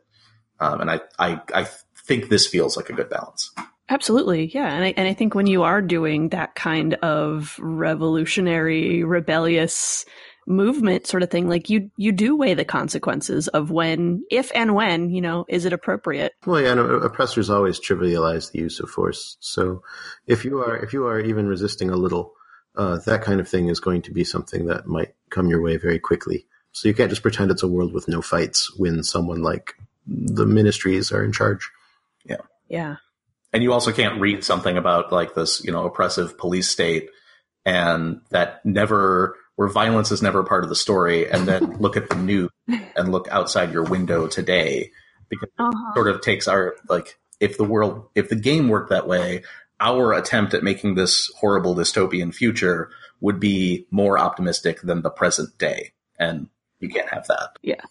Um, 0.59 0.81
and 0.81 0.91
I, 0.91 1.01
I, 1.19 1.41
I 1.55 1.69
think 2.07 2.29
this 2.29 2.47
feels 2.47 2.77
like 2.77 2.91
a 2.91 2.93
good 2.93 3.09
balance. 3.09 3.51
Absolutely, 3.89 4.53
yeah, 4.55 4.73
and 4.73 4.85
I 4.85 4.95
and 4.97 5.09
I 5.09 5.15
think 5.15 5.35
when 5.35 5.49
you 5.49 5.65
are 5.65 5.83
doing 5.83 6.29
that 6.29 6.55
kind 6.55 6.95
of 6.95 7.57
revolutionary, 7.59 9.03
rebellious 9.03 10.05
movement 10.51 11.07
sort 11.07 11.23
of 11.23 11.31
thing, 11.31 11.49
like 11.49 11.71
you 11.71 11.91
you 11.97 12.13
do 12.13 12.37
weigh 12.37 12.55
the 12.55 12.65
consequences 12.65 13.49
of 13.49 13.71
when, 13.71 14.25
if 14.31 14.51
and 14.55 14.75
when, 14.75 15.09
you 15.11 15.21
know, 15.23 15.47
is 15.49 15.65
it 15.65 15.73
appropriate? 15.73 16.33
Well, 16.45 16.61
yeah, 16.61 16.73
and 16.73 16.81
oppressors 16.81 17.49
always 17.49 17.81
trivialize 17.81 18.53
the 18.53 18.59
use 18.59 18.81
of 18.81 18.91
force. 18.91 19.37
So, 19.41 19.83
if 20.27 20.45
you 20.45 20.59
are 20.59 20.77
if 20.77 20.93
you 20.93 21.07
are 21.07 21.21
even 21.21 21.47
resisting 21.47 21.89
a 21.89 21.97
little, 21.97 22.35
uh, 22.77 22.99
that 23.07 23.23
kind 23.23 23.41
of 23.41 23.49
thing 23.49 23.69
is 23.69 23.81
going 23.81 24.03
to 24.03 24.13
be 24.13 24.25
something 24.25 24.67
that 24.67 24.87
might 24.87 25.15
come 25.31 25.49
your 25.49 25.63
way 25.63 25.77
very 25.79 25.99
quickly. 25.99 26.47
So 26.73 26.89
you 26.89 26.95
can't 26.95 27.11
just 27.11 27.23
pretend 27.23 27.51
it's 27.51 27.63
a 27.65 27.69
world 27.69 27.93
with 27.93 28.07
no 28.09 28.23
fights 28.23 28.77
when 28.77 29.03
someone 29.03 29.43
like 29.43 29.75
the 30.07 30.47
ministries 30.47 31.11
are 31.13 31.25
in 31.25 31.33
charge. 31.33 31.71
Yeah. 32.25 32.43
Yeah. 32.69 32.97
and 33.53 33.63
you 33.63 33.73
also 33.73 33.93
can't 33.93 34.21
read 34.21 34.45
something 34.45 34.77
about 34.77 35.11
like 35.13 35.35
this 35.35 35.65
you 35.65 35.73
know 35.73 35.85
oppressive 35.85 36.39
police 36.39 36.69
state 36.69 37.11
and 37.65 38.21
that 38.31 38.65
never 38.65 39.37
where 39.61 39.69
violence 39.69 40.11
is 40.11 40.23
never 40.23 40.43
part 40.43 40.63
of 40.65 40.71
the 40.71 40.75
story 40.75 41.31
and 41.31 41.47
then 41.47 41.77
look 41.81 41.95
at 41.95 42.09
the 42.09 42.15
news 42.17 42.49
and 42.97 43.13
look 43.13 43.29
outside 43.29 43.71
your 43.71 43.83
window 43.85 44.27
today 44.27 44.91
because 45.29 45.51
Uh-huh. 45.59 45.93
sort 45.93 46.09
of 46.09 46.23
takes 46.23 46.49
our 46.49 46.77
like 46.89 47.19
if 47.41 47.59
the 47.59 47.65
world 47.65 48.09
if 48.15 48.31
the 48.31 48.37
game 48.37 48.69
worked 48.71 48.89
that 48.89 49.07
way 49.07 49.43
our 49.79 50.15
attempt 50.15 50.55
at 50.55 50.63
making 50.63 50.95
this 50.95 51.31
horrible 51.39 51.75
dystopian 51.75 52.35
future 52.35 52.89
would 53.21 53.39
be 53.39 53.87
more 53.91 54.19
optimistic 54.19 54.81
than 54.81 55.03
the 55.03 55.11
present 55.11 55.51
day 55.59 55.93
and 56.19 56.49
you 56.79 56.89
can't 56.89 57.11
have 57.11 57.27
that 57.27 57.51
Yeah. 57.61 57.83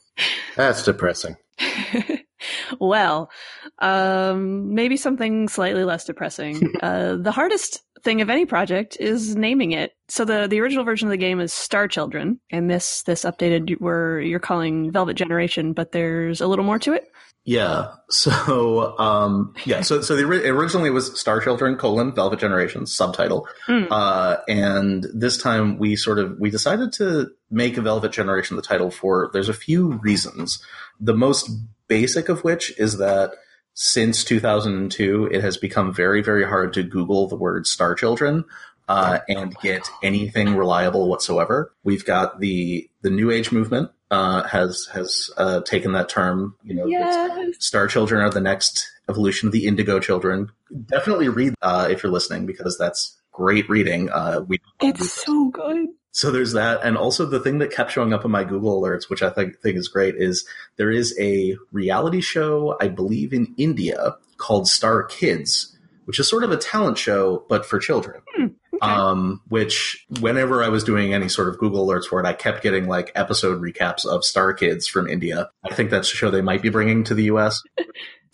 That's 0.55 0.83
depressing. 0.83 1.37
well, 2.79 3.29
um, 3.79 4.73
maybe 4.73 4.97
something 4.97 5.47
slightly 5.49 5.83
less 5.83 6.05
depressing. 6.05 6.73
uh, 6.81 7.15
the 7.17 7.31
hardest 7.31 7.81
thing 8.03 8.21
of 8.21 8.29
any 8.29 8.45
project 8.45 8.97
is 8.99 9.35
naming 9.35 9.71
it. 9.71 9.93
So 10.07 10.25
the 10.25 10.47
the 10.47 10.59
original 10.59 10.83
version 10.83 11.07
of 11.07 11.11
the 11.11 11.17
game 11.17 11.39
is 11.39 11.53
Star 11.53 11.87
Children, 11.87 12.39
and 12.51 12.69
this 12.69 13.03
this 13.03 13.23
updated 13.23 13.79
where 13.79 14.19
you're 14.19 14.39
calling 14.39 14.91
Velvet 14.91 15.15
Generation, 15.15 15.73
but 15.73 15.91
there's 15.91 16.41
a 16.41 16.47
little 16.47 16.65
more 16.65 16.79
to 16.79 16.93
it. 16.93 17.11
Yeah. 17.45 17.93
So, 18.09 18.97
um, 18.99 19.55
yeah. 19.65 19.81
So, 19.81 20.01
so 20.01 20.15
the, 20.15 20.23
originally 20.23 20.89
it 20.89 20.93
was 20.93 21.19
Star 21.19 21.39
Children 21.39 21.77
colon 21.77 22.13
Velvet 22.13 22.39
Generation 22.39 22.85
subtitle, 22.85 23.47
Mm. 23.67 23.87
uh, 23.89 24.37
and 24.47 25.07
this 25.13 25.37
time 25.37 25.77
we 25.79 25.95
sort 25.95 26.19
of 26.19 26.37
we 26.39 26.49
decided 26.49 26.91
to 26.93 27.29
make 27.49 27.75
Velvet 27.75 28.11
Generation 28.11 28.55
the 28.55 28.61
title 28.61 28.91
for. 28.91 29.29
There's 29.33 29.49
a 29.49 29.53
few 29.53 29.93
reasons. 30.03 30.63
The 30.99 31.13
most 31.13 31.49
basic 31.87 32.29
of 32.29 32.43
which 32.43 32.77
is 32.77 32.97
that 32.97 33.33
since 33.73 34.23
2002, 34.23 35.29
it 35.31 35.41
has 35.41 35.57
become 35.57 35.93
very, 35.93 36.21
very 36.21 36.45
hard 36.45 36.73
to 36.73 36.83
Google 36.83 37.27
the 37.27 37.35
word 37.35 37.67
Star 37.67 37.95
Children. 37.95 38.45
Uh, 38.87 39.19
and 39.29 39.55
get 39.61 39.87
anything 40.01 40.55
reliable 40.55 41.07
whatsoever. 41.07 41.71
We've 41.83 42.03
got 42.03 42.39
the 42.39 42.89
the 43.03 43.11
New 43.11 43.29
Age 43.29 43.51
movement 43.51 43.91
uh, 44.11 44.43
has 44.47 44.87
has 44.93 45.29
uh, 45.37 45.61
taken 45.61 45.91
that 45.93 46.09
term. 46.09 46.55
You 46.63 46.73
know, 46.73 46.85
Yes. 46.87 47.57
Star 47.59 47.87
Children 47.87 48.21
are 48.21 48.29
the 48.29 48.41
next 48.41 48.89
evolution 49.07 49.47
of 49.47 49.53
the 49.53 49.67
Indigo 49.67 49.99
Children. 49.99 50.51
Definitely 50.87 51.29
read 51.29 51.53
uh, 51.61 51.87
if 51.89 52.01
you're 52.01 52.11
listening 52.11 52.45
because 52.45 52.77
that's 52.77 53.17
great 53.31 53.69
reading. 53.69 54.09
Uh, 54.09 54.41
we 54.47 54.59
It's 54.81 55.11
so 55.11 55.49
good. 55.49 55.87
So 56.11 56.31
there's 56.31 56.53
that, 56.53 56.81
and 56.83 56.97
also 56.97 57.25
the 57.25 57.39
thing 57.39 57.59
that 57.59 57.71
kept 57.71 57.91
showing 57.91 58.13
up 58.13 58.25
in 58.25 58.31
my 58.31 58.43
Google 58.43 58.81
alerts, 58.81 59.09
which 59.09 59.21
I 59.21 59.29
think 59.29 59.59
think 59.61 59.77
is 59.77 59.87
great, 59.87 60.15
is 60.15 60.45
there 60.77 60.91
is 60.91 61.15
a 61.19 61.55
reality 61.71 62.21
show 62.21 62.75
I 62.81 62.87
believe 62.87 63.33
in 63.33 63.53
India 63.57 64.15
called 64.37 64.67
Star 64.67 65.03
Kids, 65.03 65.77
which 66.05 66.19
is 66.19 66.27
sort 66.27 66.43
of 66.43 66.51
a 66.51 66.57
talent 66.57 66.97
show 66.97 67.45
but 67.47 67.65
for 67.65 67.79
children. 67.79 68.21
Um, 68.81 69.41
which 69.49 70.07
whenever 70.21 70.63
I 70.63 70.69
was 70.69 70.85
doing 70.85 71.13
any 71.13 71.27
sort 71.27 71.49
of 71.49 71.57
Google 71.57 71.85
alerts 71.85 72.05
for 72.05 72.21
it, 72.21 72.25
I 72.25 72.31
kept 72.31 72.63
getting 72.63 72.87
like 72.87 73.11
episode 73.13 73.61
recaps 73.61 74.05
of 74.05 74.23
Star 74.23 74.53
Kids 74.53 74.87
from 74.87 75.05
India. 75.05 75.49
I 75.69 75.75
think 75.75 75.89
that's 75.89 76.11
a 76.13 76.15
show 76.15 76.31
they 76.31 76.41
might 76.41 76.61
be 76.61 76.69
bringing 76.69 77.03
to 77.03 77.13
the 77.13 77.25
U.S. 77.25 77.61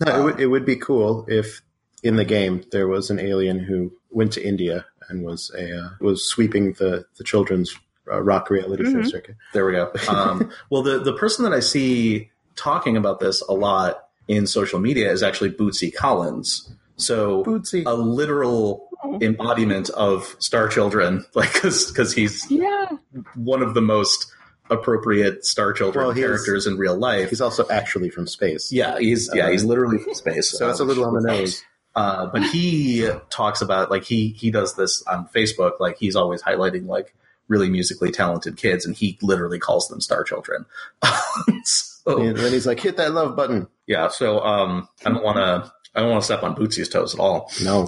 No, 0.05 0.19
it, 0.19 0.23
would, 0.23 0.39
it 0.41 0.47
would 0.47 0.65
be 0.65 0.76
cool 0.76 1.26
if 1.30 1.61
in 2.03 2.17
the 2.17 2.26
game 2.26 2.63
there 2.71 2.88
was 2.88 3.09
an 3.09 3.19
alien 3.19 3.59
who 3.59 3.93
went 4.11 4.34
to 4.34 4.45
India 4.45 4.86
and 5.10 5.24
was 5.24 5.51
a 5.58 5.78
uh, 5.80 5.89
was 5.99 6.28
sweeping 6.30 6.74
the 6.74 7.06
the 7.18 7.24
children's 7.24 7.76
uh, 8.12 8.22
rock 8.22 8.49
reality 8.49 8.84
show 8.84 8.91
Mhm. 8.99 9.10
circuit. 9.10 9.36
There 9.53 9.66
we 9.66 9.74
go. 9.74 9.91
Um, 10.10 10.51
well, 10.70 10.82
the 10.84 10.99
the 10.99 11.14
person 11.14 11.43
that 11.43 11.53
I 11.53 11.60
see 11.60 12.30
talking 12.56 12.95
about 12.97 13.20
this 13.20 13.41
a 13.49 13.53
lot 13.53 14.08
in 14.28 14.47
social 14.47 14.80
media 14.80 15.12
is 15.12 15.22
actually 15.24 15.51
Bootsy 15.51 15.93
Collins. 15.93 16.70
So 16.97 17.43
Bootsy. 17.43 17.84
a 17.86 17.93
literal 17.93 18.88
embodiment 19.22 19.89
of 19.91 20.36
Star 20.39 20.68
Children, 20.68 21.26
like 21.36 21.53
because 21.53 22.14
he's 22.14 22.49
Yeah. 22.49 22.88
one 23.36 23.62
of 23.62 23.74
the 23.74 23.82
most 23.82 24.32
appropriate 24.72 25.45
Star 25.45 25.74
Children 25.74 26.06
Well, 26.06 26.14
he 26.14 26.22
is- 26.22 26.28
characters 26.28 26.66
in 26.68 26.78
real 26.78 26.97
life. 26.97 27.30
He's 27.30 27.41
also 27.41 27.68
actually 27.70 28.10
from 28.10 28.26
space. 28.28 28.72
yeah, 28.72 28.97
he's 28.99 29.30
yeah, 29.34 29.51
he's 29.51 29.64
literally 29.64 29.97
from 29.99 30.14
space. 30.16 30.51
So 30.58 30.70
it's 30.70 30.80
a 30.80 30.84
little 30.86 31.06
on 31.06 31.14
the 31.14 31.22
nose. 31.22 31.64
Uh, 31.96 32.28
but 32.28 32.43
he 32.43 33.10
talks 33.30 33.62
about 33.62 33.89
like 33.89 34.04
he 34.04 34.30
he 34.30 34.52
does 34.52 34.76
this 34.76 35.04
on 35.04 35.28
Facebook. 35.30 35.80
Like 35.80 35.98
he's 35.98 36.16
always 36.16 36.41
highlighting 36.41 36.88
like 36.88 37.16
really 37.48 37.70
musically 37.70 38.12
talented 38.12 38.58
kids, 38.58 38.86
and 38.86 38.96
he 38.96 39.18
literally 39.22 39.60
calls 39.60 39.88
them 39.88 40.02
Star 40.02 40.24
Children. 40.24 40.66
so 41.64 42.22
And 42.22 42.38
then 42.38 42.52
he's 42.52 42.68
like, 42.68 42.80
hit 42.80 42.98
that 42.98 43.14
love 43.14 43.36
button. 43.36 43.68
yeah, 43.88 44.08
so 44.10 44.39
um, 44.41 44.89
I 45.06 45.10
don't 45.10 45.24
want 45.24 45.38
to 45.38 45.72
I 45.96 46.02
don't 46.02 46.10
want 46.12 46.24
to 46.24 46.26
step 46.26 46.43
on 46.43 46.56
Bootsy's 46.56 46.89
toes 46.89 47.14
at 47.14 47.22
all. 47.22 47.52
No. 47.64 47.88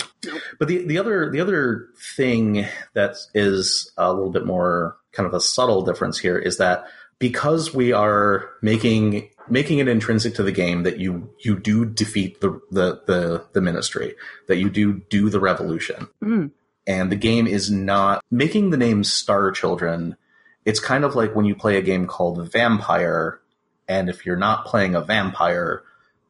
But 0.60 0.70
the 0.70 0.86
the 0.86 0.98
other 0.98 1.30
the 1.30 1.42
other 1.42 1.88
thing 2.16 2.66
that 2.94 3.18
is 3.34 3.92
a 3.98 4.14
little 4.14 4.32
bit 4.32 4.46
more 4.46 4.98
kind 5.12 5.28
of 5.28 5.34
a 5.34 5.42
subtle 5.42 5.84
difference 5.84 6.18
here 6.18 6.38
is 6.38 6.58
that 6.58 6.86
because 7.20 7.74
we 7.74 7.92
are 7.94 8.50
making 8.62 9.30
making 9.50 9.80
it 9.80 9.88
intrinsic 9.88 10.36
to 10.36 10.44
the 10.44 10.52
game 10.52 10.84
that 10.84 11.00
you 11.00 11.30
you 11.40 11.58
do 11.58 11.86
defeat 11.86 12.42
the 12.42 12.60
the 12.72 13.02
the, 13.08 13.46
the 13.54 13.62
ministry 13.62 14.14
that 14.48 14.58
you 14.58 14.70
do 14.70 15.02
do 15.10 15.30
the 15.30 15.40
revolution 15.40 16.08
Mm. 16.24 16.52
and 16.86 17.12
the 17.12 17.16
game 17.16 17.48
is 17.48 17.72
not 17.72 18.24
making 18.30 18.70
the 18.70 18.78
name 18.78 19.04
Star 19.04 19.52
Children. 19.52 20.18
It's 20.66 20.80
kind 20.82 21.06
of 21.06 21.16
like 21.16 21.34
when 21.36 21.46
you 21.46 21.56
play 21.56 21.78
a 21.78 21.82
game 21.82 22.08
called 22.08 22.52
Vampire, 22.52 23.40
and 23.88 24.10
if 24.10 24.26
you're 24.26 24.36
not 24.36 24.66
playing 24.66 24.96
a 24.96 25.02
vampire, 25.02 25.82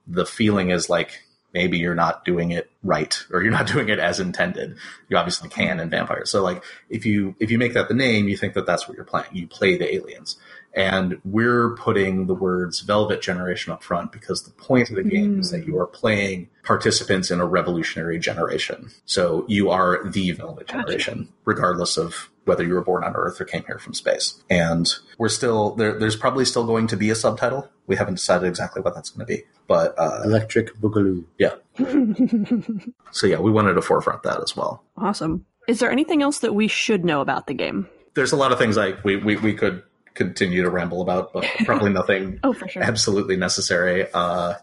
the 0.05 0.25
feeling 0.27 0.69
is 0.69 0.89
like 0.91 1.23
maybe 1.53 1.79
you're 1.79 1.95
not 1.95 2.23
doing 2.23 2.51
it 2.51 2.69
right 2.83 3.23
or 3.31 3.41
you're 3.41 3.51
not 3.51 3.65
doing 3.73 3.89
it 3.89 3.97
as 3.97 4.19
intended. 4.19 4.77
You 5.09 5.17
obviously 5.17 5.49
can 5.49 5.79
in 5.79 5.89
Vampire. 5.89 6.25
So 6.25 6.43
like 6.43 6.63
if 6.87 7.03
you 7.03 7.35
if 7.39 7.49
you 7.49 7.57
make 7.57 7.73
that 7.73 7.87
the 7.87 7.95
name, 7.95 8.27
you 8.27 8.37
think 8.37 8.53
that 8.53 8.67
that's 8.67 8.87
what 8.87 8.95
you're 8.95 9.05
playing. 9.05 9.27
You 9.31 9.47
play 9.47 9.75
the 9.75 9.91
aliens. 9.95 10.37
And 10.75 11.19
we're 11.25 11.75
putting 11.75 12.27
the 12.27 12.35
words 12.35 12.81
Velvet 12.81 13.21
Generation 13.21 13.73
up 13.73 13.83
front 13.83 14.11
because 14.11 14.43
the 14.43 14.51
point 14.51 14.89
of 14.91 14.95
the 14.95 15.03
game 15.03 15.39
is 15.39 15.49
that 15.49 15.65
you 15.65 15.77
are 15.79 15.87
playing 15.87 16.49
participants 16.63 17.31
in 17.31 17.39
a 17.39 17.45
revolutionary 17.45 18.19
generation. 18.19 18.91
So 19.05 19.43
you 19.47 19.69
are 19.71 20.03
the 20.07 20.31
Velvet 20.31 20.67
Gotcha. 20.67 20.77
Generation, 20.83 21.29
regardless 21.45 21.97
of 21.97 22.29
whether 22.45 22.63
you 22.63 22.75
were 22.75 22.83
born 22.83 23.03
on 23.03 23.15
Earth 23.15 23.41
or 23.41 23.45
came 23.45 23.63
here 23.65 23.79
from 23.79 23.93
space. 23.93 24.41
And 24.49 24.87
we're 25.17 25.29
still 25.29 25.73
there. 25.75 25.97
There's 25.97 26.15
probably 26.15 26.45
still 26.45 26.65
going 26.65 26.87
to 26.87 26.95
be 26.97 27.09
a 27.09 27.15
subtitle. 27.15 27.69
We 27.87 27.95
haven't 27.95 28.15
decided 28.15 28.47
exactly 28.47 28.81
what 28.81 28.93
that's 28.93 29.09
going 29.09 29.25
to 29.25 29.33
be, 29.33 29.43
but 29.67 29.95
uh, 29.97 30.21
Electric 30.25 30.75
Boogaloo. 30.75 31.25
yeah. 31.39 31.55
So 33.11 33.25
yeah, 33.27 33.39
we 33.39 33.51
wanted 33.51 33.73
to 33.73 33.81
forefront 33.81 34.23
that 34.23 34.41
as 34.41 34.55
well. 34.55 34.83
awesome. 34.97 35.45
Is 35.67 35.79
there 35.79 35.91
anything 35.91 36.21
else 36.21 36.39
that 36.39 36.53
we 36.53 36.67
should 36.67 37.03
know 37.03 37.21
about 37.21 37.47
the 37.47 37.53
game? 37.53 37.89
There's 38.13 38.31
a 38.31 38.35
lot 38.37 38.51
of 38.51 38.57
things 38.59 38.77
like 38.77 39.03
we 39.03 39.17
we, 39.17 39.35
we 39.37 39.53
could 39.53 39.83
continue 40.17 40.63
to 40.63 40.69
ramble 40.69 41.01
about, 41.01 41.31
but 41.33 41.45
probably 41.65 41.89
nothing 41.93 42.39
Oh, 42.43 42.51
for 42.53 42.67
sure. 42.67 42.83
absolutely 42.83 43.37
necessary. 43.37 44.07
Uh, 44.13 44.55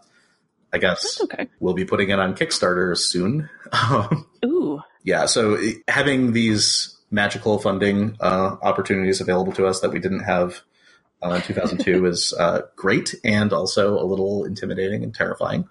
I 0.73 0.77
guess 0.77 1.01
That's 1.01 1.21
okay. 1.21 1.47
we'll 1.59 1.73
be 1.73 1.85
putting 1.85 2.09
it 2.09 2.19
on 2.19 2.35
Kickstarter 2.35 2.97
soon. 2.97 3.49
Um, 3.71 4.27
Ooh. 4.45 4.81
yeah, 5.03 5.25
so 5.25 5.57
having 5.87 6.33
these 6.33 6.97
magical 7.11 7.59
funding 7.59 8.17
uh, 8.19 8.57
opportunities 8.61 9.21
available 9.21 9.53
to 9.53 9.65
us 9.65 9.79
that 9.79 9.91
we 9.91 9.99
didn't 9.99 10.23
have 10.25 10.61
uh, 11.23 11.35
in 11.35 11.41
2002 11.43 12.05
is 12.07 12.33
uh, 12.37 12.61
great 12.75 13.15
and 13.23 13.53
also 13.53 13.97
a 13.97 14.03
little 14.03 14.43
intimidating 14.43 15.01
and 15.03 15.15
terrifying. 15.15 15.67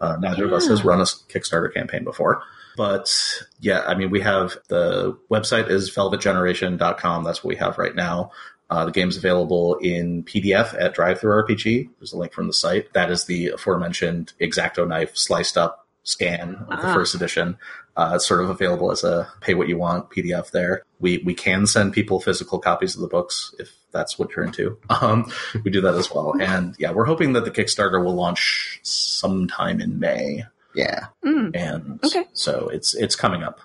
Uh, 0.00 0.16
neither 0.20 0.44
of 0.44 0.52
us 0.52 0.68
has 0.68 0.84
run 0.84 1.00
a 1.00 1.04
Kickstarter 1.04 1.72
campaign 1.72 2.04
before. 2.04 2.42
But 2.76 3.42
yeah, 3.60 3.80
I 3.86 3.94
mean, 3.94 4.10
we 4.10 4.20
have 4.20 4.56
the 4.68 5.16
website 5.30 5.68
is 5.70 5.90
velvetgeneration.com. 5.90 7.24
That's 7.24 7.42
what 7.44 7.48
we 7.48 7.56
have 7.56 7.78
right 7.78 7.94
now. 7.94 8.32
Uh, 8.70 8.84
the 8.86 8.90
game's 8.92 9.16
available 9.16 9.74
in 9.76 10.22
PDF 10.24 10.74
at 10.80 10.94
DriveThruRPG. 10.96 11.88
There's 11.98 12.12
a 12.12 12.16
link 12.16 12.32
from 12.32 12.46
the 12.46 12.52
site. 12.52 12.92
That 12.94 13.10
is 13.10 13.24
the 13.26 13.48
aforementioned 13.48 14.32
Exacto 14.40 14.86
knife 14.88 15.16
sliced 15.16 15.56
up 15.58 15.86
scan 16.02 16.54
of 16.68 16.80
the 16.80 16.88
Ah. 16.88 16.94
first 16.94 17.14
edition. 17.14 17.56
Uh, 17.96 18.12
it's 18.16 18.26
sort 18.26 18.42
of 18.42 18.50
available 18.50 18.90
as 18.90 19.04
a 19.04 19.28
pay 19.40 19.54
what 19.54 19.68
you 19.68 19.78
want 19.78 20.10
PDF 20.10 20.50
there. 20.50 20.82
We 20.98 21.18
we 21.18 21.34
can 21.34 21.66
send 21.66 21.92
people 21.92 22.20
physical 22.20 22.58
copies 22.58 22.94
of 22.96 23.00
the 23.02 23.06
books 23.08 23.54
if 23.58 23.72
that's 23.92 24.18
what 24.18 24.34
you're 24.34 24.44
into. 24.44 24.76
Um, 24.90 25.30
we 25.62 25.70
do 25.70 25.80
that 25.82 25.94
as 25.94 26.10
well. 26.12 26.34
And 26.40 26.74
yeah, 26.78 26.90
we're 26.90 27.04
hoping 27.04 27.34
that 27.34 27.44
the 27.44 27.50
Kickstarter 27.52 28.02
will 28.04 28.14
launch 28.14 28.80
sometime 28.82 29.80
in 29.80 29.98
May. 30.00 30.44
Yeah. 30.74 31.06
Mm, 31.24 31.54
And 31.54 32.00
Okay. 32.04 32.24
so 32.32 32.68
it's 32.72 32.94
it's 32.94 33.14
coming 33.14 33.42
up. 33.44 33.60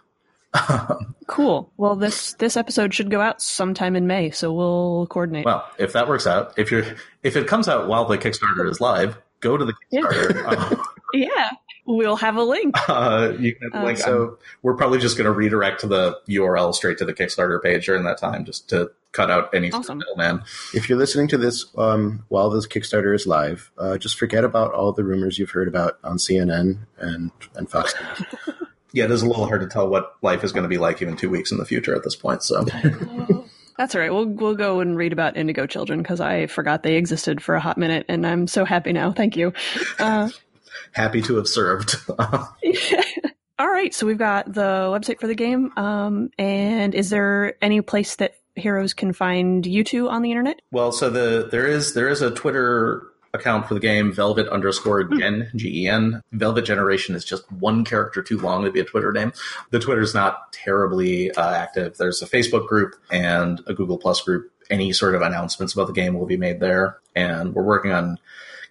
cool. 1.28 1.72
Well, 1.78 1.96
this 1.96 2.34
this 2.34 2.58
episode 2.58 2.94
should 2.94 3.12
go 3.12 3.22
out 3.22 3.42
sometime 3.42 3.96
in 3.96 4.08
May, 4.08 4.32
so 4.32 4.52
we'll 4.54 5.08
coordinate. 5.08 5.46
Well, 5.46 5.66
if 5.78 5.94
that 5.94 6.08
works 6.08 6.26
out, 6.28 6.54
if 6.58 6.72
you're 6.72 6.86
if 7.24 7.36
it 7.36 7.48
comes 7.48 7.68
out 7.68 7.88
while 7.88 8.06
the 8.06 8.18
Kickstarter 8.18 8.70
is 8.70 8.82
live, 8.82 9.18
go 9.40 9.58
to 9.58 9.66
the 9.66 9.74
Kickstarter. 9.94 10.80
Um, 10.80 10.84
yeah. 11.14 11.50
We'll 11.92 12.18
have 12.18 12.36
a 12.36 12.44
link. 12.44 12.76
Uh, 12.88 13.34
you 13.40 13.56
can 13.56 13.64
have 13.64 13.72
the 13.72 13.80
Uh, 13.80 13.84
link. 13.86 13.98
so- 13.98 14.06
So 14.06 14.38
we're 14.62 14.76
probably 14.76 15.00
just 15.00 15.18
going 15.18 15.26
to 15.26 15.32
redirect 15.32 15.80
to 15.82 15.88
the 15.88 16.20
URL 16.28 16.72
straight 16.76 17.00
to 17.00 17.06
the 17.06 17.16
Kickstarter 17.16 17.60
page 17.64 17.88
during 17.88 18.04
that 18.04 18.20
time, 18.20 18.46
just 18.46 18.70
to 18.70 18.92
cut 19.12 19.32
out 19.32 19.50
any 19.56 19.72
Awesome. 19.72 19.98
middleman. 19.98 20.44
If 20.76 20.88
you're 20.88 21.00
listening 21.00 21.28
to 21.30 21.38
this 21.40 21.66
um, 21.80 22.26
while 22.28 22.52
this 22.52 22.68
Kickstarter 22.68 23.16
is 23.16 23.26
live, 23.26 23.72
uh, 23.80 23.98
just 23.98 24.20
forget 24.20 24.44
about 24.44 24.72
all 24.76 24.92
the 24.92 25.04
rumors 25.04 25.40
you've 25.40 25.50
heard 25.50 25.68
about 25.68 25.98
on 26.04 26.18
CNN 26.18 26.78
and 27.00 27.32
and 27.56 27.68
Fox 27.72 27.96
News. 28.00 28.56
Yeah, 28.92 29.06
it 29.06 29.12
is 29.12 29.22
a 29.22 29.28
little 29.28 29.46
hard 29.46 29.62
to 29.62 29.68
tell 29.68 29.88
what 29.88 30.16
life 30.22 30.44
is 30.44 30.52
going 30.52 30.64
to 30.64 30.70
be 30.70 30.78
like 30.78 31.02
even 31.02 31.16
two 31.16 31.30
weeks 31.30 31.52
in 31.52 31.58
the 31.58 31.66
future 31.66 31.96
at 31.96 32.04
this 32.04 32.16
point. 32.16 32.44
So 32.44 32.64
That's 33.80 33.96
all 33.96 34.02
right. 34.02 34.12
We'll 34.12 34.28
we'll 34.28 34.56
go 34.56 34.82
and 34.82 34.98
read 34.98 35.14
about 35.14 35.38
Indigo 35.38 35.66
Children 35.66 36.02
because 36.02 36.20
I 36.20 36.48
forgot 36.48 36.84
they 36.84 36.96
existed 36.96 37.42
for 37.42 37.56
a 37.56 37.62
hot 37.62 37.78
minute, 37.78 38.06
and 38.10 38.28
I'm 38.28 38.46
so 38.46 38.66
happy 38.66 38.92
now. 38.92 39.14
Thank 39.14 39.38
you. 39.38 39.54
Uh, 39.98 40.30
happy 40.92 41.22
to 41.22 41.38
have 41.38 41.48
served. 41.48 41.96
all 42.20 43.70
right, 43.70 43.94
so 43.94 44.06
we've 44.06 44.18
got 44.18 44.52
the 44.54 44.92
website 44.92 45.22
for 45.22 45.28
the 45.28 45.36
game. 45.36 45.72
Um, 45.78 46.30
and 46.38 46.94
is 46.94 47.10
there 47.10 47.56
any 47.62 47.80
place 47.80 48.18
that 48.18 48.36
heroes 48.56 48.94
can 48.94 49.14
find 49.14 49.66
you 49.66 49.86
two 49.86 50.10
on 50.10 50.24
the 50.24 50.32
internet? 50.32 50.62
well, 50.72 50.92
so 50.92 51.10
the 51.10 51.48
there 51.50 51.66
is 51.66 51.94
there 51.94 52.10
is 52.10 52.22
a 52.22 52.32
Twitter 52.32 53.08
account 53.34 53.68
for 53.68 53.74
the 53.74 53.80
game, 53.80 54.12
Velvet 54.12 54.48
underscore 54.48 55.04
Gen 55.04 55.52
G 55.56 55.84
E 55.84 55.88
N. 55.88 56.22
Velvet 56.32 56.64
Generation 56.64 57.16
is 57.16 57.24
just 57.24 57.50
one 57.52 57.86
character 57.86 58.22
too 58.22 58.38
long 58.40 58.64
to 58.64 58.72
be 58.72 58.80
a 58.80 58.86
Twitter 58.86 59.12
name. 59.12 59.34
The 59.72 59.80
Twitter's 59.80 60.14
not 60.14 60.52
terribly 60.54 61.32
uh, 61.32 61.54
active. 61.54 61.98
There's 61.98 62.22
a 62.22 62.28
Facebook 62.28 62.68
group 62.68 62.96
and 63.12 63.62
a 63.68 63.74
Google 63.74 63.98
Plus 63.98 64.22
group. 64.22 64.52
Any 64.70 64.94
sort 64.94 65.16
of 65.16 65.22
announcements 65.22 65.74
about 65.74 65.88
the 65.88 65.94
game 65.94 66.14
will 66.14 66.28
be 66.28 66.38
made 66.38 66.60
there, 66.60 67.00
and 67.16 67.56
we're 67.56 67.64
working 67.64 67.92
on 67.92 68.20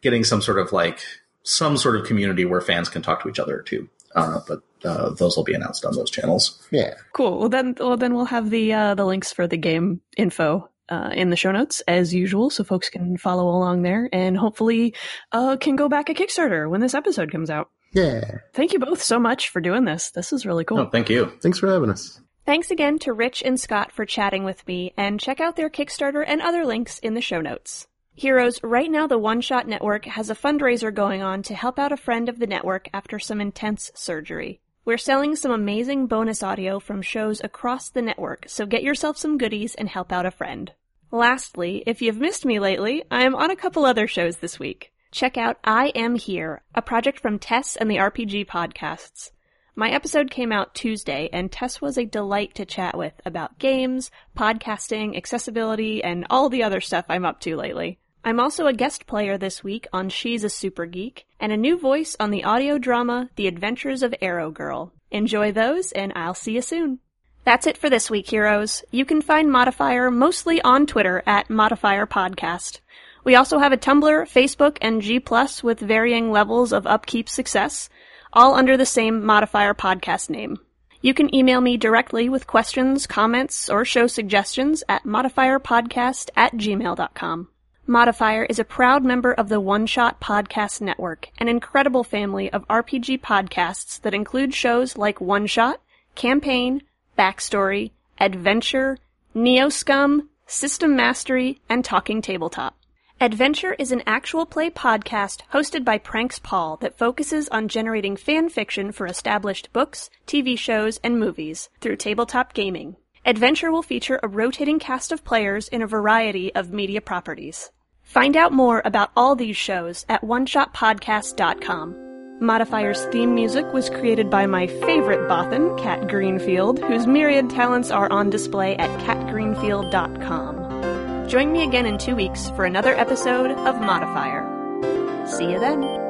getting 0.00 0.22
some 0.22 0.40
sort 0.40 0.58
of 0.58 0.72
like 0.72 1.00
some 1.42 1.76
sort 1.76 1.96
of 1.96 2.06
community 2.06 2.44
where 2.44 2.60
fans 2.60 2.88
can 2.88 3.02
talk 3.02 3.22
to 3.22 3.28
each 3.28 3.40
other 3.40 3.62
too. 3.62 3.88
Uh, 4.14 4.40
but 4.46 4.62
uh, 4.84 5.10
those 5.10 5.36
will 5.36 5.44
be 5.44 5.54
announced 5.54 5.84
on 5.84 5.94
those 5.94 6.10
channels. 6.10 6.66
Yeah. 6.70 6.94
Cool. 7.12 7.38
Well 7.38 7.48
then, 7.48 7.74
well 7.78 7.96
then 7.96 8.14
we'll 8.14 8.26
have 8.26 8.50
the 8.50 8.72
uh, 8.72 8.94
the 8.94 9.04
links 9.04 9.32
for 9.32 9.46
the 9.46 9.56
game 9.56 10.00
info 10.16 10.70
uh, 10.88 11.10
in 11.12 11.30
the 11.30 11.36
show 11.36 11.52
notes 11.52 11.80
as 11.88 12.14
usual, 12.14 12.50
so 12.50 12.64
folks 12.64 12.90
can 12.90 13.16
follow 13.16 13.48
along 13.48 13.82
there 13.82 14.08
and 14.12 14.36
hopefully 14.36 14.94
uh, 15.32 15.56
can 15.56 15.76
go 15.76 15.88
back 15.88 16.08
a 16.08 16.14
Kickstarter 16.14 16.68
when 16.68 16.80
this 16.80 16.94
episode 16.94 17.30
comes 17.30 17.50
out. 17.50 17.70
Yeah. 17.92 18.38
Thank 18.54 18.72
you 18.72 18.78
both 18.78 19.02
so 19.02 19.18
much 19.18 19.48
for 19.48 19.60
doing 19.60 19.84
this. 19.84 20.10
This 20.10 20.32
is 20.32 20.44
really 20.44 20.64
cool. 20.64 20.80
Oh, 20.80 20.90
thank 20.90 21.08
you. 21.08 21.32
Thanks 21.40 21.58
for 21.58 21.68
having 21.68 21.90
us. 21.90 22.20
Thanks 22.44 22.70
again 22.70 22.98
to 23.00 23.12
Rich 23.12 23.42
and 23.42 23.60
Scott 23.60 23.92
for 23.92 24.06
chatting 24.06 24.44
with 24.44 24.66
me, 24.66 24.94
and 24.96 25.20
check 25.20 25.40
out 25.40 25.56
their 25.56 25.70
Kickstarter 25.70 26.24
and 26.26 26.40
other 26.40 26.64
links 26.64 26.98
in 26.98 27.14
the 27.14 27.20
show 27.20 27.40
notes. 27.40 27.86
Heroes, 28.14 28.58
right 28.62 28.90
now 28.90 29.06
the 29.06 29.18
One 29.18 29.40
Shot 29.40 29.68
Network 29.68 30.06
has 30.06 30.28
a 30.28 30.34
fundraiser 30.34 30.92
going 30.92 31.22
on 31.22 31.42
to 31.44 31.54
help 31.54 31.78
out 31.78 31.92
a 31.92 31.96
friend 31.96 32.28
of 32.28 32.38
the 32.38 32.46
network 32.46 32.88
after 32.92 33.18
some 33.18 33.40
intense 33.40 33.92
surgery. 33.94 34.60
We're 34.88 34.96
selling 34.96 35.36
some 35.36 35.52
amazing 35.52 36.06
bonus 36.06 36.42
audio 36.42 36.80
from 36.80 37.02
shows 37.02 37.42
across 37.44 37.90
the 37.90 38.00
network, 38.00 38.46
so 38.48 38.64
get 38.64 38.82
yourself 38.82 39.18
some 39.18 39.36
goodies 39.36 39.74
and 39.74 39.86
help 39.86 40.10
out 40.10 40.24
a 40.24 40.30
friend. 40.30 40.72
Lastly, 41.10 41.82
if 41.86 42.00
you've 42.00 42.16
missed 42.16 42.46
me 42.46 42.58
lately, 42.58 43.04
I 43.10 43.24
am 43.24 43.34
on 43.34 43.50
a 43.50 43.56
couple 43.56 43.84
other 43.84 44.06
shows 44.06 44.38
this 44.38 44.58
week. 44.58 44.90
Check 45.12 45.36
out 45.36 45.58
I 45.62 45.88
Am 45.88 46.14
Here, 46.14 46.62
a 46.74 46.80
project 46.80 47.20
from 47.20 47.38
Tess 47.38 47.76
and 47.76 47.90
the 47.90 47.98
RPG 47.98 48.46
podcasts. 48.46 49.30
My 49.76 49.90
episode 49.90 50.30
came 50.30 50.52
out 50.52 50.74
Tuesday, 50.74 51.28
and 51.34 51.52
Tess 51.52 51.82
was 51.82 51.98
a 51.98 52.06
delight 52.06 52.54
to 52.54 52.64
chat 52.64 52.96
with 52.96 53.12
about 53.26 53.58
games, 53.58 54.10
podcasting, 54.38 55.18
accessibility, 55.18 56.02
and 56.02 56.26
all 56.30 56.48
the 56.48 56.62
other 56.62 56.80
stuff 56.80 57.04
I'm 57.10 57.26
up 57.26 57.40
to 57.40 57.56
lately. 57.56 57.98
I'm 58.24 58.40
also 58.40 58.66
a 58.66 58.72
guest 58.72 59.06
player 59.06 59.38
this 59.38 59.62
week 59.62 59.86
on 59.92 60.08
She's 60.08 60.44
a 60.44 60.50
Super 60.50 60.86
Geek, 60.86 61.26
and 61.40 61.52
a 61.52 61.56
new 61.56 61.78
voice 61.78 62.16
on 62.18 62.30
the 62.30 62.44
audio 62.44 62.76
drama 62.78 63.30
The 63.36 63.46
Adventures 63.46 64.02
of 64.02 64.14
Arrow 64.20 64.50
Girl. 64.50 64.92
Enjoy 65.10 65.52
those, 65.52 65.92
and 65.92 66.12
I'll 66.14 66.34
see 66.34 66.52
you 66.52 66.62
soon. 66.62 66.98
That's 67.44 67.66
it 67.66 67.78
for 67.78 67.88
this 67.88 68.10
week, 68.10 68.28
heroes. 68.28 68.84
You 68.90 69.04
can 69.04 69.22
find 69.22 69.50
Modifier 69.50 70.10
mostly 70.10 70.60
on 70.60 70.86
Twitter 70.86 71.22
at 71.26 71.48
Modifier 71.48 72.06
Podcast. 72.06 72.80
We 73.24 73.34
also 73.34 73.58
have 73.58 73.72
a 73.72 73.78
Tumblr, 73.78 74.28
Facebook, 74.28 74.78
and 74.82 75.00
G 75.00 75.20
Plus 75.20 75.62
with 75.62 75.80
varying 75.80 76.30
levels 76.30 76.72
of 76.72 76.86
upkeep 76.86 77.28
success, 77.28 77.88
all 78.32 78.54
under 78.54 78.76
the 78.76 78.84
same 78.84 79.24
Modifier 79.24 79.74
Podcast 79.74 80.28
name. 80.28 80.58
You 81.00 81.14
can 81.14 81.34
email 81.34 81.60
me 81.60 81.76
directly 81.76 82.28
with 82.28 82.46
questions, 82.46 83.06
comments, 83.06 83.70
or 83.70 83.84
show 83.84 84.06
suggestions 84.08 84.82
at 84.88 85.04
modifierpodcast 85.04 86.30
at 86.36 86.52
gmail.com. 86.54 87.48
Modifier 87.90 88.44
is 88.44 88.58
a 88.58 88.64
proud 88.64 89.02
member 89.02 89.32
of 89.32 89.48
the 89.48 89.60
One 89.60 89.86
Shot 89.86 90.20
Podcast 90.20 90.82
Network, 90.82 91.30
an 91.38 91.48
incredible 91.48 92.04
family 92.04 92.52
of 92.52 92.68
RPG 92.68 93.22
podcasts 93.22 93.98
that 94.02 94.12
include 94.12 94.52
shows 94.52 94.98
like 94.98 95.22
One 95.22 95.46
Shot, 95.46 95.80
Campaign, 96.14 96.82
Backstory, 97.18 97.92
Adventure, 98.20 98.98
Neoscum, 99.34 100.28
System 100.46 100.96
Mastery, 100.96 101.62
and 101.66 101.82
Talking 101.82 102.20
Tabletop. 102.20 102.76
Adventure 103.22 103.72
is 103.78 103.90
an 103.90 104.02
actual 104.06 104.44
play 104.44 104.68
podcast 104.68 105.40
hosted 105.54 105.82
by 105.82 105.96
Pranks 105.96 106.38
Paul 106.38 106.76
that 106.82 106.98
focuses 106.98 107.48
on 107.48 107.68
generating 107.68 108.18
fan 108.18 108.50
fiction 108.50 108.92
for 108.92 109.06
established 109.06 109.72
books, 109.72 110.10
TV 110.26 110.58
shows, 110.58 111.00
and 111.02 111.18
movies 111.18 111.70
through 111.80 111.96
tabletop 111.96 112.52
gaming. 112.52 112.96
Adventure 113.24 113.72
will 113.72 113.82
feature 113.82 114.20
a 114.22 114.28
rotating 114.28 114.78
cast 114.78 115.10
of 115.10 115.24
players 115.24 115.68
in 115.68 115.80
a 115.80 115.86
variety 115.86 116.54
of 116.54 116.70
media 116.70 117.00
properties. 117.00 117.70
Find 118.08 118.36
out 118.38 118.54
more 118.54 118.80
about 118.86 119.10
all 119.14 119.36
these 119.36 119.58
shows 119.58 120.06
at 120.08 120.22
oneshotpodcast.com. 120.22 122.38
Modifier's 122.40 123.04
theme 123.12 123.34
music 123.34 123.70
was 123.74 123.90
created 123.90 124.30
by 124.30 124.46
my 124.46 124.66
favorite 124.66 125.28
Bothan, 125.28 125.78
Kat 125.78 126.08
Greenfield, 126.08 126.78
whose 126.78 127.06
myriad 127.06 127.50
talents 127.50 127.90
are 127.90 128.10
on 128.10 128.30
display 128.30 128.76
at 128.76 128.88
katgreenfield.com. 129.00 131.28
Join 131.28 131.52
me 131.52 131.64
again 131.64 131.84
in 131.84 131.98
two 131.98 132.16
weeks 132.16 132.48
for 132.56 132.64
another 132.64 132.94
episode 132.94 133.50
of 133.50 133.78
Modifier. 133.78 135.26
See 135.26 135.50
you 135.50 135.60
then. 135.60 136.07